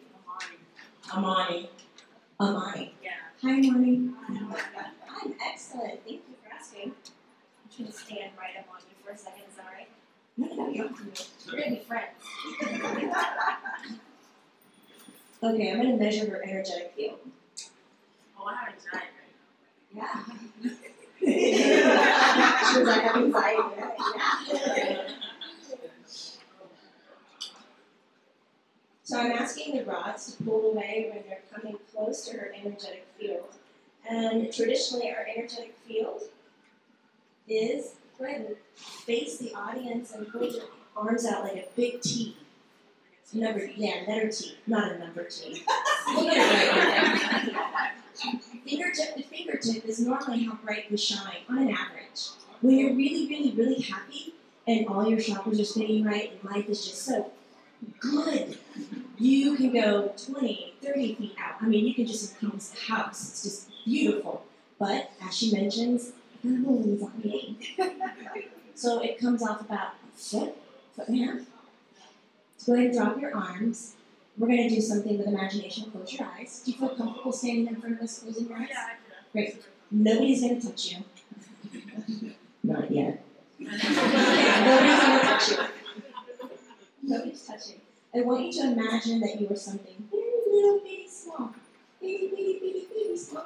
Amani. 1.12 1.70
Amani. 2.40 2.40
Amani. 2.40 2.94
Yeah. 3.04 3.12
Hi, 3.42 3.52
Amani. 3.52 4.12
I'm 4.30 5.34
excellent. 5.52 6.04
Thank 6.04 6.22
you 6.28 6.36
for 6.44 6.54
asking. 6.54 6.92
I'm 6.92 7.78
going 7.78 7.92
to 7.92 7.98
stand 7.98 8.32
right 8.38 8.58
up 8.60 8.68
on 8.72 8.82
you 8.82 8.96
for 9.04 9.12
a 9.12 9.18
second. 9.18 9.44
Is 9.50 9.56
that 9.56 9.66
all 9.66 9.74
right? 9.74 9.90
No, 10.38 10.48
no, 10.56 10.70
you 10.70 10.84
don't 10.84 10.98
have 10.98 11.16
to. 11.16 11.26
We're 11.48 11.58
going 11.58 11.70
to 11.70 11.76
be 11.78 11.84
friends. 11.86 12.18
Okay, 15.44 15.72
I'm 15.72 15.82
going 15.82 15.98
to 15.98 16.04
measure 16.04 16.30
her 16.32 16.44
energetic 16.44 16.94
field. 16.96 17.20
Oh, 18.40 18.46
I 18.46 18.56
have 18.56 18.74
anxiety 18.74 19.08
right 19.94 20.04
Yeah. 20.04 20.24
she 22.72 22.80
was 22.80 22.88
like, 22.88 23.16
I'm 23.16 23.26
anxiety. 23.26 23.62
Yeah. 24.54 25.08
So 29.04 29.18
I'm 29.20 29.32
asking 29.32 29.78
the 29.78 29.86
rods 29.86 30.36
to 30.36 30.44
pull 30.44 30.72
away 30.72 31.10
when 31.14 31.24
they're 31.30 31.40
coming 31.54 31.78
close 31.94 32.26
to 32.28 32.38
her 32.38 32.54
energetic 32.54 33.08
field. 33.18 33.46
And 34.10 34.52
traditionally, 34.52 35.10
our 35.12 35.26
energetic 35.34 35.78
field 35.88 36.24
is 37.48 37.94
go 38.20 38.26
ahead 38.26 38.42
and 38.48 38.56
face 38.76 39.38
the 39.38 39.54
audience 39.54 40.12
and 40.12 40.28
hold 40.28 40.54
your 40.54 40.64
arms 40.96 41.26
out 41.26 41.44
like 41.44 41.56
a 41.56 41.68
big 41.76 42.02
T. 42.02 42.36
Number, 43.34 43.66
yeah, 43.66 44.04
letter 44.08 44.30
T, 44.30 44.58
not 44.68 44.94
a 44.94 45.00
number 45.00 45.26
T. 45.26 45.62
Look 46.16 46.28
at 46.28 46.38
it 46.38 47.54
right 47.54 47.92
there. 48.16 48.42
Fingertip 48.66 49.16
to 49.16 49.24
fingertip 49.24 49.86
is 49.86 50.00
normally 50.00 50.46
how 50.46 50.56
bright 50.64 50.90
we 50.90 50.98
shine 50.98 51.38
on 51.50 51.58
an 51.58 51.70
average. 51.70 52.30
When 52.62 52.78
you're 52.78 52.96
really, 52.96 53.28
really, 53.28 53.52
really 53.52 53.82
happy 53.82 54.34
and 54.66 54.88
all 54.88 55.08
your 55.08 55.20
chakras 55.20 55.60
are 55.60 55.66
spinning 55.66 56.06
right 56.06 56.32
and 56.32 56.52
life 56.52 56.70
is 56.70 56.86
just 56.86 57.04
so 57.04 57.32
good, 58.00 58.58
you 59.18 59.56
can 59.58 59.74
go 59.74 60.14
20, 60.26 60.76
30 60.82 61.16
feet 61.16 61.36
out. 61.38 61.56
I 61.62 61.66
mean, 61.66 61.86
you 61.86 61.94
can 61.94 62.08
just 62.08 62.34
encompass 62.34 62.70
the 62.70 62.94
house. 62.94 63.30
It's 63.30 63.44
just 63.44 63.70
beautiful. 63.86 64.46
But 64.80 65.12
as 65.22 65.36
she 65.36 65.52
mentions, 65.52 66.14
I 66.44 66.48
got 66.48 66.56
a 66.56 66.72
little 66.72 67.10
anxiety. 67.22 67.58
so 68.74 69.02
it 69.04 69.20
comes 69.20 69.44
off 69.44 69.62
about 69.62 69.96
a 69.96 70.18
foot, 70.18 70.56
foot 70.96 71.08
and 71.10 71.22
a 71.22 71.26
half. 71.26 71.42
So 72.68 72.74
go 72.74 72.80
ahead 72.80 72.90
and 72.90 72.98
drop 72.98 73.22
your 73.22 73.34
arms. 73.34 73.94
We're 74.38 74.48
going 74.48 74.68
to 74.68 74.76
do 74.76 74.82
something 74.82 75.18
with 75.18 75.26
imagination. 75.26 75.90
Close 75.90 76.12
your 76.12 76.28
eyes. 76.28 76.64
Do 76.66 76.72
you 76.72 76.78
feel 76.78 76.90
comfortable 76.90 77.32
standing 77.32 77.68
in 77.68 77.78
front 77.78 77.96
of 77.96 78.02
us, 78.02 78.20
closing 78.20 78.50
your 78.50 78.58
eyes? 78.58 78.68
Yeah. 78.70 78.90
Great. 79.32 79.64
Nobody's 79.90 80.42
going 80.42 80.60
to 80.60 80.68
touch 80.68 80.92
you. 80.92 82.32
Not 82.66 82.92
yet. 82.92 83.24
Nobody's 83.58 83.86
going 83.86 84.00
to 84.02 85.26
touch 85.26 85.50
you. 85.50 85.58
Nobody's 87.04 87.48
touching. 87.48 87.80
I 88.14 88.20
want 88.24 88.44
you 88.44 88.52
to 88.52 88.72
imagine 88.74 89.22
that 89.22 89.40
you 89.40 89.48
are 89.50 89.56
something 89.56 90.06
very 90.12 90.24
little 90.52 90.80
bitty 90.80 91.08
small. 91.08 91.54
Bitty, 92.02 92.28
bitty, 92.28 92.60
bitty, 92.60 92.88
bitty 92.94 93.18
small. 93.18 93.46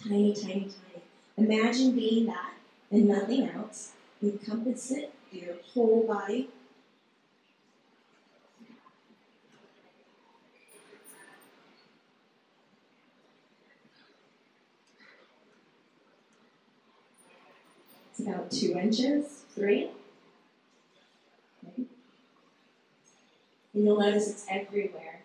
Tiny, 0.00 0.32
tiny, 0.36 0.70
tiny. 0.70 1.02
Imagine 1.36 1.96
being 1.96 2.26
that 2.26 2.52
and 2.92 3.08
nothing 3.08 3.48
else. 3.48 3.94
You 4.22 4.30
encompass 4.30 4.92
it 4.92 5.12
your 5.32 5.54
whole 5.72 6.06
body. 6.06 6.48
It's 18.10 18.20
about 18.20 18.50
two 18.50 18.72
inches, 18.72 19.44
three. 19.54 19.90
Okay. 21.66 21.84
And 23.74 23.84
you'll 23.84 24.00
notice 24.00 24.28
it's 24.28 24.46
everywhere. 24.50 25.22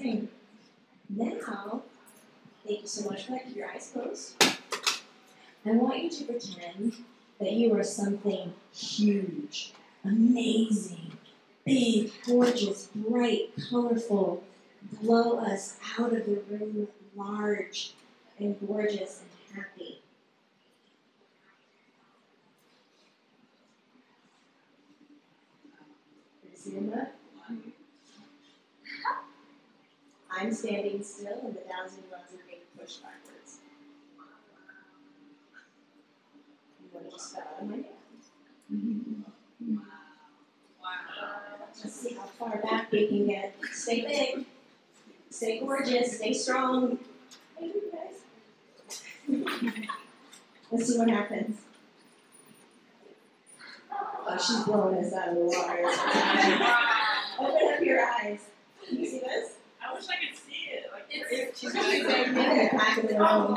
That. 0.00 0.28
Now, 1.10 1.82
thank 2.66 2.82
you 2.82 2.88
so 2.88 3.10
much 3.10 3.26
for 3.26 3.32
that. 3.32 3.54
Your 3.54 3.68
eyes 3.68 3.90
closed. 3.92 4.34
I 5.66 5.72
want 5.72 6.02
you 6.02 6.10
to 6.10 6.24
pretend 6.24 6.94
that 7.38 7.52
you 7.52 7.74
are 7.74 7.84
something 7.84 8.54
huge, 8.74 9.72
amazing, 10.02 11.12
big, 11.66 12.12
gorgeous, 12.26 12.88
bright, 12.94 13.50
colorful, 13.68 14.42
blow 15.02 15.38
us 15.38 15.76
out 15.98 16.14
of 16.14 16.24
the 16.24 16.42
room 16.48 16.88
large 17.14 17.92
and 18.38 18.56
gorgeous 18.66 19.20
and 19.52 19.62
happy. 19.62 19.98
See 26.54 26.70
the 26.70 26.80
I'm 30.40 30.54
standing 30.54 31.02
still 31.02 31.38
and 31.44 31.54
the 31.54 31.60
dowsing 31.68 32.04
rods 32.10 32.32
are 32.32 32.38
being 32.48 32.60
pushed 32.78 33.02
backwards. 33.02 33.58
Just 37.10 37.34
fell 37.34 37.44
my 37.66 37.74
hand. 37.74 37.84
Let's 41.84 41.94
see 41.94 42.14
how 42.14 42.22
far 42.22 42.56
back 42.62 42.90
we 42.90 43.06
can 43.06 43.26
get. 43.26 43.54
Stay 43.70 44.00
big. 44.00 44.46
Stay 45.28 45.60
gorgeous. 45.60 46.16
Stay 46.16 46.32
strong. 46.32 46.98
Let's 50.70 50.86
see 50.86 50.98
what 50.98 51.10
happens. 51.10 51.58
Oh, 53.92 54.38
she's 54.38 54.64
blowing 54.64 55.04
us 55.04 55.12
out 55.12 55.28
of 55.28 55.34
the 55.34 55.40
water. 55.40 55.82
Open 57.40 57.74
up 57.74 57.80
your 57.84 58.00
eyes. 58.00 58.40
Can 58.88 58.98
you 58.98 59.06
see 59.06 59.20
this? 59.20 59.59
I 60.00 60.02
wish 60.02 60.08
I 60.08 60.16
could 60.24 60.32
see 60.34 60.72
it. 60.72 60.88
Like, 60.92 61.04
It's- 61.12 61.60
she's 61.60 61.74
Look 61.74 61.84
really 61.84 62.00
at 62.00 62.28
the 62.28 62.76
back 62.78 62.96
of 62.96 63.02
the 63.08 63.14
room. 63.14 63.20
I'm 63.20 63.56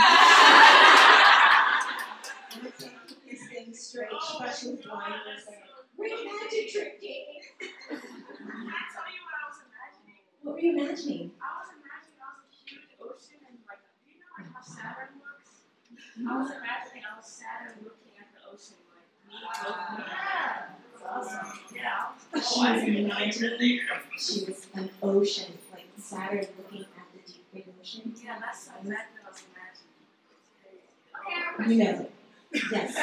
gonna 2.59 2.71
keep 3.07 3.23
this 3.31 3.47
thing 3.47 3.73
straight. 3.73 4.09
She 4.11 4.37
thought 4.37 4.51
she 4.53 4.67
was 4.71 4.79
blind 4.83 5.13
for 5.23 5.31
a 5.31 5.39
second. 5.39 5.63
Great 5.95 6.11
magic 6.25 6.67
trick, 6.69 6.99
Jamie. 6.99 7.39
Can 7.59 7.69
I 7.71 8.83
tell 8.91 9.07
you 9.07 9.23
what 9.23 9.39
I 9.39 9.47
was 9.47 9.59
imagining? 9.63 10.19
What 10.41 10.51
were 10.55 10.59
you 10.59 10.71
imagining? 10.75 11.31
I 11.39 11.63
was 11.63 11.69
imagining 11.71 12.19
I 12.19 12.27
was 12.35 12.43
a 12.43 12.51
huge 12.59 12.91
ocean 12.99 13.39
and 13.47 13.57
like, 13.63 13.79
do 14.03 14.11
you 14.11 14.19
know 14.19 14.27
like 14.35 14.51
how 14.51 14.59
Saturn 14.67 15.15
looks? 15.23 15.63
I 16.19 16.31
was 16.43 16.51
imagining 16.51 17.03
I 17.07 17.15
was 17.15 17.23
Saturn 17.31 17.87
looking 17.87 18.19
at 18.19 18.27
the 18.35 18.41
ocean 18.51 18.83
like 18.91 19.07
me 19.31 19.39
looking 19.39 20.11
at 20.11 20.75
it. 20.75 20.91
It's 20.91 21.03
awesome. 21.07 21.55
Yeah. 21.71 22.11
Oh, 22.11 22.35
I 22.35 22.39
She 22.43 22.59
Oh, 22.59 22.73
was 22.75 22.83
didn't 22.83 23.07
imagining 23.07 23.79
she 24.19 24.43
was 24.45 24.67
an 24.75 24.91
ocean, 25.01 25.51
like 25.55 25.62
Saturn 26.04 26.45
looking 26.58 26.82
at 26.82 27.26
the 27.26 27.32
deep 27.32 27.68
ocean. 27.82 28.14
Yeah, 28.24 28.38
that's 28.39 28.68
exactly 28.68 29.20
what 29.24 29.26
I 29.26 29.32
was 29.32 29.43
imagining. 29.56 29.93
Okay, 31.16 31.84
I 31.88 31.97
know. 31.97 32.08
Yes. 32.72 32.93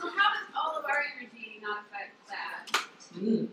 So 0.00 0.06
how 0.08 0.28
does 0.32 0.48
all 0.56 0.78
of 0.78 0.84
our 0.84 1.04
energy 1.18 1.60
not 1.60 1.80
affect 1.90 2.12
that? 2.28 2.66
Mm. 3.18 3.48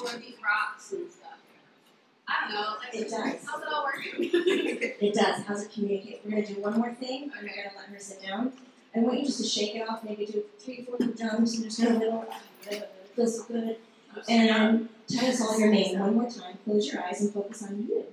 Or 0.00 0.18
these 0.20 0.36
rocks 0.44 0.92
and 0.92 1.10
stuff? 1.10 1.38
I 2.28 2.30
don't 2.44 2.54
know. 2.54 2.76
Like, 2.78 2.94
It 2.94 3.08
does. 3.10 3.48
How's 3.48 3.62
it 3.62 3.68
all 3.72 3.84
working? 3.84 4.30
It 5.00 5.14
does. 5.14 5.44
How's 5.46 5.62
it 5.64 5.72
communicate? 5.72 6.20
We're 6.24 6.30
gonna 6.32 6.46
do 6.46 6.60
one 6.60 6.78
more 6.78 6.94
thing. 6.94 7.32
I'm 7.36 7.40
gonna 7.46 7.72
let 7.76 7.86
her 7.86 7.98
sit 7.98 8.22
down. 8.22 8.52
I 8.94 9.00
want 9.00 9.18
you 9.18 9.24
just 9.26 9.38
to 9.40 9.46
shake 9.48 9.74
it 9.74 9.88
off, 9.88 10.04
maybe 10.04 10.26
do 10.26 10.44
three, 10.58 10.82
four 10.86 10.98
jumps, 10.98 11.54
and 11.54 11.64
just 11.64 11.80
kind 11.80 11.94
of 11.94 12.00
little, 12.00 12.26
feels 13.16 13.42
good. 13.46 13.76
And 14.28 14.50
um, 14.50 14.88
tell 15.08 15.28
us 15.28 15.40
all 15.40 15.58
your 15.58 15.70
name 15.70 15.98
one 15.98 16.14
more 16.14 16.30
time. 16.30 16.58
Close 16.64 16.92
your 16.92 17.02
eyes 17.02 17.20
and 17.20 17.32
focus 17.32 17.62
on 17.62 17.86
you. 17.88 18.04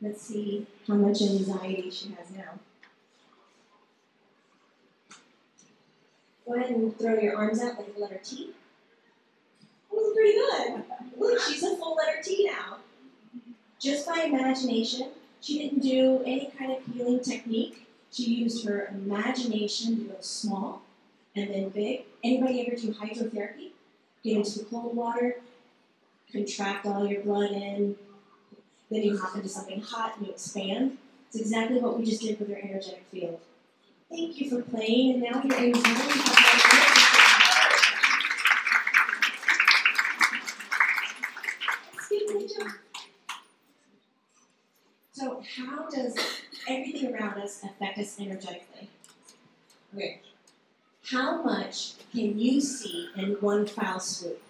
Let's 0.00 0.22
see 0.22 0.66
how 0.86 0.94
much 0.94 1.20
anxiety 1.22 1.90
she 1.90 2.10
has 2.10 2.30
now. 2.36 2.58
Go 6.46 6.54
ahead 6.54 6.70
and 6.70 6.98
throw 6.98 7.18
your 7.18 7.36
arms 7.36 7.60
out 7.60 7.76
like 7.76 7.94
the 7.94 8.00
letter 8.00 8.20
T. 8.24 8.50
That 9.90 9.96
was 9.96 10.14
pretty 10.14 10.38
good. 10.38 10.84
Look, 11.18 11.40
she's 11.42 11.62
a 11.62 11.76
full 11.76 11.96
letter 11.96 12.22
T 12.22 12.44
now. 12.50 12.78
Just 13.80 14.06
by 14.06 14.22
imagination, 14.22 15.08
she 15.40 15.58
didn't 15.58 15.82
do 15.82 16.22
any 16.24 16.50
kind 16.58 16.72
of 16.72 16.78
healing 16.94 17.20
technique. 17.20 17.86
She 18.10 18.34
used 18.34 18.64
her 18.66 18.86
imagination 18.86 19.96
to 19.96 20.04
go 20.04 20.16
small 20.20 20.82
and 21.36 21.50
then 21.50 21.68
big. 21.68 22.04
Anybody 22.22 22.66
ever 22.66 22.76
do 22.76 22.92
hydrotherapy? 22.92 23.70
Get 24.24 24.36
into 24.36 24.58
the 24.58 24.64
cold 24.64 24.96
water, 24.96 25.36
contract 26.32 26.84
all 26.86 27.06
your 27.06 27.22
blood 27.22 27.52
in, 27.52 27.96
then 28.90 29.02
you 29.02 29.18
hop 29.18 29.36
into 29.36 29.48
something 29.48 29.80
hot 29.80 30.16
and 30.16 30.26
you 30.26 30.32
expand. 30.32 30.98
It's 31.28 31.40
exactly 31.40 31.78
what 31.78 31.98
we 31.98 32.04
just 32.04 32.22
did 32.22 32.40
with 32.40 32.50
our 32.50 32.56
energetic 32.56 33.04
field. 33.12 33.40
Thank 34.10 34.40
you 34.40 34.50
for 34.50 34.62
playing, 34.62 35.12
and 35.12 35.22
now 35.22 35.42
your 35.42 35.58
anxiety 35.58 36.18
has 36.18 36.38
So, 45.12 45.42
how 45.56 45.88
does 45.90 46.16
everything 46.68 47.12
around 47.12 47.40
us 47.40 47.62
affect 47.62 47.98
us 47.98 48.18
energetically? 48.20 48.88
Okay. 49.94 50.20
How 51.10 51.42
much 51.42 51.94
can 52.12 52.38
you 52.38 52.60
see 52.60 53.08
in 53.16 53.32
one 53.40 53.66
foul 53.66 53.98
swoop? 53.98 54.42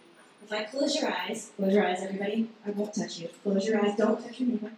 If 0.42 0.52
I 0.52 0.64
close 0.64 0.96
your 0.96 1.12
eyes, 1.12 1.52
close 1.56 1.72
your 1.72 1.86
eyes, 1.86 2.00
everybody. 2.02 2.50
I 2.66 2.70
won't 2.70 2.92
touch 2.92 3.20
you. 3.20 3.28
Close 3.44 3.66
your 3.66 3.84
eyes. 3.84 3.96
Don't 3.96 4.20
touch 4.20 4.40
your 4.40 4.48
neighbor. 4.48 4.72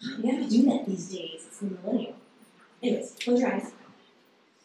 You 0.00 0.30
have 0.32 0.44
to 0.44 0.50
do 0.50 0.64
that 0.64 0.86
these 0.86 1.08
days. 1.08 1.44
It's 1.46 1.58
the 1.58 1.66
millennial. 1.66 2.16
Anyways, 2.82 3.14
close 3.22 3.40
your 3.40 3.52
eyes. 3.52 3.70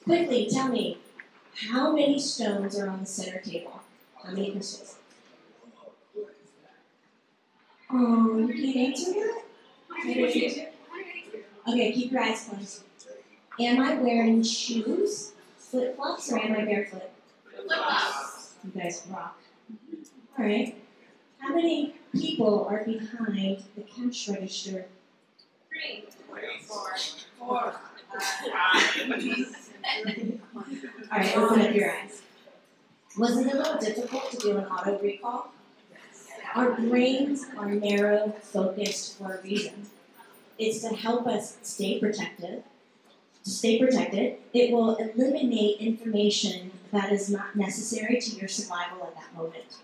Quickly, 0.04 0.50
tell 0.52 0.70
me, 0.70 0.98
how 1.70 1.94
many 1.94 2.20
stones 2.20 2.80
are 2.80 2.90
on 2.90 3.02
the 3.02 3.06
center 3.06 3.40
table? 3.40 3.82
How 4.24 4.32
many 4.32 4.52
crystals? 4.52 4.96
Oh, 7.92 8.38
you 8.40 8.74
can't 8.74 8.98
answer 8.98 9.14
that? 9.14 9.44
Okay, 11.68 11.92
keep 11.92 12.12
your 12.12 12.22
eyes 12.22 12.50
closed. 12.50 12.84
Am 13.60 13.80
I 13.80 13.96
wearing 14.02 14.42
shoes, 14.42 15.34
flip 15.72 15.96
flops, 15.96 16.32
or 16.32 16.40
am 16.40 16.52
I 16.52 16.66
barefoot? 16.66 17.10
Flip-flops. 17.46 18.56
You 18.64 18.82
guys 18.82 19.08
rock. 19.10 19.42
Alright. 20.38 20.76
How 21.40 21.56
many 21.56 21.96
people 22.14 22.68
are 22.70 22.84
behind 22.84 23.64
the 23.76 23.82
cash 23.84 24.28
register? 24.30 24.86
Three. 25.70 26.04
Four. 26.68 26.96
Four. 27.40 27.74
Alright, 31.12 31.38
open 31.38 31.62
up 31.62 31.74
your 31.74 31.92
eyes. 31.92 32.22
Wasn't 33.18 33.48
it 33.48 33.54
a 33.54 33.58
little 33.58 33.80
difficult 33.80 34.32
to 34.32 34.38
do 34.38 34.58
an 34.58 34.66
auto 34.66 35.00
recall? 35.00 35.54
Our 36.54 36.74
brains 36.74 37.46
are 37.58 37.70
narrow 37.70 38.36
focused 38.42 39.18
for 39.18 39.36
a 39.36 39.42
reason. 39.42 39.86
It's 40.60 40.82
to 40.82 40.90
help 40.94 41.28
us 41.28 41.58
stay 41.64 41.98
protected. 42.00 42.64
To 43.44 43.50
stay 43.50 43.80
protected, 43.80 44.38
it 44.54 44.72
will 44.72 44.96
eliminate 44.96 45.80
information 45.80 46.72
that 46.92 47.12
is 47.12 47.30
not 47.30 47.56
necessary 47.56 48.20
to 48.20 48.36
your 48.36 48.48
survival 48.48 49.04
at 49.08 49.16
that 49.16 49.36
moment. 49.36 49.78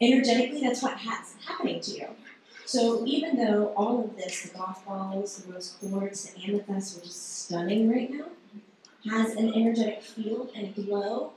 Energetically, 0.00 0.60
that's 0.60 0.82
what 0.82 0.98
has 0.98 1.34
happening 1.46 1.80
to 1.80 1.90
you. 1.92 2.06
So 2.66 3.04
even 3.06 3.38
though 3.38 3.72
all 3.76 4.04
of 4.04 4.16
this, 4.16 4.42
the 4.42 4.58
golf 4.58 4.84
balls, 4.84 5.38
the 5.38 5.52
rose 5.52 5.76
quartz, 5.80 6.30
the 6.30 6.42
amethyst, 6.44 6.96
which 6.96 7.06
is 7.06 7.14
stunning 7.14 7.90
right 7.90 8.10
now, 8.10 8.26
has 9.10 9.34
an 9.36 9.54
energetic 9.54 10.02
field 10.02 10.50
and 10.54 10.74
glow, 10.74 11.32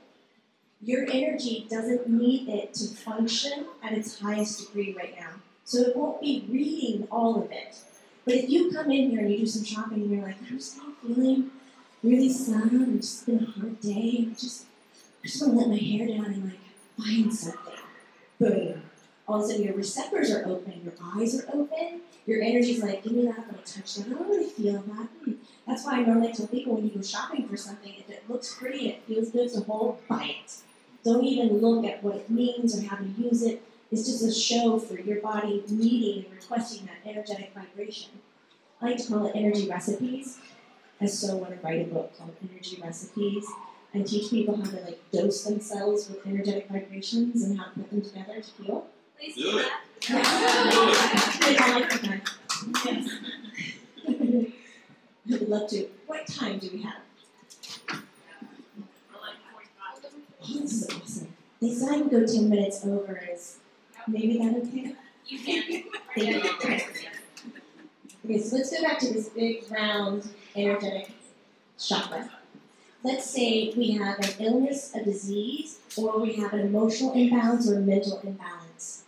your 0.82 1.06
energy 1.10 1.66
doesn't 1.70 2.08
need 2.08 2.48
it 2.48 2.74
to 2.74 2.88
function 2.88 3.66
at 3.82 3.92
its 3.92 4.20
highest 4.20 4.66
degree 4.66 4.94
right 4.98 5.14
now. 5.18 5.30
So 5.64 5.78
it 5.78 5.96
won't 5.96 6.20
be 6.20 6.44
reading 6.50 7.08
all 7.10 7.42
of 7.42 7.50
it. 7.50 7.78
But 8.24 8.34
if 8.34 8.50
you 8.50 8.70
come 8.70 8.90
in 8.90 9.10
here 9.10 9.20
and 9.20 9.30
you 9.32 9.38
do 9.38 9.46
some 9.46 9.64
shopping 9.64 10.02
and 10.02 10.10
you're 10.10 10.22
like, 10.22 10.36
I'm 10.38 10.58
just 10.58 10.76
not 10.76 10.94
feeling 11.00 11.50
really 12.02 12.28
sad, 12.28 12.70
it's 12.72 13.10
just 13.10 13.26
been 13.26 13.44
a 13.44 13.60
hard 13.60 13.80
day, 13.80 14.28
I 14.30 14.34
just 14.34 14.66
I 15.22 15.28
just 15.28 15.40
want 15.42 15.52
to 15.54 15.58
let 15.60 15.68
my 15.68 15.76
hair 15.76 16.06
down 16.08 16.26
and 16.26 16.44
like 16.44 16.58
find 16.98 17.32
something. 17.32 17.74
Boom. 18.40 18.82
All 19.28 19.36
of 19.36 19.44
a 19.44 19.46
sudden 19.48 19.64
your 19.64 19.74
receptors 19.74 20.32
are 20.32 20.44
open, 20.46 20.80
your 20.82 20.94
eyes 21.14 21.40
are 21.40 21.46
open, 21.52 22.00
your 22.26 22.42
energy's 22.42 22.82
like, 22.82 23.04
give 23.04 23.12
me 23.12 23.26
that, 23.26 23.46
gonna 23.46 23.58
touch 23.58 23.94
that. 23.94 24.06
I 24.06 24.10
don't 24.10 24.28
really 24.28 24.50
feel 24.50 24.82
that. 24.82 25.08
Hmm. 25.24 25.32
That's 25.66 25.84
why 25.84 26.00
I 26.00 26.02
normally 26.02 26.32
tell 26.32 26.48
people 26.48 26.74
when 26.74 26.84
you 26.84 26.90
go 26.90 27.02
shopping 27.02 27.46
for 27.48 27.56
something, 27.56 27.94
if 27.96 28.10
it 28.10 28.24
looks 28.28 28.54
pretty 28.54 28.88
it 28.88 29.02
feels 29.06 29.30
good 29.30 29.52
to 29.52 29.60
hold, 29.60 30.00
buy 30.08 30.34
it. 30.42 30.56
Don't 31.04 31.24
even 31.24 31.58
look 31.58 31.84
at 31.84 32.02
what 32.02 32.16
it 32.16 32.30
means 32.30 32.76
or 32.76 32.86
how 32.86 32.96
to 32.96 33.04
use 33.04 33.42
it. 33.42 33.54
it. 33.54 33.62
is 33.92 34.06
just 34.06 34.24
a 34.24 34.32
show 34.32 34.78
for 34.78 35.00
your 35.00 35.20
body 35.20 35.62
needing 35.68 36.24
and 36.24 36.34
requesting 36.34 36.86
that 36.86 37.08
energetic 37.08 37.52
vibration. 37.54 38.10
I 38.80 38.86
like 38.86 38.98
to 38.98 39.06
call 39.06 39.26
it 39.26 39.32
energy 39.36 39.68
recipes. 39.68 40.38
I 41.02 41.06
so 41.06 41.36
want 41.36 41.50
to 41.60 41.66
write 41.66 41.80
a 41.82 41.84
book 41.92 42.16
called 42.16 42.30
Energy 42.48 42.80
Recipes 42.80 43.44
and 43.92 44.06
teach 44.06 44.30
people 44.30 44.56
how 44.56 44.70
to 44.70 44.76
like 44.82 45.00
dose 45.10 45.42
themselves 45.42 46.08
with 46.08 46.24
energetic 46.26 46.68
vibrations 46.68 47.42
and 47.42 47.58
how 47.58 47.64
to 47.64 47.70
put 47.80 47.90
them 47.90 48.02
together 48.02 48.40
to 48.40 48.62
heal. 48.62 48.86
Please 49.18 49.34
Do 49.34 49.58
it. 49.58 49.66
that. 49.66 49.80
Yeah. 51.52 51.64
I 51.64 51.78
like 51.80 52.02
that. 52.02 52.30
Yes. 52.84 53.10
I 54.08 55.38
would 55.38 55.48
love 55.48 55.68
to. 55.70 55.88
What 56.06 56.26
time 56.26 56.58
do 56.58 56.70
we 56.72 56.82
have? 56.82 57.02
For 57.86 57.96
like 59.20 59.38
forty-five. 59.52 60.12
Oh, 60.42 60.60
this 60.60 60.72
is 60.72 60.88
awesome. 60.90 61.28
They 61.60 61.70
said 61.72 61.88
I 61.90 61.96
would 61.98 62.10
go 62.10 62.26
10 62.26 62.48
minutes 62.48 62.84
over. 62.84 63.20
Is 63.32 63.58
maybe 64.08 64.38
that 64.38 64.56
okay? 64.56 64.94
You 65.26 65.38
can. 65.38 65.62
Thank 66.14 66.44
you. 66.44 66.50
Okay. 66.58 66.86
Okay, 68.24 68.38
so 68.40 68.56
let's 68.56 68.70
go 68.70 68.82
back 68.82 68.98
to 69.00 69.12
this 69.12 69.28
big 69.30 69.68
round 69.70 70.28
energetic 70.54 71.10
chakra. 71.78 72.30
Let's 73.04 73.28
say 73.28 73.72
we 73.76 73.92
have 73.92 74.18
an 74.20 74.30
illness, 74.38 74.94
a 74.94 75.04
disease, 75.04 75.78
or 75.96 76.20
we 76.20 76.34
have 76.34 76.52
an 76.52 76.60
emotional 76.60 77.12
imbalance 77.14 77.68
or 77.68 77.78
a 77.78 77.80
mental 77.80 78.20
imbalance. 78.22 79.02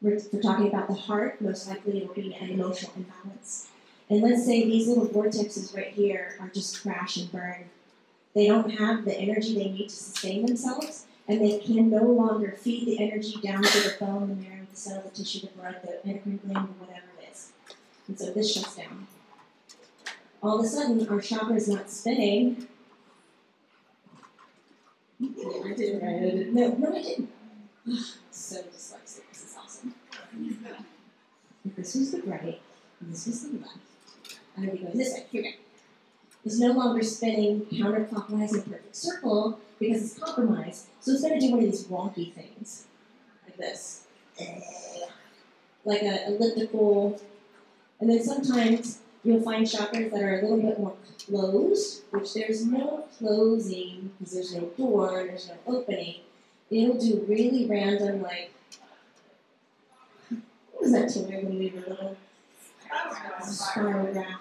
We're, 0.00 0.20
we're 0.32 0.42
talking 0.42 0.68
about 0.68 0.86
the 0.86 0.94
heart, 0.94 1.40
most 1.40 1.68
likely 1.68 1.98
it 1.98 2.06
will 2.06 2.14
be 2.14 2.34
an 2.34 2.50
emotional 2.50 2.92
imbalance. 2.96 3.68
And 4.10 4.22
let's 4.22 4.44
say 4.44 4.64
these 4.64 4.86
little 4.86 5.08
vortexes 5.08 5.74
right 5.74 5.88
here 5.88 6.36
are 6.38 6.48
just 6.48 6.82
crash 6.82 7.16
and 7.16 7.32
burn. 7.32 7.64
They 8.34 8.46
don't 8.46 8.70
have 8.78 9.04
the 9.04 9.16
energy 9.16 9.54
they 9.54 9.70
need 9.70 9.88
to 9.88 9.94
sustain 9.94 10.46
themselves, 10.46 11.06
and 11.26 11.40
they 11.40 11.58
can 11.58 11.90
no 11.90 12.02
longer 12.02 12.52
feed 12.52 12.86
the 12.86 13.02
energy 13.02 13.40
down 13.42 13.62
to 13.62 13.78
the 13.78 13.96
bone, 13.98 14.28
the 14.28 14.34
marrow, 14.36 14.66
the 14.70 14.76
cell, 14.76 15.02
the 15.02 15.10
tissue, 15.10 15.40
the 15.40 15.46
blood, 15.48 15.76
the 15.82 16.04
endocrine 16.06 16.40
gland, 16.44 16.68
or 16.68 16.86
whatever 16.86 17.06
it 17.20 17.32
is. 17.32 17.52
And 18.06 18.18
so 18.18 18.30
this 18.30 18.52
shuts 18.52 18.76
down. 18.76 19.06
All 20.44 20.58
of 20.58 20.64
a 20.66 20.68
sudden, 20.68 21.08
our 21.08 21.20
chakra 21.22 21.56
is 21.56 21.68
not 21.68 21.90
spinning. 21.90 22.68
I 25.22 25.72
did 25.74 26.02
right. 26.02 26.16
I 26.16 26.20
did. 26.20 26.54
No, 26.54 26.68
no, 26.68 26.94
I 26.94 27.00
didn't. 27.00 27.30
So 28.30 28.56
dyslexic. 28.56 29.22
This 29.30 29.44
is 29.44 29.56
awesome. 29.58 29.94
This 31.76 31.94
was 31.94 32.10
the 32.10 32.22
right, 32.24 32.60
and 33.00 33.10
this 33.10 33.26
was 33.26 33.48
the 33.48 33.58
left, 33.58 33.78
I 34.58 34.60
would 34.60 34.72
be 34.72 34.78
going 34.78 34.98
this 34.98 35.14
way. 35.14 35.26
Here 35.30 35.42
we 35.42 35.48
go. 35.50 35.56
It's 36.44 36.58
no 36.58 36.72
longer 36.72 37.02
spinning 37.02 37.62
counterclockwise 37.72 38.52
in 38.52 38.60
a 38.60 38.62
perfect 38.62 38.94
circle 38.94 39.58
because 39.78 40.02
it's 40.02 40.18
compromised. 40.18 40.88
So 41.00 41.12
it's 41.12 41.22
going 41.22 41.40
to 41.40 41.46
do 41.46 41.52
one 41.52 41.64
of 41.64 41.70
these 41.70 41.84
wonky 41.84 42.34
things, 42.34 42.84
like 43.46 43.56
this, 43.56 44.04
like 45.86 46.02
a 46.02 46.26
elliptical. 46.26 47.18
And 47.98 48.10
then 48.10 48.22
sometimes 48.22 48.98
you'll 49.24 49.42
find 49.42 49.66
chakras 49.66 50.10
that 50.10 50.22
are 50.22 50.38
a 50.38 50.42
little 50.42 50.60
bit 50.60 50.78
more 50.78 50.94
closed, 51.26 52.02
which 52.10 52.34
there's 52.34 52.64
no 52.64 53.06
closing 53.18 54.12
because 54.18 54.34
there's 54.34 54.54
no 54.54 54.66
door, 54.76 55.24
there's 55.26 55.48
no 55.48 55.54
opening. 55.66 56.20
It'll 56.70 56.98
do 56.98 57.24
really 57.28 57.66
random, 57.66 58.22
like 58.22 58.52
what 60.72 60.82
was 60.82 60.92
that 60.92 61.12
toy 61.12 61.36
when 61.44 61.58
we 61.58 61.70
were 61.70 61.80
little? 61.88 62.16
Spirograph. 63.42 64.38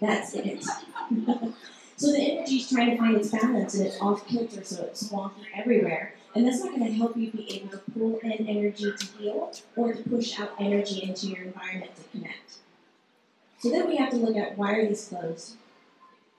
That's 0.00 0.34
it. 0.34 0.64
so 1.96 2.12
the 2.12 2.18
energy's 2.18 2.68
trying 2.68 2.90
to 2.90 2.96
find 2.96 3.16
its 3.16 3.30
balance 3.30 3.74
and 3.74 3.86
it's 3.86 4.00
off 4.00 4.26
kilter, 4.26 4.64
so 4.64 4.84
it's 4.84 5.08
wonky 5.10 5.44
everywhere. 5.54 6.14
And 6.34 6.46
that's 6.46 6.60
not 6.60 6.70
going 6.70 6.86
to 6.86 6.92
help 6.92 7.16
you 7.16 7.30
be 7.30 7.56
able 7.56 7.70
to 7.70 7.78
pull 7.92 8.18
in 8.20 8.48
energy 8.48 8.92
to 8.96 9.06
heal 9.18 9.52
or 9.76 9.92
to 9.92 10.02
push 10.08 10.40
out 10.40 10.52
energy 10.58 11.02
into 11.02 11.26
your 11.28 11.42
environment 11.44 11.92
to 11.96 12.18
connect. 12.18 12.56
So 13.62 13.70
then 13.70 13.86
we 13.86 13.94
have 13.96 14.10
to 14.10 14.16
look 14.16 14.36
at 14.36 14.58
why 14.58 14.74
are 14.74 14.88
these 14.88 15.06
closed? 15.06 15.54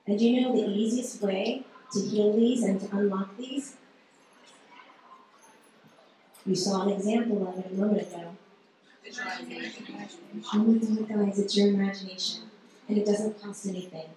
And 0.05 0.19
do 0.19 0.25
you 0.27 0.41
know 0.41 0.53
the 0.53 0.67
easiest 0.67 1.21
way 1.21 1.63
to 1.93 2.01
heal 2.01 2.35
these 2.35 2.63
and 2.63 2.81
to 2.81 2.97
unlock 2.97 3.37
these? 3.37 3.77
You 6.45 6.53
saw 6.53 6.81
an 6.83 6.89
example 6.89 7.47
of 7.47 7.59
it 7.59 7.71
a 7.71 7.75
moment 7.75 8.01
ago. 8.01 8.35
Oh 10.53 10.57
my 10.57 10.77
God, 10.77 11.07
guys, 11.07 11.39
it's 11.39 11.55
your 11.55 11.69
imagination. 11.69 12.43
And 12.89 12.97
it 12.97 13.05
doesn't 13.05 13.41
cost 13.41 13.67
anything. 13.67 14.09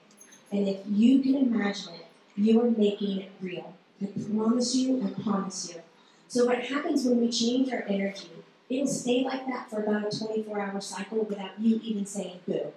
And 0.51 0.69
if 0.69 0.79
you 0.89 1.21
can 1.21 1.37
imagine 1.37 1.95
it, 1.95 2.07
you 2.35 2.61
are 2.61 2.71
making 2.71 3.21
it 3.21 3.31
real. 3.41 3.73
I 4.03 4.07
promise 4.35 4.75
you, 4.75 5.01
I 5.05 5.23
promise 5.23 5.73
you. 5.73 5.81
So 6.27 6.47
what 6.47 6.65
happens 6.65 7.05
when 7.05 7.21
we 7.21 7.31
change 7.31 7.73
our 7.73 7.85
energy, 7.87 8.31
it'll 8.69 8.89
stay 8.89 9.23
like 9.23 9.47
that 9.47 9.71
for 9.71 9.85
about 9.85 10.13
a 10.13 10.19
24 10.19 10.61
hour 10.61 10.81
cycle 10.81 11.23
without 11.23 11.61
you 11.61 11.81
even 11.85 12.05
saying 12.05 12.41
boo. 12.49 12.73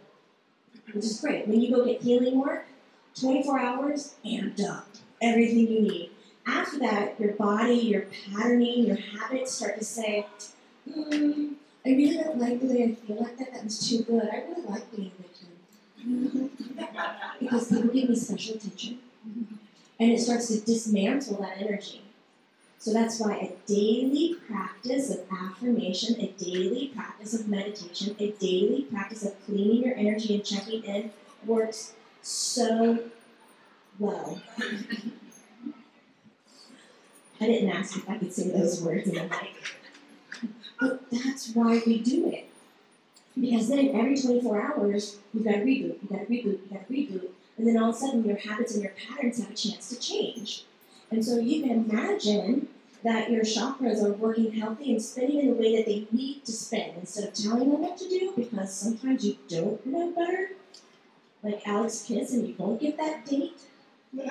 Which 0.93 1.05
is 1.05 1.19
great. 1.21 1.47
When 1.47 1.61
you 1.61 1.75
go 1.75 1.85
get 1.85 2.01
healing 2.01 2.39
work, 2.39 2.65
24 3.19 3.59
hours, 3.59 4.15
amped 4.25 4.63
up. 4.63 4.87
Everything 5.21 5.59
you 5.59 5.81
need. 5.81 6.11
After 6.47 6.79
that, 6.79 7.19
your 7.19 7.33
body, 7.33 7.73
your 7.75 8.05
patterning, 8.33 8.85
your 8.85 8.95
habits 8.95 9.51
start 9.53 9.77
to 9.77 9.85
say, 9.85 10.25
hmm, 10.91 11.53
I 11.85 11.89
really 11.89 12.17
don't 12.17 12.37
like 12.39 12.59
the 12.59 12.65
way 12.67 12.83
I 12.83 13.05
feel 13.05 13.17
like 13.17 13.37
that. 13.37 13.53
That 13.53 13.63
was 13.63 13.87
too 13.89 14.03
good. 14.03 14.27
I 14.31 14.43
really 14.47 14.61
like 14.63 14.95
being 14.95 15.11
a 15.19 16.03
victim. 16.03 16.51
because 17.39 17.69
people 17.69 17.89
give 17.89 18.09
me 18.09 18.15
special 18.15 18.55
attention. 18.55 18.99
And 19.99 20.11
it 20.11 20.19
starts 20.19 20.47
to 20.47 20.59
dismantle 20.61 21.37
that 21.41 21.57
energy. 21.57 22.01
So 22.79 22.93
that's 22.93 23.19
why 23.19 23.35
a 23.35 23.51
daily 23.67 24.35
practice 24.47 25.09
of 25.09 25.19
affirmation, 25.29 26.17
a 26.21 26.27
daily 26.41 26.87
practice 26.95 27.33
of 27.33 27.49
meditation, 27.49 28.15
a 28.19 28.31
daily 28.31 28.83
practice 28.83 29.25
of 29.25 29.35
cleaning 29.45 29.83
your 29.83 29.95
energy 29.97 30.35
and 30.35 30.45
checking 30.45 30.83
in 30.85 31.11
works 31.45 31.91
so 32.21 32.99
well. 33.99 34.41
I 37.41 37.45
didn't 37.45 37.69
ask 37.69 37.97
if 37.97 38.09
I 38.09 38.17
could 38.17 38.33
say 38.33 38.49
those 38.49 38.81
words 38.81 39.09
in 39.09 39.15
the 39.15 39.23
mic. 39.23 39.55
But 40.79 41.11
that's 41.11 41.53
why 41.53 41.81
we 41.85 41.99
do 41.99 42.29
it. 42.29 42.47
Because 43.39 43.67
then 43.67 43.89
every 43.93 44.17
24 44.17 44.61
hours, 44.61 45.17
you've 45.33 45.43
got 45.43 45.51
to 45.51 45.59
reboot, 45.59 45.97
you've 46.01 46.09
got 46.09 46.19
to 46.19 46.25
reboot, 46.25 46.45
you've 46.45 46.69
got 46.69 46.87
to 46.87 46.93
reboot. 46.93 47.29
And 47.57 47.67
then 47.67 47.77
all 47.77 47.89
of 47.89 47.95
a 47.95 47.99
sudden, 47.99 48.23
your 48.23 48.37
habits 48.37 48.73
and 48.73 48.83
your 48.83 48.93
patterns 48.93 49.39
have 49.39 49.51
a 49.51 49.53
chance 49.53 49.89
to 49.89 49.99
change. 49.99 50.63
And 51.11 51.25
so 51.25 51.39
you 51.39 51.63
can 51.63 51.89
imagine 51.89 52.67
that 53.03 53.31
your 53.31 53.43
chakras 53.43 54.03
are 54.03 54.11
working 54.13 54.51
healthy 54.51 54.91
and 54.91 55.01
spinning 55.01 55.39
in 55.39 55.47
the 55.47 55.53
way 55.53 55.77
that 55.77 55.85
they 55.85 56.05
need 56.11 56.45
to 56.45 56.51
spin 56.51 56.93
instead 56.99 57.29
of 57.29 57.33
telling 57.33 57.71
them 57.71 57.81
what 57.81 57.97
to 57.97 58.09
do 58.09 58.33
because 58.35 58.73
sometimes 58.73 59.25
you 59.25 59.37
don't 59.47 59.85
know 59.85 60.11
better. 60.11 60.49
Like 61.41 61.65
Alex 61.65 62.03
Kiss, 62.05 62.33
and 62.33 62.45
you 62.45 62.53
won't 62.57 62.81
get 62.81 62.97
that 62.97 63.25
date. 63.25 63.61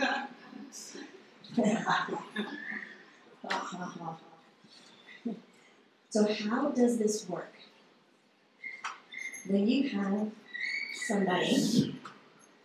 so, 6.10 6.34
how 6.50 6.68
does 6.68 6.98
this 6.98 7.26
work? 7.26 7.54
When 9.46 9.66
you 9.66 9.88
have 9.88 10.30
somebody, 11.06 11.98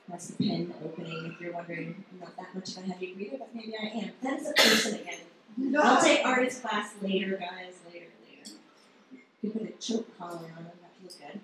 that's 0.10 0.28
the 0.28 0.48
pen 0.48 0.74
opening 0.84 1.34
if 1.34 1.42
you're 1.42 1.54
wondering, 1.54 2.04
I'm 2.12 2.20
not 2.20 2.36
that 2.38 2.54
much 2.54 2.70
of 2.76 2.84
a 2.84 2.88
heavy 2.88 3.14
reader, 3.14 3.38
but 3.40 3.56
maybe 3.56 3.74
I 3.82 3.86
am. 3.86 4.12
That's 4.22 4.50
a 4.50 4.54
person 4.54 4.96
again. 4.96 5.78
I'll 5.82 6.02
take 6.02 6.26
artist 6.26 6.62
class 6.62 6.94
later, 7.02 7.38
guys, 7.38 7.76
later, 7.92 8.08
later. 8.28 8.52
You 9.42 9.50
put 9.52 9.62
a 9.62 9.72
choke 9.80 10.18
collar 10.18 10.36
on 10.58 10.64
them, 10.64 10.72
that 10.82 10.92
feels 11.00 11.16
good. 11.16 11.40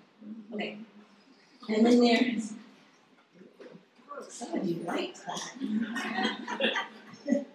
Okay. 0.54 0.78
And 1.68 1.86
then 1.86 2.00
there's 2.00 2.52
somebody 4.28 4.74
liked 4.86 5.20
that. 5.26 5.52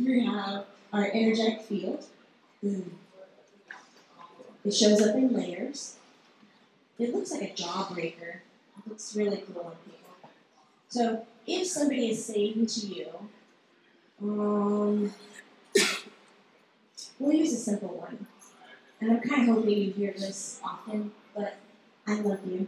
we 0.00 0.24
have 0.24 0.64
our 0.92 1.10
energetic 1.12 1.62
field. 1.62 2.04
Mm. 2.64 2.90
It 4.64 4.74
shows 4.74 5.00
up 5.02 5.16
in 5.16 5.32
layers. 5.32 5.96
It 6.98 7.14
looks 7.14 7.30
like 7.32 7.42
a 7.42 7.54
jawbreaker. 7.54 8.40
It 8.78 8.88
looks 8.88 9.16
really 9.16 9.38
cool 9.38 9.62
on 9.62 9.72
people. 9.84 9.99
So 10.90 11.24
if 11.46 11.68
somebody 11.68 12.10
is 12.10 12.24
saying 12.24 12.66
to 12.66 12.80
you, 12.80 13.06
um, 14.20 15.14
we'll 17.20 17.32
use 17.32 17.52
a 17.52 17.56
simple 17.56 17.96
one. 17.96 18.26
And 19.00 19.12
I'm 19.12 19.20
kind 19.20 19.48
of 19.48 19.54
hoping 19.54 19.78
you 19.78 19.92
hear 19.92 20.12
this 20.12 20.60
often, 20.64 21.12
but 21.34 21.58
I 22.08 22.20
love 22.20 22.40
you. 22.44 22.66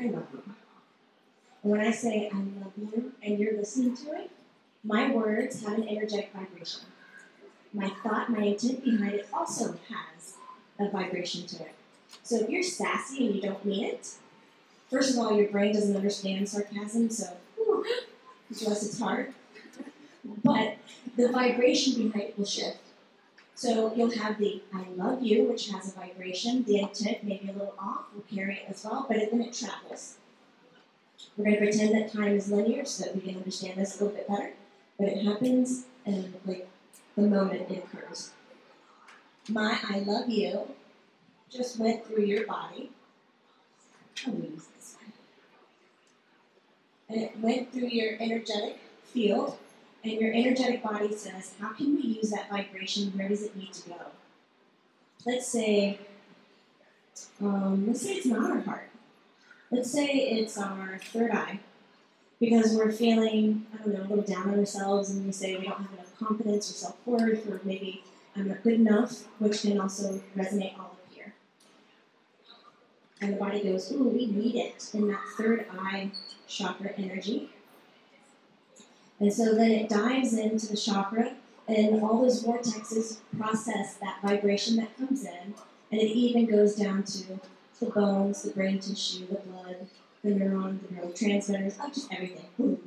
I 0.00 0.06
love 0.06 0.26
you. 0.32 0.42
And 1.62 1.72
when 1.72 1.80
I 1.80 1.92
say 1.92 2.28
I 2.32 2.36
love 2.36 2.72
you 2.76 3.12
and 3.22 3.38
you're 3.38 3.56
listening 3.56 3.96
to 3.98 4.14
it, 4.14 4.30
my 4.82 5.12
words 5.12 5.62
have 5.62 5.78
an 5.78 5.88
energetic 5.88 6.32
vibration. 6.32 6.82
My 7.72 7.88
thought, 8.02 8.30
my 8.30 8.42
intent 8.42 8.84
behind 8.84 9.14
it 9.14 9.28
also 9.32 9.78
has 9.88 10.34
a 10.80 10.90
vibration 10.90 11.46
to 11.46 11.62
it. 11.62 11.74
So 12.24 12.36
if 12.40 12.50
you're 12.50 12.64
sassy 12.64 13.26
and 13.26 13.36
you 13.36 13.42
don't 13.42 13.64
mean 13.64 13.84
it, 13.84 14.14
first 14.90 15.12
of 15.12 15.18
all, 15.18 15.32
your 15.32 15.48
brain 15.48 15.74
doesn't 15.74 15.96
understand 15.96 16.48
sarcasm, 16.48 17.10
so 17.10 17.36
plus 18.56 18.84
it's 18.84 18.98
hard. 18.98 19.34
But 20.44 20.76
the 21.16 21.28
vibration 21.28 21.94
behind 21.94 22.30
it 22.30 22.38
will 22.38 22.46
shift. 22.46 22.78
So 23.54 23.92
you'll 23.94 24.10
have 24.10 24.38
the 24.38 24.62
I 24.72 24.84
love 24.94 25.22
you, 25.22 25.44
which 25.44 25.70
has 25.70 25.88
a 25.88 25.98
vibration. 25.98 26.64
The 26.64 26.80
intent 26.80 27.24
may 27.24 27.38
be 27.38 27.48
a 27.48 27.52
little 27.52 27.74
off, 27.78 28.06
will 28.14 28.22
carry 28.34 28.54
it 28.54 28.66
as 28.68 28.84
well, 28.84 29.06
but 29.08 29.16
then 29.30 29.40
it 29.40 29.52
travels. 29.52 30.16
We're 31.36 31.44
going 31.44 31.56
to 31.56 31.62
pretend 31.62 31.94
that 31.94 32.12
time 32.12 32.36
is 32.36 32.50
linear 32.50 32.84
so 32.84 33.04
that 33.04 33.14
we 33.14 33.20
can 33.22 33.36
understand 33.36 33.80
this 33.80 34.00
a 34.00 34.04
little 34.04 34.16
bit 34.16 34.28
better. 34.28 34.52
But 34.98 35.08
it 35.08 35.24
happens 35.24 35.86
in 36.06 36.34
like 36.46 36.68
the 37.16 37.22
moment 37.22 37.70
it 37.70 37.84
occurs. 37.84 38.30
My 39.48 39.78
I 39.88 40.00
love 40.00 40.28
you 40.28 40.68
just 41.50 41.78
went 41.78 42.06
through 42.06 42.24
your 42.24 42.46
body 42.46 42.90
going 44.26 44.42
to 44.42 44.48
use 44.48 44.66
this 44.76 44.96
one. 45.00 45.12
And 47.08 47.22
it 47.22 47.38
went 47.40 47.72
through 47.72 47.88
your 47.88 48.16
energetic 48.20 48.78
field, 49.04 49.56
and 50.04 50.12
your 50.12 50.32
energetic 50.32 50.82
body 50.82 51.14
says, 51.16 51.54
How 51.60 51.72
can 51.72 51.96
we 51.96 52.02
use 52.02 52.30
that 52.30 52.50
vibration? 52.50 53.12
Where 53.16 53.28
does 53.28 53.42
it 53.42 53.56
need 53.56 53.72
to 53.74 53.88
go? 53.88 53.96
Let's 55.24 55.46
say, 55.46 55.98
um, 57.40 57.86
let's 57.86 58.02
say 58.02 58.14
it's 58.14 58.26
not 58.26 58.50
our 58.50 58.60
heart. 58.60 58.90
Let's 59.70 59.90
say 59.90 60.06
it's 60.06 60.56
our 60.58 60.98
third 61.02 61.30
eye, 61.30 61.60
because 62.40 62.74
we're 62.74 62.92
feeling, 62.92 63.66
I 63.72 63.82
don't 63.82 63.94
know, 63.94 64.02
a 64.02 64.08
little 64.08 64.24
down 64.24 64.50
on 64.50 64.58
ourselves, 64.58 65.10
and 65.10 65.26
we 65.26 65.32
say 65.32 65.56
we 65.56 65.64
don't 65.64 65.80
have 65.80 65.92
enough 65.92 66.18
confidence 66.18 66.70
or 66.70 66.74
self 66.74 66.96
worth, 67.06 67.48
or 67.48 67.60
maybe 67.64 68.02
I'm 68.36 68.48
not 68.48 68.62
good 68.62 68.74
enough, 68.74 69.24
which 69.38 69.62
can 69.62 69.80
also 69.80 70.20
resonate 70.36 70.78
all. 70.78 70.97
And 73.20 73.32
the 73.32 73.36
body 73.36 73.62
goes, 73.64 73.90
Ooh, 73.92 74.04
we 74.04 74.26
need 74.26 74.54
it 74.56 74.90
in 74.94 75.08
that 75.08 75.20
third 75.36 75.66
eye 75.72 76.12
chakra 76.46 76.90
energy. 76.96 77.50
And 79.20 79.32
so 79.32 79.54
then 79.54 79.72
it 79.72 79.88
dives 79.88 80.34
into 80.34 80.68
the 80.68 80.76
chakra, 80.76 81.34
and 81.66 82.02
all 82.02 82.22
those 82.22 82.44
vortexes 82.44 83.18
process 83.36 83.94
that 83.94 84.20
vibration 84.22 84.76
that 84.76 84.96
comes 84.96 85.24
in, 85.24 85.54
and 85.90 86.00
it 86.00 86.10
even 86.10 86.46
goes 86.46 86.76
down 86.76 87.02
to 87.02 87.40
the 87.80 87.86
bones, 87.86 88.42
the 88.42 88.50
brain 88.50 88.78
tissue, 88.78 89.26
the 89.26 89.36
blood, 89.36 89.88
the 90.22 90.30
neuron, 90.30 90.80
the 90.82 90.94
neurotransmitters, 90.94 91.76
oh, 91.80 91.88
just 91.88 92.12
everything. 92.12 92.78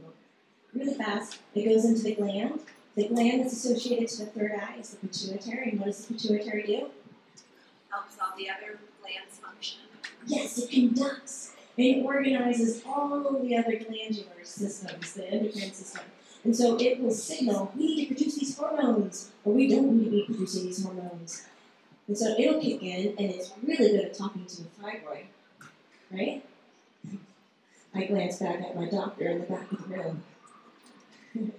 Really 0.73 0.93
fast. 0.93 1.39
It 1.53 1.65
goes 1.65 1.85
into 1.85 2.03
the 2.03 2.15
gland. 2.15 2.59
The 2.95 3.07
gland 3.07 3.41
that's 3.41 3.53
associated 3.53 4.09
to 4.09 4.25
the 4.25 4.25
third 4.27 4.51
eye 4.53 4.77
is 4.79 4.91
the 4.91 5.07
pituitary. 5.07 5.71
And 5.71 5.79
what 5.79 5.87
does 5.87 6.05
the 6.05 6.13
pituitary 6.13 6.63
do? 6.63 6.89
Helps 7.89 8.17
all 8.21 8.37
the 8.37 8.49
other. 8.49 8.79
Yes, 10.25 10.57
it 10.57 10.69
conducts. 10.69 11.53
And 11.77 11.85
it 11.85 12.03
organizes 12.03 12.83
all 12.85 13.13
of 13.13 13.41
the 13.41 13.57
other 13.57 13.77
glandular 13.77 14.43
systems, 14.43 15.13
the 15.13 15.27
endocrine 15.27 15.73
system. 15.73 16.03
And 16.43 16.55
so 16.55 16.77
it 16.79 16.99
will 16.99 17.11
signal, 17.11 17.71
we 17.75 17.85
need 17.85 18.07
to 18.07 18.15
produce 18.15 18.35
these 18.35 18.57
hormones, 18.57 19.31
or 19.45 19.53
we 19.53 19.67
don't 19.67 19.97
need 19.97 20.05
to 20.05 20.11
be 20.11 20.23
producing 20.23 20.65
these 20.65 20.83
hormones. 20.83 21.45
And 22.07 22.17
so 22.17 22.35
it'll 22.37 22.59
kick 22.59 22.81
in, 22.81 23.15
and 23.17 23.31
it's 23.31 23.53
really 23.63 23.91
good 23.91 24.05
at 24.05 24.13
talking 24.17 24.45
to 24.45 24.63
the 24.63 24.69
thyroid, 24.69 25.25
right? 26.11 26.43
I 27.93 28.05
glance 28.05 28.39
back 28.39 28.61
at 28.61 28.75
my 28.75 28.89
doctor 28.89 29.27
in 29.27 29.39
the 29.39 29.45
back 29.45 29.71
of 29.71 29.87
the 29.87 29.95
room. 29.95 30.23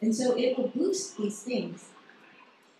and 0.00 0.14
so 0.14 0.36
it 0.36 0.56
will 0.56 0.68
boost 0.68 1.18
these 1.18 1.42
things. 1.42 1.90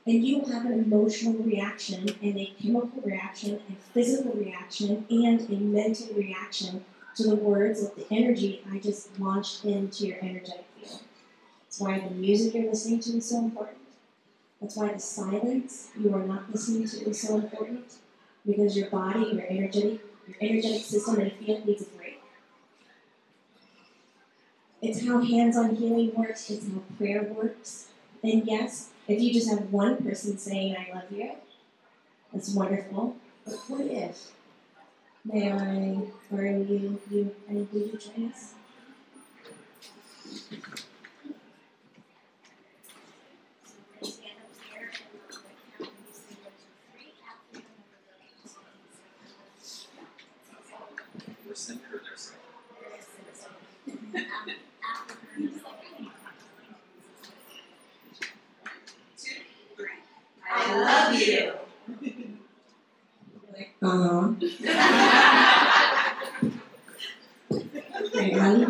And 0.07 0.25
you 0.25 0.39
will 0.39 0.53
have 0.53 0.67
an 0.67 0.85
emotional 0.85 1.43
reaction, 1.43 2.09
and 2.23 2.39
a 2.39 2.55
chemical 2.63 3.03
reaction, 3.05 3.61
a 3.69 3.93
physical 3.93 4.33
reaction, 4.35 5.05
and 5.11 5.41
a 5.51 5.55
mental 5.55 6.15
reaction 6.15 6.85
to 7.17 7.25
the 7.25 7.35
words 7.35 7.83
of 7.83 7.97
the 7.97 8.07
energy 8.11 8.63
I 8.71 8.79
just 8.79 9.19
launched 9.19 9.65
into 9.65 10.07
your 10.07 10.19
energetic 10.23 10.65
field. 10.77 11.01
That's 11.65 11.81
why 11.81 11.99
the 11.99 12.15
music 12.15 12.55
you're 12.55 12.71
listening 12.71 13.01
to 13.01 13.17
is 13.17 13.29
so 13.29 13.39
important. 13.39 13.79
That's 14.61 14.77
why 14.77 14.93
the 14.93 15.01
silence 15.01 15.89
you 15.99 16.15
are 16.15 16.25
not 16.25 16.53
listening 16.53 16.87
to 16.89 17.11
is 17.11 17.21
so 17.21 17.37
important. 17.37 17.95
Because 18.47 18.77
your 18.77 18.91
body, 18.91 19.31
your 19.33 19.47
energetic, 19.49 20.01
your 20.29 20.37
energetic 20.41 20.83
system 20.83 21.19
and 21.19 21.33
field 21.33 21.67
needs 21.67 21.83
a 21.83 21.87
break. 21.97 22.23
It's 24.81 25.05
how 25.05 25.21
hands-on 25.21 25.75
healing 25.75 26.15
works, 26.15 26.49
it's 26.49 26.67
how 26.69 26.83
prayer 26.97 27.25
works. 27.25 27.89
And 28.23 28.47
yes, 28.47 28.91
if 29.09 29.21
you 29.21 29.33
just 29.33 29.49
have 29.51 29.73
one 29.73 30.03
person 30.03 30.39
saying 30.39 30.77
I 30.77 30.95
love 30.95 31.11
you, 31.11 31.33
that's 32.33 32.55
wonderful. 32.55 33.17
But 33.45 33.55
what 33.69 33.87
if 33.87 34.33
May 35.25 35.51
I 35.51 35.99
borrow 36.31 36.63
you, 36.63 37.01
you, 37.11 37.35
will 37.49 37.67
you 37.73 37.99
join? 37.99 38.33
I 60.49 60.81
love 60.81 61.15
you. 61.21 61.53
Uh-huh. 63.87 64.35
and 68.19 68.67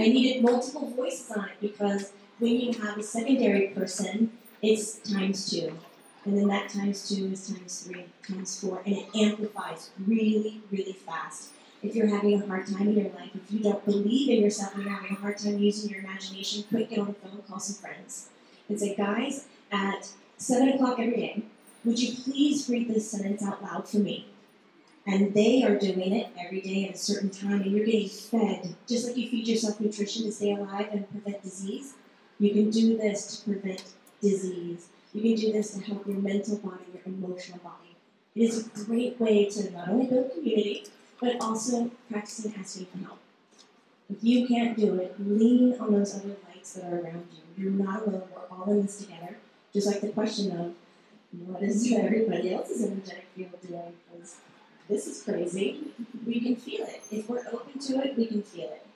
I 0.00 0.08
needed 0.08 0.42
multiple 0.42 0.90
voices 0.96 1.30
on 1.32 1.50
it 1.50 1.60
because 1.60 2.12
when 2.38 2.58
you 2.58 2.72
have 2.80 2.96
a 2.96 3.02
secondary 3.02 3.68
person, 3.68 4.32
it's 4.62 5.00
times 5.00 5.50
two. 5.50 5.78
And 6.24 6.38
then 6.38 6.48
that 6.48 6.70
times 6.70 7.10
two 7.10 7.26
is 7.26 7.46
times 7.46 7.82
three, 7.82 8.06
times 8.26 8.58
four, 8.58 8.80
and 8.86 8.96
it 8.96 9.06
amplifies 9.14 9.90
really, 10.06 10.62
really 10.70 10.94
fast. 10.94 11.50
If 11.82 11.94
you're 11.94 12.06
having 12.06 12.40
a 12.40 12.46
hard 12.46 12.66
time 12.66 12.88
in 12.88 12.96
your 12.96 13.10
life, 13.10 13.32
if 13.34 13.52
you 13.52 13.60
don't 13.60 13.84
believe 13.84 14.30
in 14.30 14.42
yourself 14.42 14.74
and 14.76 14.84
you're 14.84 14.94
having 14.94 15.14
a 15.14 15.20
hard 15.20 15.36
time 15.36 15.58
using 15.58 15.90
your 15.90 16.00
imagination, 16.00 16.64
quick 16.70 16.88
get 16.88 17.00
on 17.00 17.08
the 17.08 17.12
phone, 17.12 17.42
call 17.46 17.60
some 17.60 17.82
friends, 17.82 18.30
and 18.70 18.80
say, 18.80 18.94
guys, 18.94 19.44
at 19.70 20.08
seven 20.38 20.70
o'clock 20.70 20.98
every 20.98 21.16
day, 21.16 21.42
would 21.84 21.98
you 21.98 22.14
please 22.14 22.68
read 22.68 22.88
this 22.88 23.10
sentence 23.10 23.42
out 23.42 23.62
loud 23.62 23.88
for 23.88 23.98
me? 23.98 24.28
And 25.06 25.34
they 25.34 25.64
are 25.64 25.76
doing 25.76 26.12
it 26.12 26.28
every 26.38 26.60
day 26.60 26.88
at 26.88 26.94
a 26.94 26.98
certain 26.98 27.30
time, 27.30 27.62
and 27.62 27.72
you're 27.72 27.84
getting 27.84 28.08
fed. 28.08 28.76
Just 28.86 29.08
like 29.08 29.16
you 29.16 29.28
feed 29.28 29.48
yourself 29.48 29.80
nutrition 29.80 30.24
to 30.24 30.32
stay 30.32 30.52
alive 30.52 30.88
and 30.92 31.10
prevent 31.10 31.42
disease, 31.42 31.94
you 32.38 32.50
can 32.52 32.70
do 32.70 32.96
this 32.96 33.36
to 33.36 33.50
prevent 33.50 33.82
disease. 34.20 34.88
You 35.12 35.22
can 35.22 35.34
do 35.34 35.52
this 35.52 35.74
to 35.74 35.80
help 35.80 36.06
your 36.06 36.18
mental 36.18 36.56
body, 36.58 36.84
your 36.94 37.02
emotional 37.04 37.58
body. 37.58 37.96
It 38.34 38.42
is 38.42 38.66
a 38.66 38.84
great 38.84 39.20
way 39.20 39.46
to 39.46 39.70
not 39.72 39.88
only 39.88 40.06
build 40.06 40.32
community, 40.32 40.86
but 41.20 41.40
also 41.40 41.90
practicing 42.10 42.54
asking 42.58 42.86
for 42.86 42.98
help. 42.98 43.18
If 44.08 44.22
you 44.22 44.46
can't 44.46 44.76
do 44.76 44.94
it, 45.00 45.16
lean 45.18 45.76
on 45.80 45.92
those 45.92 46.14
other 46.14 46.36
lights 46.48 46.74
that 46.74 46.84
are 46.84 47.00
around 47.00 47.26
you. 47.32 47.64
You're 47.64 47.72
not 47.72 48.06
alone. 48.06 48.22
We're 48.34 48.56
all 48.56 48.70
in 48.70 48.82
this 48.82 48.98
together. 48.98 49.36
Just 49.72 49.86
like 49.86 50.00
the 50.00 50.08
question 50.08 50.56
of 50.58 50.74
what 51.32 51.62
is 51.62 51.90
everybody 51.92 52.54
else's 52.54 52.84
energetic 52.84 53.26
field 53.34 53.50
doing? 53.66 53.94
Because 54.10 54.36
this 54.88 55.06
is 55.06 55.22
crazy. 55.22 55.92
We 56.26 56.40
can 56.40 56.56
feel 56.56 56.84
it. 56.84 57.02
If 57.10 57.28
we're 57.28 57.46
open 57.50 57.78
to 57.80 58.04
it, 58.04 58.16
we 58.16 58.26
can 58.26 58.42
feel 58.42 58.70
it. 58.70 58.86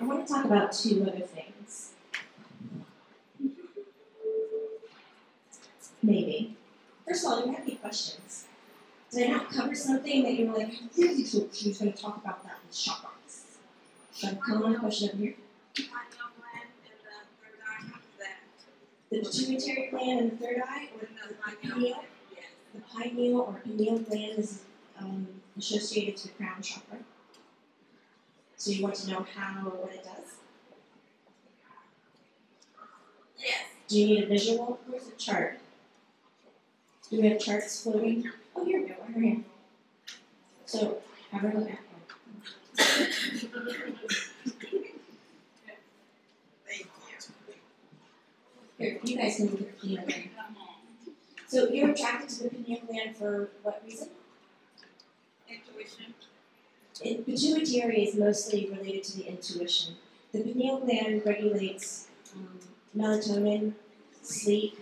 I 0.00 0.04
want 0.04 0.26
to 0.26 0.32
talk 0.32 0.44
about 0.44 0.72
two 0.72 1.02
other 1.02 1.26
things. 1.26 1.90
Maybe. 6.00 6.56
First 7.06 7.24
of 7.24 7.32
all, 7.32 7.40
do 7.40 7.48
you 7.48 7.56
have 7.56 7.64
any 7.64 7.74
questions? 7.76 8.44
Did 9.10 9.30
I 9.30 9.32
not 9.32 9.50
cover 9.50 9.74
something 9.74 10.22
that 10.22 10.34
you 10.34 10.46
were 10.46 10.58
like, 10.58 10.68
I 10.68 10.88
really 10.96 11.22
thought 11.24 11.54
she 11.54 11.70
was 11.70 11.78
going 11.78 11.92
to 11.92 12.00
talk 12.00 12.18
about 12.18 12.44
that 12.44 12.58
with 12.64 12.76
chakras? 12.76 13.56
So 14.12 14.36
come 14.36 14.62
on, 14.62 14.78
question 14.78 15.08
over 15.08 15.18
here. 15.18 15.34
The 19.10 19.20
pituitary 19.20 19.88
gland 19.90 20.20
and 20.20 20.32
the 20.32 20.36
third 20.36 20.62
eye, 20.66 20.88
or 20.94 21.08
the 21.28 21.68
pineal? 21.68 22.04
The 22.74 22.80
pineal 22.80 23.40
or 23.40 23.60
pineal 23.64 23.98
gland 24.00 24.38
is 24.38 24.62
um, 25.00 25.26
associated 25.56 26.16
to 26.18 26.28
the 26.28 26.34
crown 26.34 26.60
chakra. 26.60 26.98
So 28.56 28.70
you 28.70 28.82
want 28.82 28.96
to 28.96 29.10
know 29.10 29.26
how 29.34 29.66
or 29.66 29.70
what 29.70 29.94
it 29.94 30.04
does? 30.04 30.34
Yes. 33.38 33.64
Do 33.88 33.98
you 33.98 34.06
need 34.06 34.24
a 34.24 34.26
visual? 34.26 34.78
Where's 34.86 35.04
the 35.04 35.16
chart? 35.16 35.58
Do 37.08 37.20
we 37.20 37.28
have 37.28 37.40
charts 37.40 37.82
floating? 37.82 38.30
Oh, 38.54 38.64
here 38.64 38.82
we 38.82 38.88
go, 38.88 38.94
right 39.08 39.16
here. 39.16 39.44
So, 40.66 40.98
have 41.32 41.44
a 41.44 41.58
look 41.58 41.70
at 41.70 41.78
Here, 48.78 48.98
you 49.02 49.16
guys 49.16 49.36
can 49.36 49.46
look 49.46 49.60
at 49.60 49.80
the 49.80 49.88
pineal 49.88 50.04
gland. 50.04 50.30
So 51.48 51.68
you're 51.68 51.90
attracted 51.90 52.28
to 52.36 52.42
the 52.44 52.50
pineal 52.50 52.80
gland 52.86 53.16
for 53.16 53.50
what 53.62 53.82
reason? 53.84 54.08
Intuition. 55.48 56.14
It, 57.02 57.26
pituitary 57.26 58.04
is 58.04 58.14
mostly 58.14 58.70
related 58.70 59.04
to 59.04 59.16
the 59.18 59.26
intuition. 59.26 59.96
The 60.32 60.42
pineal 60.42 60.78
gland 60.80 61.22
regulates 61.26 62.06
um, 62.36 62.58
melatonin, 62.96 63.72
sleep, 64.22 64.78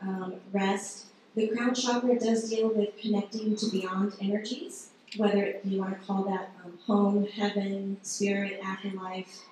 um, 0.00 0.34
rest. 0.52 1.06
The 1.34 1.48
crown 1.48 1.74
chakra 1.74 2.18
does 2.18 2.48
deal 2.48 2.68
with 2.68 2.96
connecting 2.96 3.56
to 3.56 3.70
beyond 3.70 4.14
energies, 4.20 4.90
whether 5.16 5.56
you 5.64 5.80
want 5.80 5.98
to 5.98 6.06
call 6.06 6.24
that 6.24 6.50
um, 6.64 6.78
home, 6.86 7.26
heaven, 7.26 7.98
spirit, 8.02 8.60
afterlife, 8.62 9.42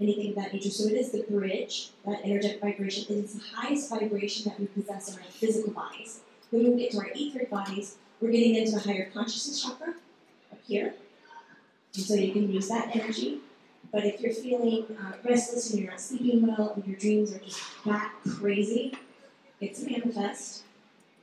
anything 0.00 0.30
of 0.30 0.36
that 0.36 0.52
nature. 0.52 0.70
So 0.70 0.88
it 0.88 0.94
is 0.94 1.12
the 1.12 1.24
bridge, 1.30 1.90
that 2.06 2.20
energetic 2.24 2.60
vibration. 2.60 3.04
It 3.08 3.24
is 3.24 3.34
the 3.34 3.44
highest 3.54 3.90
vibration 3.90 4.50
that 4.50 4.58
we 4.58 4.66
possess 4.66 5.08
in 5.08 5.18
our 5.18 5.24
physical 5.28 5.72
bodies. 5.72 6.20
When 6.50 6.72
we 6.72 6.82
get 6.82 6.92
to 6.92 6.98
our 6.98 7.10
etheric 7.14 7.50
bodies, 7.50 7.96
we're 8.20 8.30
getting 8.30 8.54
into 8.54 8.72
the 8.72 8.80
higher 8.80 9.10
consciousness 9.12 9.62
chakra 9.62 9.94
up 10.52 10.58
here. 10.66 10.94
And 11.94 12.04
so 12.04 12.14
you 12.14 12.32
can 12.32 12.52
use 12.52 12.68
that 12.68 12.94
energy. 12.94 13.40
But 13.92 14.04
if 14.04 14.20
you're 14.20 14.32
feeling 14.32 14.86
uh, 15.00 15.12
restless 15.24 15.70
and 15.70 15.80
you're 15.80 15.90
not 15.90 16.00
sleeping 16.00 16.46
well 16.46 16.72
and 16.74 16.86
your 16.86 16.96
dreams 16.96 17.32
are 17.32 17.38
just 17.38 17.62
that 17.84 18.12
crazy, 18.28 18.96
it's 19.60 19.82
a 19.82 19.90
manifest. 19.90 20.64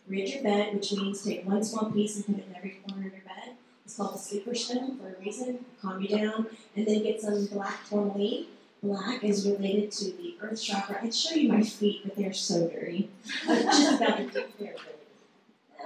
Rid 0.08 0.30
your 0.30 0.44
bed, 0.44 0.74
which 0.74 0.94
means 0.94 1.24
take 1.24 1.46
one 1.46 1.64
small 1.64 1.92
piece 1.92 2.16
and 2.16 2.26
put 2.26 2.38
it 2.38 2.48
in 2.50 2.56
every 2.56 2.80
corner 2.88 3.08
of 3.08 3.14
your 3.14 3.22
bed. 3.24 3.56
It's 3.86 3.98
called 3.98 4.16
the 4.16 4.20
sleeper 4.20 4.56
stone 4.56 4.98
for 4.98 5.10
a 5.10 5.20
reason, 5.20 5.66
calm 5.82 6.02
you 6.02 6.08
down. 6.08 6.48
And 6.76 6.88
then 6.88 7.04
get 7.04 7.22
some 7.22 7.46
black 7.48 7.88
tourmaline. 7.90 8.46
Black 8.84 9.24
is 9.24 9.48
related 9.48 9.92
to 9.92 10.06
the 10.06 10.36
earth 10.42 10.62
chakra. 10.62 11.00
I'd 11.02 11.14
show 11.14 11.36
you 11.36 11.50
my 11.50 11.62
feet, 11.62 12.02
but 12.04 12.16
they're 12.16 12.34
so 12.34 12.68
dirty. 12.68 13.10
I'm 13.48 13.64
just 13.64 14.02
about 14.02 14.18
to 14.18 14.24
get 14.26 14.60
there. 14.60 14.76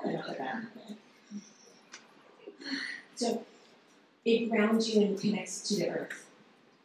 I 0.06 0.12
that. 0.38 0.64
So 3.16 3.44
it 4.24 4.50
grounds 4.50 4.90
you 4.90 5.02
and 5.02 5.20
connects 5.20 5.68
to 5.70 5.76
the 5.76 5.90
earth. 5.90 6.26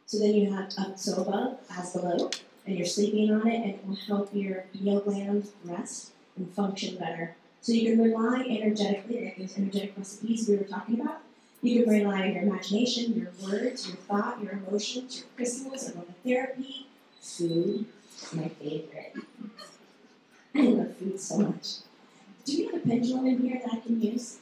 So 0.05 0.19
then 0.19 0.33
you 0.33 0.53
have 0.53 0.69
up 0.77 0.97
so 0.97 1.21
above 1.21 1.59
as 1.69 1.93
below, 1.93 2.29
and 2.65 2.77
you're 2.77 2.85
sleeping 2.85 3.33
on 3.33 3.47
it, 3.47 3.55
and 3.55 3.69
it 3.71 3.87
will 3.87 3.95
help 3.95 4.29
your 4.33 4.65
pineal 4.73 4.99
gland 4.99 5.47
rest 5.63 6.11
and 6.35 6.51
function 6.53 6.97
better. 6.97 7.35
So 7.61 7.71
you 7.71 7.91
can 7.91 8.03
rely 8.03 8.45
energetically, 8.49 9.23
like 9.23 9.37
those 9.37 9.57
energetic 9.57 9.93
recipes 9.97 10.49
we 10.49 10.57
were 10.57 10.63
talking 10.63 10.99
about. 10.99 11.21
You 11.63 11.83
can 11.83 11.93
rely 11.93 12.23
on 12.23 12.33
your 12.33 12.43
imagination, 12.43 13.13
your 13.13 13.31
words, 13.47 13.87
your 13.87 13.97
thought, 13.97 14.41
your 14.41 14.53
emotions, 14.53 15.17
your 15.17 15.27
crystals, 15.35 15.91
aromatherapy, 15.91 16.85
food. 17.21 17.85
It's 18.13 18.33
my 18.33 18.47
favorite. 18.47 19.15
I 20.55 20.61
love 20.61 20.97
food 20.97 21.19
so 21.19 21.37
much. 21.37 21.77
Do 22.45 22.53
you 22.53 22.71
have 22.71 22.81
a 22.81 22.87
pendulum 22.87 23.27
in 23.27 23.37
here 23.39 23.61
that 23.63 23.73
I 23.73 23.79
can 23.79 24.01
use? 24.01 24.39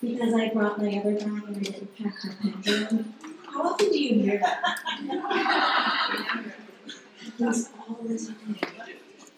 Because 0.00 0.34
I 0.34 0.50
brought 0.54 0.80
my 0.80 0.96
other 0.98 1.14
bag 1.14 1.22
and 1.22 1.56
I 1.56 1.58
didn't 1.58 1.98
pack 1.98 2.14
my 2.24 2.52
pendulum. 2.52 3.14
How 3.52 3.62
often 3.62 3.88
do 3.90 3.98
you 4.00 4.22
hear 4.22 4.38
that? 4.38 4.58
Happens 7.20 7.68
all 7.78 7.98
the 8.02 8.16
time. 8.16 8.56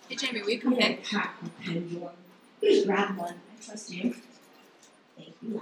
Hey, 0.08 0.16
Jamie, 0.16 0.42
we 0.42 0.56
I 0.56 0.70
didn't 0.70 1.04
pack 1.04 1.42
my 1.42 1.48
pendulum. 1.64 2.12
Just 2.62 2.86
grab 2.86 3.16
one. 3.16 3.34
I 3.34 3.64
trust 3.64 3.92
you. 3.92 4.14
Thank 5.16 5.34
you. 5.42 5.60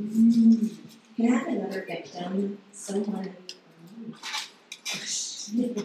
Mm. 0.00 0.76
Can 1.16 1.32
I 1.32 1.36
have 1.36 1.46
another 1.48 1.84
victim? 1.86 2.58
Someone. 2.72 3.36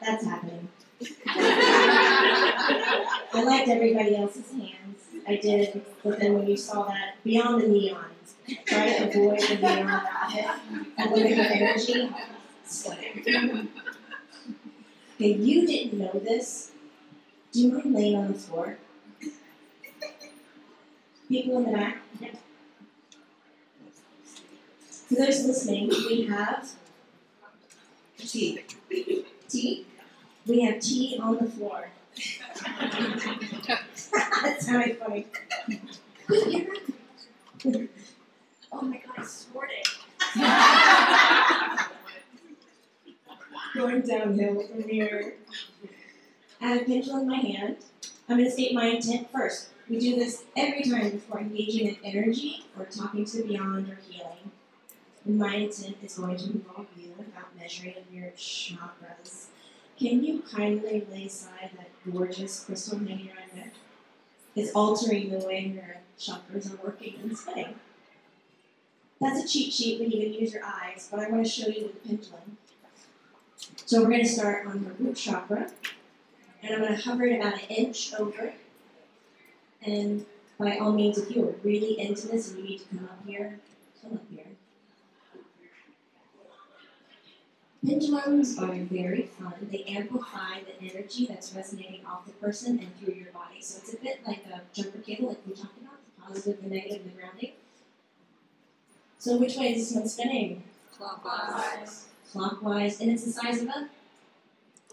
That's 0.00 0.24
happening. 0.24 0.68
I 3.32 3.42
liked 3.44 3.68
everybody 3.68 4.16
else's 4.16 4.50
hands. 4.50 4.98
I 5.26 5.36
did, 5.36 5.84
but 6.02 6.18
then 6.18 6.34
when 6.34 6.46
you 6.48 6.56
saw 6.56 6.86
that 6.86 7.22
beyond 7.22 7.62
the 7.62 7.66
neons, 7.66 8.34
try 8.66 8.98
to 8.98 9.08
avoid 9.08 9.40
the 9.40 9.54
neon 9.56 10.02
the 10.96 11.20
energy. 11.28 12.10
Stunning. 12.64 13.68
Okay, 15.20 15.34
you 15.34 15.66
didn't 15.66 15.98
know 15.98 16.18
this. 16.24 16.70
Do 17.52 17.60
you 17.60 17.72
mind 17.72 17.92
laying 17.92 18.16
on 18.16 18.32
the 18.32 18.38
floor? 18.38 18.78
People 21.28 21.58
in 21.58 21.64
the 21.64 21.72
back. 21.72 21.98
For 24.88 25.16
those 25.16 25.44
listening, 25.44 25.88
we 25.90 26.22
have 26.22 26.70
tea. 28.16 28.64
Tea. 29.46 29.84
We 30.46 30.62
have 30.62 30.80
tea 30.80 31.20
on 31.22 31.36
the 31.36 31.50
floor. 31.50 31.90
That's 34.42 34.68
very 34.70 34.94
funny. 34.94 35.26
Oh 38.72 38.82
my 38.82 39.02
god, 39.04 39.18
I 39.18 39.24
scored 39.24 39.68
it. 40.36 41.86
Going 43.74 44.00
downhill 44.00 44.66
from 44.66 44.88
here. 44.88 45.34
I 46.60 46.68
have 46.68 46.82
a 46.82 46.84
pendulum 46.84 47.20
in 47.20 47.28
my 47.28 47.36
hand. 47.36 47.76
I'm 48.28 48.36
going 48.36 48.44
to 48.44 48.50
state 48.50 48.74
my 48.74 48.86
intent 48.86 49.30
first. 49.30 49.68
We 49.88 50.00
do 50.00 50.16
this 50.16 50.42
every 50.56 50.82
time 50.82 51.10
before 51.10 51.38
engaging 51.38 51.86
in 51.88 51.96
energy 52.02 52.64
or 52.76 52.84
talking 52.86 53.24
to 53.24 53.42
beyond 53.44 53.88
or 53.88 53.98
healing. 54.08 54.50
And 55.24 55.38
my 55.38 55.54
intent 55.54 55.98
is 56.02 56.18
going 56.18 56.36
to 56.38 56.44
involve 56.46 56.86
you 56.96 57.12
about 57.18 57.56
measuring 57.56 57.94
your 58.12 58.30
chakras. 58.36 59.46
Can 59.98 60.24
you 60.24 60.42
kindly 60.52 61.06
lay 61.10 61.26
aside 61.26 61.70
that 61.76 62.12
gorgeous 62.12 62.64
crystal 62.64 62.98
hanging 62.98 63.28
around 63.28 63.50
there? 63.54 63.72
It's 64.56 64.72
altering 64.72 65.30
the 65.30 65.46
way 65.46 65.72
your 65.74 65.98
chakras 66.18 66.72
are 66.72 66.84
working 66.84 67.20
and 67.22 67.38
spinning. 67.38 67.74
That's 69.20 69.44
a 69.44 69.48
cheat 69.48 69.72
sheet 69.72 70.00
when 70.00 70.10
you 70.10 70.22
can 70.22 70.32
use 70.32 70.54
your 70.54 70.64
eyes, 70.64 71.08
but 71.10 71.20
I 71.20 71.28
want 71.28 71.44
to 71.44 71.50
show 71.50 71.68
you 71.68 71.82
with 71.82 72.02
the 72.02 72.08
pendulum. 72.08 72.56
So 73.90 74.00
we're 74.02 74.10
going 74.10 74.22
to 74.22 74.28
start 74.28 74.68
on 74.68 74.84
the 74.84 75.04
root 75.04 75.16
chakra, 75.16 75.68
and 76.62 76.72
I'm 76.72 76.80
going 76.80 76.94
to 76.94 77.02
hover 77.02 77.24
it 77.24 77.40
about 77.40 77.54
an 77.54 77.68
inch 77.70 78.14
over. 78.14 78.52
And 79.82 80.24
by 80.60 80.78
all 80.78 80.92
means, 80.92 81.18
if 81.18 81.34
you 81.34 81.48
are 81.48 81.54
really 81.64 81.98
into 81.98 82.28
this 82.28 82.50
and 82.50 82.58
you 82.58 82.64
need 82.68 82.78
to 82.82 82.84
come 82.84 83.08
up 83.10 83.18
here, 83.26 83.58
come 84.00 84.12
up 84.12 84.22
here. 84.30 84.44
Pendulums 87.84 88.56
are 88.60 88.72
very 88.72 89.22
fun. 89.22 89.54
They 89.72 89.82
amplify 89.82 90.60
the 90.60 90.80
energy 90.80 91.26
that's 91.26 91.52
resonating 91.52 92.06
off 92.06 92.26
the 92.26 92.32
person 92.34 92.78
and 92.78 92.96
through 93.00 93.14
your 93.14 93.32
body. 93.32 93.60
So 93.60 93.80
it's 93.82 93.94
a 93.94 93.96
bit 93.96 94.20
like 94.24 94.44
a 94.46 94.60
jumper 94.72 94.98
cable, 94.98 95.30
like 95.30 95.40
we 95.44 95.54
talked 95.54 95.78
about, 95.78 95.98
the 96.04 96.22
positive, 96.28 96.62
the 96.62 96.70
negative, 96.70 97.02
and 97.02 97.12
the 97.12 97.18
grounding. 97.18 97.54
So 99.18 99.36
which 99.36 99.56
way 99.56 99.74
is 99.74 99.88
this 99.88 99.98
one 99.98 100.08
spinning? 100.08 100.62
Clockwise. 100.96 102.09
Clockwise, 102.32 103.00
and 103.00 103.10
it's 103.10 103.24
the 103.24 103.32
size 103.32 103.62
of 103.62 103.68
a 103.68 103.88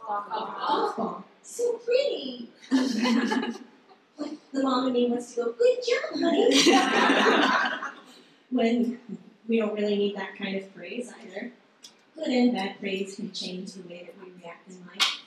golf 0.06 0.96
ball. 0.96 1.24
So 1.44 1.74
pretty. 1.74 2.50
like 2.72 4.32
the 4.52 4.64
mom 4.64 4.88
in 4.88 4.94
me 4.94 5.10
wants 5.10 5.34
to 5.36 5.44
go, 5.44 5.54
good 5.54 5.78
job, 5.88 6.20
honey. 6.20 7.94
when 8.50 9.00
we 9.48 9.60
don't 9.60 9.74
really 9.74 9.98
need 9.98 10.16
that 10.16 10.36
kind 10.36 10.58
of 10.58 10.76
praise 10.76 11.12
either. 11.24 11.52
Good 12.16 12.28
and 12.28 12.54
bad 12.54 12.80
praise 12.80 13.16
can 13.16 13.32
change 13.32 13.74
the 13.74 13.88
way 13.88 14.04
that 14.06 14.26
we 14.26 14.32
react 14.42 14.70
in 14.70 14.80
life. 14.88 15.22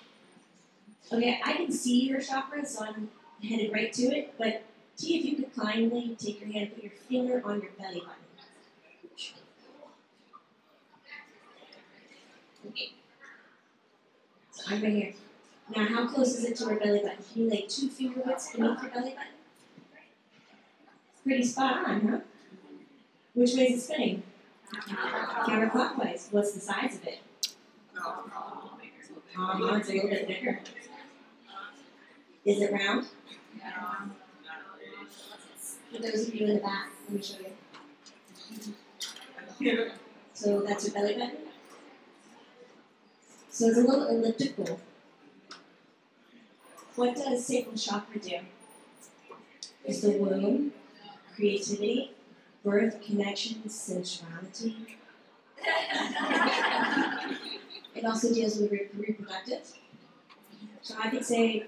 Okay, 1.12 1.40
I 1.44 1.52
can 1.54 1.72
see 1.72 2.08
your 2.08 2.20
chakra, 2.20 2.66
so 2.66 2.84
I'm 2.84 3.10
headed 3.42 3.72
right 3.72 3.92
to 3.92 4.02
it. 4.02 4.34
But 4.38 4.62
T, 4.96 5.18
if 5.18 5.24
you 5.24 5.36
could 5.36 5.54
kindly 5.54 6.16
take 6.18 6.40
your 6.40 6.52
hand 6.52 6.66
and 6.66 6.74
put 6.74 6.84
your 6.84 6.92
finger 7.08 7.42
on 7.44 7.62
your 7.62 7.70
belly 7.78 8.00
button. 8.00 8.19
Okay. 12.68 12.92
So 14.50 14.62
I'm 14.68 14.82
right 14.82 14.92
here. 14.92 15.12
Now, 15.74 15.86
how 15.86 16.06
close 16.08 16.34
is 16.34 16.44
it 16.44 16.56
to 16.56 16.64
your 16.64 16.80
belly 16.80 17.00
button? 17.00 17.24
Can 17.32 17.42
you 17.42 17.50
lay 17.50 17.62
two 17.62 17.88
finger 17.88 18.22
widths 18.26 18.52
beneath 18.52 18.82
your 18.82 18.90
belly 18.90 19.10
button? 19.10 19.34
Pretty 21.24 21.44
spot 21.44 21.88
on, 21.88 22.08
huh? 22.08 22.20
Which 23.34 23.54
way 23.54 23.72
is 23.72 23.78
it 23.78 23.86
spinning? 23.86 24.22
Counterclockwise. 24.72 26.32
What's 26.32 26.52
the 26.52 26.60
size 26.60 26.96
of 26.96 27.04
it? 27.04 27.20
Um, 29.38 29.76
it's 29.76 29.88
a 29.88 29.92
little 29.92 30.10
bit 30.10 30.26
bigger. 30.26 30.60
Is 32.44 32.60
it 32.62 32.72
round? 32.72 33.06
For 35.92 36.02
those 36.02 36.28
of 36.28 36.34
you 36.34 36.46
in 36.46 36.54
the 36.54 36.60
back, 36.60 36.90
let 37.08 37.16
me 37.16 37.22
show 37.22 37.36
you. 39.60 39.90
So 40.34 40.60
that's 40.62 40.84
your 40.86 40.94
belly 40.94 41.14
button. 41.14 41.49
So 43.60 43.66
it's 43.66 43.76
a 43.76 43.82
little 43.82 44.06
elliptical. 44.06 44.80
What 46.96 47.14
does 47.14 47.44
sacral 47.44 47.76
chakra 47.76 48.18
do? 48.18 48.38
Is 49.84 50.00
the 50.00 50.12
womb, 50.12 50.72
creativity, 51.36 52.12
birth, 52.64 53.02
connection, 53.02 53.68
sensuality. 53.68 54.96
It 57.94 58.04
also 58.06 58.32
deals 58.32 58.56
with 58.56 58.72
re- 58.72 58.88
reproductive. 58.96 59.74
So 60.80 60.94
I 60.98 61.10
could 61.10 61.26
say 61.26 61.66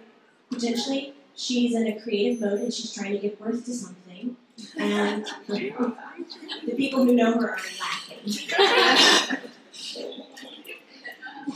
potentially 0.50 1.12
she's 1.36 1.74
in 1.74 1.86
a 1.88 2.00
creative 2.00 2.40
mode 2.40 2.60
and 2.60 2.72
she's 2.72 2.94
trying 2.94 3.12
to 3.12 3.18
give 3.18 3.38
birth 3.38 3.66
to 3.66 3.74
something. 3.74 4.38
And 4.78 5.26
the 5.46 6.74
people 6.74 7.04
who 7.04 7.14
know 7.14 7.34
her 7.34 7.50
are 7.50 7.58
laughing. 7.78 9.38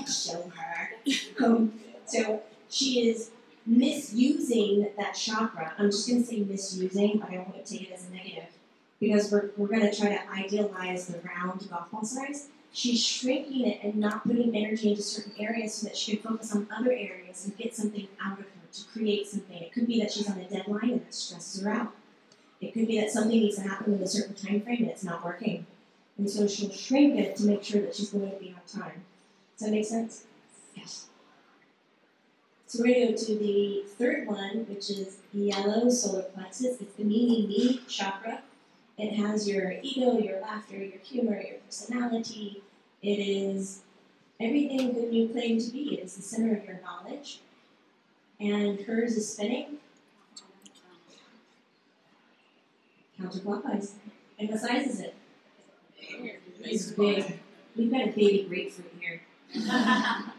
Show 0.07 0.51
her. 0.57 0.91
Um, 1.47 1.73
so 2.07 2.43
she 2.69 3.09
is 3.09 3.31
misusing 3.65 4.89
that 4.97 5.15
chakra. 5.15 5.73
I'm 5.79 5.91
just 5.91 6.09
going 6.09 6.23
to 6.23 6.29
say 6.29 6.41
misusing, 6.41 7.19
but 7.19 7.31
I 7.31 7.35
don't 7.35 7.49
want 7.49 7.65
to 7.65 7.73
take 7.73 7.89
it 7.89 7.93
as 7.93 8.07
a 8.09 8.15
negative 8.15 8.49
because 9.01 9.31
we're, 9.31 9.51
we're 9.57 9.69
going 9.69 9.89
to 9.91 9.97
try 9.97 10.15
to 10.15 10.31
idealize 10.31 11.07
the 11.07 11.21
round 11.21 11.69
golf 11.69 11.91
ball 11.91 12.05
size. 12.05 12.49
She's 12.73 13.05
shrinking 13.05 13.67
it 13.67 13.83
and 13.83 13.97
not 13.97 14.25
putting 14.25 14.55
energy 14.55 14.91
into 14.91 15.03
certain 15.03 15.33
areas 15.39 15.75
so 15.75 15.87
that 15.87 15.97
she 15.97 16.17
can 16.17 16.31
focus 16.31 16.55
on 16.55 16.69
other 16.77 16.93
areas 16.93 17.45
and 17.45 17.57
get 17.57 17.75
something 17.75 18.07
out 18.23 18.39
of 18.39 18.45
her 18.45 18.51
to 18.73 18.85
create 18.93 19.27
something. 19.27 19.57
It 19.57 19.73
could 19.73 19.87
be 19.87 19.99
that 20.01 20.13
she's 20.13 20.29
on 20.29 20.39
a 20.39 20.49
deadline 20.49 20.91
and 20.91 21.01
it 21.01 21.15
stresses 21.15 21.63
her 21.63 21.71
out. 21.71 21.93
It 22.61 22.75
could 22.75 22.87
be 22.87 23.01
that 23.01 23.11
something 23.11 23.39
needs 23.39 23.57
to 23.57 23.63
happen 23.63 23.95
in 23.95 24.03
a 24.03 24.07
certain 24.07 24.35
time 24.35 24.61
frame 24.61 24.83
and 24.83 24.91
it's 24.91 25.05
not 25.05 25.25
working. 25.25 25.67
And 26.19 26.31
so 26.31 26.47
she'll 26.47 26.73
shrink 26.73 27.19
it 27.19 27.37
to 27.37 27.45
make 27.45 27.63
sure 27.63 27.81
that 27.83 27.95
she's 27.95 28.11
going 28.11 28.31
to 28.31 28.37
be 28.37 28.55
on 28.55 28.81
time. 28.81 29.03
Does 29.59 29.67
that 29.67 29.71
make 29.71 29.87
sense? 29.87 30.25
Yes. 30.75 31.07
So 32.77 32.83
we're 32.83 32.93
going 32.95 33.07
to 33.07 33.13
go 33.13 33.27
to 33.27 33.39
the 33.39 33.85
third 33.97 34.27
one, 34.27 34.67
which 34.69 34.91
is 34.91 35.17
the 35.33 35.45
yellow 35.45 35.89
solar 35.89 36.25
plexus. 36.25 36.79
It's 36.79 36.93
the 36.97 37.05
me, 37.05 37.27
me, 37.27 37.47
me 37.47 37.81
chakra. 37.89 38.43
It 38.99 39.15
has 39.15 39.49
your 39.49 39.77
ego, 39.81 40.19
your 40.19 40.43
laughter, 40.43 40.77
your 40.77 40.99
humor, 40.99 41.41
your 41.41 41.57
personality. 41.65 42.63
It 43.01 43.15
is 43.15 43.81
everything 44.39 44.93
that 44.93 45.11
you 45.11 45.31
claim 45.31 45.59
to 45.59 45.71
be. 45.71 45.95
It 45.95 46.05
is 46.05 46.17
the 46.17 46.23
center 46.23 46.55
of 46.55 46.67
your 46.67 46.79
knowledge. 46.83 47.41
And 48.41 48.79
hers 48.81 49.17
is 49.17 49.33
spinning 49.33 49.79
counterclockwise. 53.19 53.93
And 54.39 54.51
what 54.51 54.61
size 54.61 54.87
is 54.87 55.01
it? 55.01 55.15
It's 56.61 56.91
big. 56.91 57.41
We've 57.75 57.91
got 57.91 58.03
a 58.03 58.11
baby 58.11 58.45
grapefruit 58.47 58.93
here. 59.01 59.23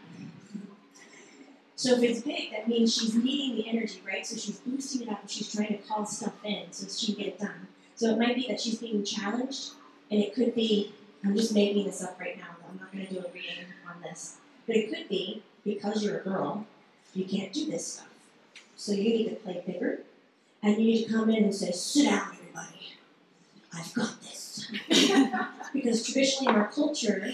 so 1.78 1.94
if 1.94 2.02
it's 2.02 2.22
big, 2.22 2.50
that 2.50 2.66
means 2.66 2.92
she's 2.92 3.14
needing 3.14 3.54
the 3.54 3.68
energy, 3.68 4.02
right? 4.04 4.26
So 4.26 4.36
she's 4.36 4.58
boosting 4.58 5.02
it 5.02 5.08
up 5.10 5.20
and 5.20 5.30
she's 5.30 5.54
trying 5.54 5.68
to 5.68 5.78
call 5.78 6.04
stuff 6.06 6.32
in 6.42 6.64
so 6.72 6.88
she 6.88 7.12
can 7.12 7.22
get 7.22 7.34
it 7.34 7.38
done. 7.38 7.68
So 7.94 8.10
it 8.10 8.18
might 8.18 8.34
be 8.34 8.48
that 8.48 8.60
she's 8.60 8.78
being 8.78 9.04
challenged, 9.04 9.74
and 10.10 10.20
it 10.20 10.34
could 10.34 10.56
be, 10.56 10.92
I'm 11.24 11.36
just 11.36 11.54
making 11.54 11.86
this 11.86 12.02
up 12.02 12.18
right 12.18 12.36
now, 12.36 12.48
I'm 12.68 12.80
not 12.80 12.90
going 12.90 13.06
to 13.06 13.14
do 13.14 13.20
a 13.20 13.30
reading 13.32 13.66
on 13.88 14.02
this. 14.02 14.38
But 14.66 14.74
it 14.74 14.92
could 14.92 15.08
be, 15.08 15.44
because 15.64 16.02
you're 16.02 16.18
a 16.18 16.24
girl, 16.24 16.66
you 17.14 17.24
can't 17.24 17.52
do 17.52 17.70
this 17.70 17.86
stuff. 17.94 18.08
So 18.76 18.90
you 18.90 19.04
need 19.04 19.28
to 19.28 19.36
play 19.36 19.62
bigger, 19.64 20.00
and 20.64 20.78
you 20.78 20.84
need 20.84 21.04
to 21.04 21.12
come 21.12 21.30
in 21.30 21.44
and 21.44 21.54
say, 21.54 21.70
sit 21.70 22.06
down, 22.06 22.32
everybody. 22.40 22.96
I've 23.72 23.94
got 23.94 24.20
this. 24.20 24.68
because 25.72 26.04
traditionally 26.04 26.52
in 26.52 26.60
our 26.60 26.72
culture, 26.72 27.32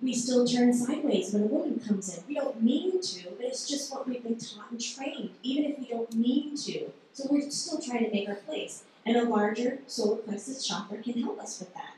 we 0.00 0.14
still 0.14 0.46
turn 0.46 0.72
sideways 0.72 1.32
when 1.32 1.42
a 1.42 1.46
woman 1.46 1.80
comes 1.80 2.16
in. 2.16 2.22
We 2.28 2.34
don't 2.34 2.62
mean 2.62 3.00
to, 3.00 3.30
but 3.36 3.46
it's 3.46 3.68
just 3.68 3.92
what 3.92 4.08
we've 4.08 4.22
been 4.22 4.38
taught 4.38 4.70
and 4.70 4.80
trained, 4.80 5.30
even 5.42 5.72
if 5.72 5.78
we 5.78 5.86
don't 5.86 6.14
mean 6.14 6.56
to. 6.56 6.90
So 7.12 7.26
we're 7.30 7.50
still 7.50 7.80
trying 7.80 8.04
to 8.04 8.10
make 8.12 8.28
our 8.28 8.36
place. 8.36 8.84
And 9.04 9.16
a 9.16 9.24
larger 9.24 9.78
solar 9.86 10.16
plexus 10.16 10.66
chakra 10.66 10.98
can 10.98 11.20
help 11.20 11.40
us 11.40 11.58
with 11.58 11.74
that. 11.74 11.94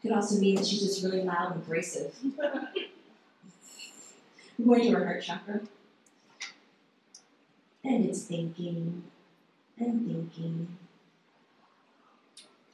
Could 0.00 0.12
also 0.12 0.38
mean 0.38 0.56
that 0.56 0.66
she's 0.66 0.82
just 0.82 1.02
really 1.02 1.22
loud 1.22 1.52
and 1.52 1.62
abrasive. 1.62 2.14
Going 4.64 4.82
to 4.82 4.90
her 4.90 5.04
heart 5.04 5.22
chakra. 5.22 5.60
And 7.82 8.04
it's 8.06 8.24
thinking 8.24 9.02
and 9.78 10.06
thinking. 10.06 10.68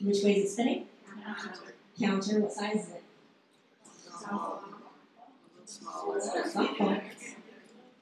Which 0.01 0.23
way 0.23 0.37
is 0.37 0.47
it 0.47 0.51
spinning? 0.51 0.87
Counter. 2.01 2.41
What 2.41 2.53
size 2.53 2.77
is 2.77 2.89
it? 2.89 3.03
Softball. 4.09 4.61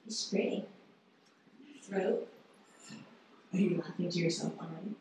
It's 0.06 0.24
pretty. 0.26 0.64
Throat. 1.82 2.28
Are 3.52 3.58
you 3.58 3.82
laughing 3.84 4.08
to 4.08 4.18
yourself 4.18 4.52
already? 4.60 4.94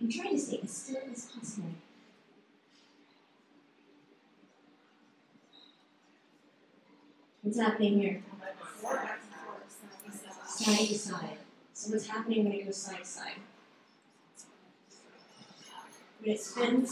I'm 0.00 0.10
trying 0.10 0.30
to 0.30 0.38
stay 0.38 0.60
as 0.62 0.70
still 0.70 0.96
as 1.12 1.26
possible. 1.26 1.68
What's 7.42 7.60
happening 7.60 8.00
here? 8.00 8.22
Side 10.46 10.88
to 10.88 10.98
side. 10.98 11.38
So 11.84 11.92
what's 11.92 12.06
happening 12.06 12.44
when 12.44 12.54
it 12.54 12.64
goes 12.64 12.78
side 12.78 13.00
to 13.00 13.04
side? 13.04 13.34
When 16.22 16.32
it 16.34 16.40
spins, 16.40 16.90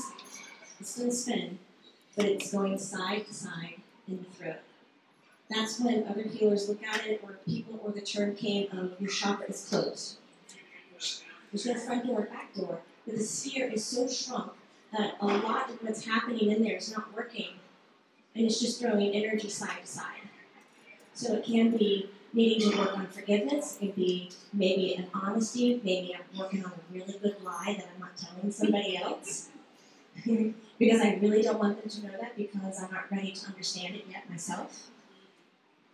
it's 0.79 0.91
still 0.91 1.11
spin, 1.11 1.59
but 2.15 2.27
it's 2.27 2.53
going 2.53 2.79
side 2.79 3.27
to 3.27 3.33
side 3.33 3.77
in 4.07 4.19
the 4.19 4.37
throat. 4.37 4.61
That's 5.49 5.81
when 5.81 6.05
other 6.07 6.25
healers 6.25 6.69
look 6.69 6.85
at 6.85 7.07
it, 7.07 7.23
or 7.25 7.39
people, 7.47 7.81
or 7.83 7.93
the 7.93 8.03
term 8.03 8.37
came 8.37 8.69
of 8.73 9.01
your 9.01 9.09
chakra 9.09 9.47
is 9.47 9.67
closed. 9.67 10.19
There's 10.99 11.65
no 11.65 11.75
front 11.77 12.07
door, 12.07 12.29
back 12.31 12.55
door, 12.55 12.81
but 13.07 13.17
the 13.17 13.25
sphere 13.25 13.69
is 13.69 13.83
so 13.83 14.07
shrunk 14.07 14.53
that 14.93 15.17
a 15.23 15.27
lot 15.27 15.71
of 15.71 15.83
what's 15.83 16.05
happening 16.05 16.51
in 16.51 16.63
there 16.63 16.77
is 16.77 16.95
not 16.95 17.17
working, 17.17 17.55
and 18.35 18.45
it's 18.45 18.61
just 18.61 18.79
throwing 18.79 19.15
energy 19.15 19.49
side 19.49 19.81
to 19.81 19.87
side. 19.87 20.29
So 21.15 21.37
it 21.37 21.47
can 21.47 21.79
be 21.79 22.11
needing 22.33 22.71
to 22.71 22.79
work 22.79 22.97
on 22.97 23.07
forgiveness. 23.07 23.77
Can 23.79 23.91
be 23.91 24.31
maybe 24.53 24.95
an 24.95 25.07
honesty. 25.15 25.81
Maybe 25.85 26.15
I'm 26.15 26.39
working 26.39 26.65
on 26.65 26.73
a 26.73 26.95
really 26.95 27.19
good 27.23 27.43
lie 27.43 27.75
that 27.79 27.89
I'm 27.95 28.01
not 28.01 28.17
telling 28.17 28.51
somebody 28.51 28.97
else. 28.97 29.49
because 30.79 31.01
I 31.01 31.19
really 31.21 31.43
don't 31.43 31.59
want 31.59 31.81
them 31.81 31.89
to 31.89 32.07
know 32.07 32.19
that 32.21 32.37
because 32.37 32.83
I'm 32.83 32.93
not 32.93 33.11
ready 33.11 33.33
to 33.33 33.47
understand 33.47 33.95
it 33.97 34.05
yet 34.11 34.29
myself. 34.29 34.91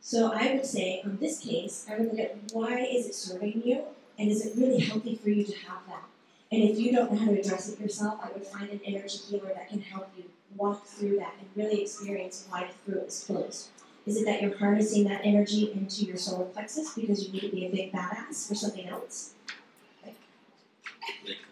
So 0.00 0.32
I 0.32 0.54
would 0.54 0.64
say, 0.64 1.02
on 1.04 1.18
this 1.18 1.40
case, 1.40 1.86
I 1.88 1.98
would 1.98 2.08
look 2.08 2.18
at 2.18 2.36
why 2.52 2.80
is 2.80 3.06
it 3.06 3.14
serving 3.14 3.62
you, 3.64 3.82
and 4.18 4.30
is 4.30 4.46
it 4.46 4.54
really 4.56 4.80
healthy 4.80 5.16
for 5.16 5.28
you 5.28 5.44
to 5.44 5.52
have 5.52 5.80
that? 5.88 6.04
And 6.50 6.62
if 6.62 6.78
you 6.78 6.92
don't 6.92 7.12
know 7.12 7.18
how 7.18 7.26
to 7.26 7.38
address 7.38 7.68
it 7.68 7.78
yourself, 7.78 8.18
I 8.22 8.32
would 8.32 8.46
find 8.46 8.70
an 8.70 8.80
energy 8.84 9.18
healer 9.18 9.52
that 9.54 9.68
can 9.68 9.82
help 9.82 10.10
you 10.16 10.24
walk 10.56 10.86
through 10.86 11.18
that 11.18 11.34
and 11.38 11.48
really 11.54 11.82
experience 11.82 12.46
why 12.48 12.68
the 12.68 12.92
throat 12.92 13.08
is 13.08 13.24
closed. 13.24 13.68
Is 14.08 14.16
it 14.16 14.24
that 14.24 14.40
you're 14.40 14.56
harnessing 14.56 15.04
that 15.04 15.20
energy 15.22 15.70
into 15.70 16.06
your 16.06 16.16
solar 16.16 16.46
plexus 16.46 16.94
because 16.94 17.26
you 17.26 17.32
need 17.32 17.42
to 17.42 17.50
be 17.50 17.66
a 17.66 17.68
big 17.68 17.92
badass 17.92 18.48
for 18.48 18.54
something 18.54 18.88
else? 18.88 19.34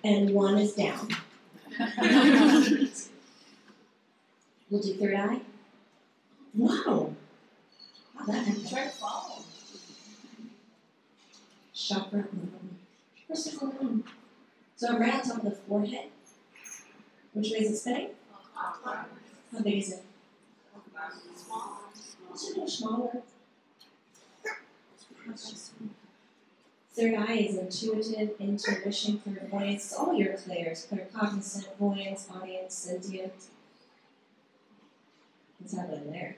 And 0.03 0.31
one 0.31 0.57
is 0.57 0.73
down. 0.73 1.07
we'll 4.71 4.81
do 4.81 4.95
third 4.95 5.17
eye. 5.17 5.41
Wow. 6.55 7.13
Wow, 8.15 8.25
that 8.27 8.47
happened. 8.47 8.71
Try 8.71 8.85
to. 8.85 8.91
Chakra. 11.75 12.25
All, 13.31 14.03
So 14.77 14.89
I'm 14.89 14.99
right 14.99 15.13
on 15.13 15.21
top 15.21 15.37
of 15.37 15.45
the 15.45 15.51
forehead. 15.51 16.09
Which 17.35 17.51
way 17.51 17.59
is 17.59 17.73
it 17.73 17.77
spinning? 17.77 18.09
How 18.55 19.05
big 19.63 19.75
is 19.75 19.93
it? 19.93 20.03
Smaller. 22.37 23.23
Third 26.93 27.15
eye 27.15 27.35
is 27.35 27.57
intuitive, 27.57 28.31
intuition, 28.39 29.19
clairvoyance. 29.19 29.85
It's 29.85 29.95
all 29.95 30.15
your 30.15 30.35
clairs. 30.35 30.87
Claircognizant, 30.91 31.77
voyance, 31.79 32.29
audience, 32.35 32.75
sentient. 32.75 33.33
What's 35.59 35.75
happening 35.75 36.11
there? 36.11 36.37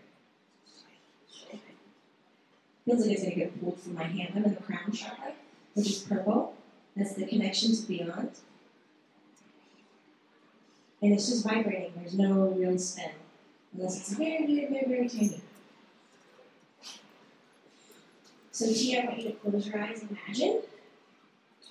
Feels 2.84 3.06
like 3.06 3.10
it's 3.10 3.22
gonna 3.22 3.34
get 3.34 3.60
pulled 3.60 3.80
from 3.80 3.94
my 3.94 4.04
hand. 4.04 4.32
I'm 4.34 4.44
in 4.44 4.54
the 4.54 4.60
crown 4.60 4.90
chakra, 4.92 5.32
which 5.74 5.90
is 5.90 5.98
purple. 5.98 6.54
That's 6.96 7.14
the 7.14 7.26
connection 7.26 7.74
to 7.74 7.82
beyond. 7.86 8.30
And 11.02 11.12
it's 11.12 11.28
just 11.28 11.44
vibrating. 11.44 11.92
There's 11.96 12.14
no 12.14 12.48
real 12.48 12.78
spin. 12.78 13.10
Unless 13.74 13.98
it's 13.98 14.12
very, 14.14 14.46
very, 14.46 14.66
very, 14.66 14.86
very 14.86 15.08
tiny. 15.08 15.42
So 18.58 18.66
Tia, 18.72 19.02
I 19.02 19.04
want 19.04 19.18
you 19.18 19.30
to 19.30 19.36
close 19.36 19.68
your 19.68 19.78
eyes. 19.80 20.02
Imagine 20.02 20.62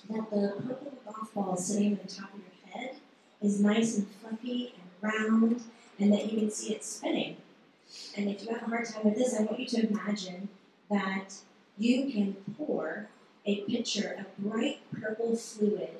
that 0.08 0.30
the 0.30 0.54
purple 0.66 0.92
golf 1.04 1.34
ball 1.34 1.54
sitting 1.54 1.92
on 1.92 2.00
the 2.02 2.10
top 2.10 2.32
of 2.32 2.40
your 2.40 2.72
head 2.72 2.96
is 3.42 3.60
nice 3.60 3.98
and 3.98 4.06
fluffy 4.08 4.72
and 4.72 5.12
round, 5.12 5.60
and 5.98 6.10
that 6.14 6.32
you 6.32 6.38
can 6.38 6.50
see 6.50 6.72
it 6.72 6.82
spinning. 6.82 7.36
And 8.16 8.30
if 8.30 8.42
you 8.42 8.54
have 8.54 8.62
a 8.62 8.70
hard 8.70 8.88
time 8.88 9.04
with 9.04 9.16
this, 9.16 9.38
I 9.38 9.42
want 9.42 9.60
you 9.60 9.66
to 9.66 9.86
imagine 9.86 10.48
that 10.90 11.34
you 11.76 12.10
can 12.10 12.34
pour 12.56 13.10
a 13.44 13.56
pitcher 13.64 14.16
of 14.20 14.38
bright 14.38 14.78
purple 14.98 15.36
fluid 15.36 15.90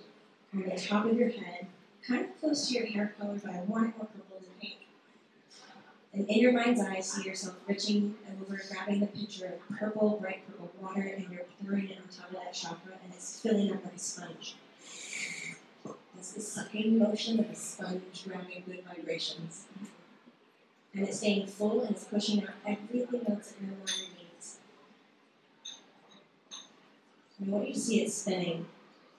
on 0.55 0.63
the 0.63 0.81
top 0.81 1.05
of 1.05 1.19
your 1.19 1.29
head, 1.29 1.67
kind 2.07 2.25
of 2.25 2.41
close 2.41 2.67
to 2.69 2.75
your 2.79 2.87
hair 2.87 3.15
color, 3.21 3.39
want 3.45 3.57
it 3.57 3.69
more 3.69 3.93
purple 4.07 4.41
than 4.41 4.49
pink. 4.59 4.78
And 6.13 6.29
in 6.29 6.39
your 6.39 6.53
mind's 6.53 6.81
eye, 6.81 7.01
see 7.01 7.25
yourself 7.29 7.57
reaching 7.67 8.15
over, 8.41 8.61
grabbing 8.71 9.01
the 9.01 9.07
pitcher 9.07 9.47
of 9.47 9.77
purple, 9.77 10.19
bright 10.21 10.47
purple 10.47 10.71
water, 10.81 11.03
and 11.03 11.27
you're 11.31 11.45
pouring 11.63 11.91
it 11.91 11.99
on 11.99 12.09
top 12.09 12.31
of 12.31 12.37
that 12.37 12.55
chakra, 12.55 12.93
and 13.05 13.13
it's 13.13 13.41
filling 13.41 13.73
up 13.73 13.85
like 13.85 13.95
a 13.95 13.99
sponge. 13.99 14.57
It's 16.19 16.33
the 16.33 16.41
sucking 16.41 16.99
motion 16.99 17.39
of 17.39 17.49
a 17.49 17.55
sponge 17.55 18.25
grabbing 18.27 18.65
good 18.67 18.83
vibrations. 18.85 19.67
And 20.93 21.07
it's 21.07 21.19
staying 21.19 21.47
full 21.47 21.83
and 21.83 21.91
it's 21.91 22.05
pushing 22.05 22.43
out 22.43 22.55
everything 22.67 23.21
else 23.31 23.53
it 23.53 23.63
no 23.63 23.69
longer 23.69 23.93
needs. 24.19 24.57
And 27.39 27.49
I 27.49 27.57
want 27.57 27.69
you 27.69 27.75
to 27.75 27.81
see 27.81 28.03
it 28.03 28.11
spinning, 28.11 28.67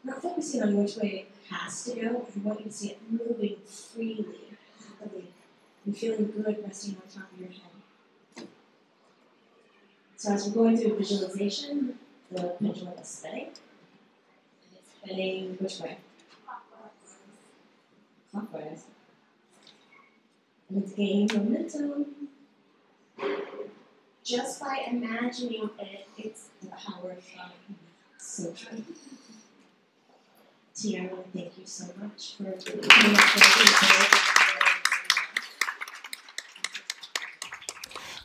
not 0.03 0.21
focusing 0.21 0.61
on 0.61 0.75
which 0.75 0.97
way 0.97 1.27
it 1.27 1.53
has 1.55 1.85
to 1.85 1.95
go, 1.95 2.27
I 2.35 2.39
want 2.47 2.59
you 2.59 2.65
to 2.65 2.71
see 2.71 2.89
it 2.89 2.99
moving 3.09 3.55
freely, 3.65 4.57
happily, 4.99 5.29
and 5.89 5.97
feeling 5.97 6.31
good 6.31 6.63
resting 6.63 6.95
on 6.97 7.01
top 7.11 7.33
of 7.33 7.39
your 7.39 7.49
head. 7.49 8.47
So 10.17 10.31
as 10.31 10.45
we're 10.45 10.53
going 10.53 10.77
through 10.77 10.97
visualization, 10.97 11.97
the 12.29 12.55
pendulum 12.61 12.93
is 13.01 13.07
spinning. 13.07 13.47
And 13.47 14.77
it's 14.77 14.91
spinning 15.01 15.57
which 15.59 15.79
way? 15.79 15.97
Clockwise. 18.31 18.83
And 20.69 20.83
it's 20.83 20.93
gaining 20.93 21.27
momentum. 21.33 22.05
Just 24.23 24.59
by 24.59 24.85
imagining 24.91 25.71
it, 25.79 26.07
it's 26.19 26.49
the 26.61 26.67
power 26.67 27.11
of 27.13 27.23
God. 27.35 27.51
So 28.19 28.51
true. 28.51 28.83
Tia, 30.75 31.01
I 31.01 31.05
want 31.07 31.25
to 31.25 31.39
thank 31.39 31.57
you 31.57 31.65
so 31.65 31.85
much 31.99 32.35
for 32.35 32.43
coming 32.43 33.15
up 33.15 33.35
with 33.35 34.29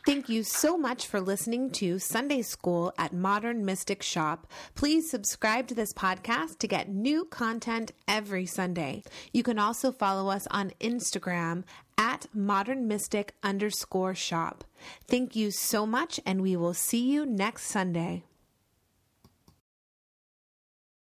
Thank 0.07 0.29
you 0.29 0.43
so 0.43 0.77
much 0.77 1.07
for 1.07 1.19
listening 1.19 1.71
to 1.71 1.99
Sunday 1.99 2.43
School 2.43 2.93
at 2.99 3.15
Modern 3.15 3.65
Mystic 3.65 4.03
Shop. 4.03 4.47
Please 4.75 5.11
subscribe 5.11 5.67
to 5.69 5.75
this 5.75 5.95
podcast 5.95 6.59
to 6.59 6.69
get 6.69 6.91
new 6.91 7.25
content 7.25 7.93
every 8.07 8.45
Sunday. 8.45 9.03
You 9.33 9.43
can 9.43 9.59
also 9.59 9.91
follow 9.91 10.31
us 10.31 10.47
on 10.51 10.73
Instagram 10.79 11.65
at 11.97 12.27
Modern 12.35 12.87
Mystic 12.87 13.33
underscore 13.43 14.15
shop. 14.15 14.63
Thank 15.09 15.35
you 15.35 15.51
so 15.51 15.87
much, 15.87 16.21
and 16.27 16.43
we 16.43 16.55
will 16.55 16.75
see 16.75 17.11
you 17.11 17.25
next 17.25 17.65
Sunday. 17.65 18.25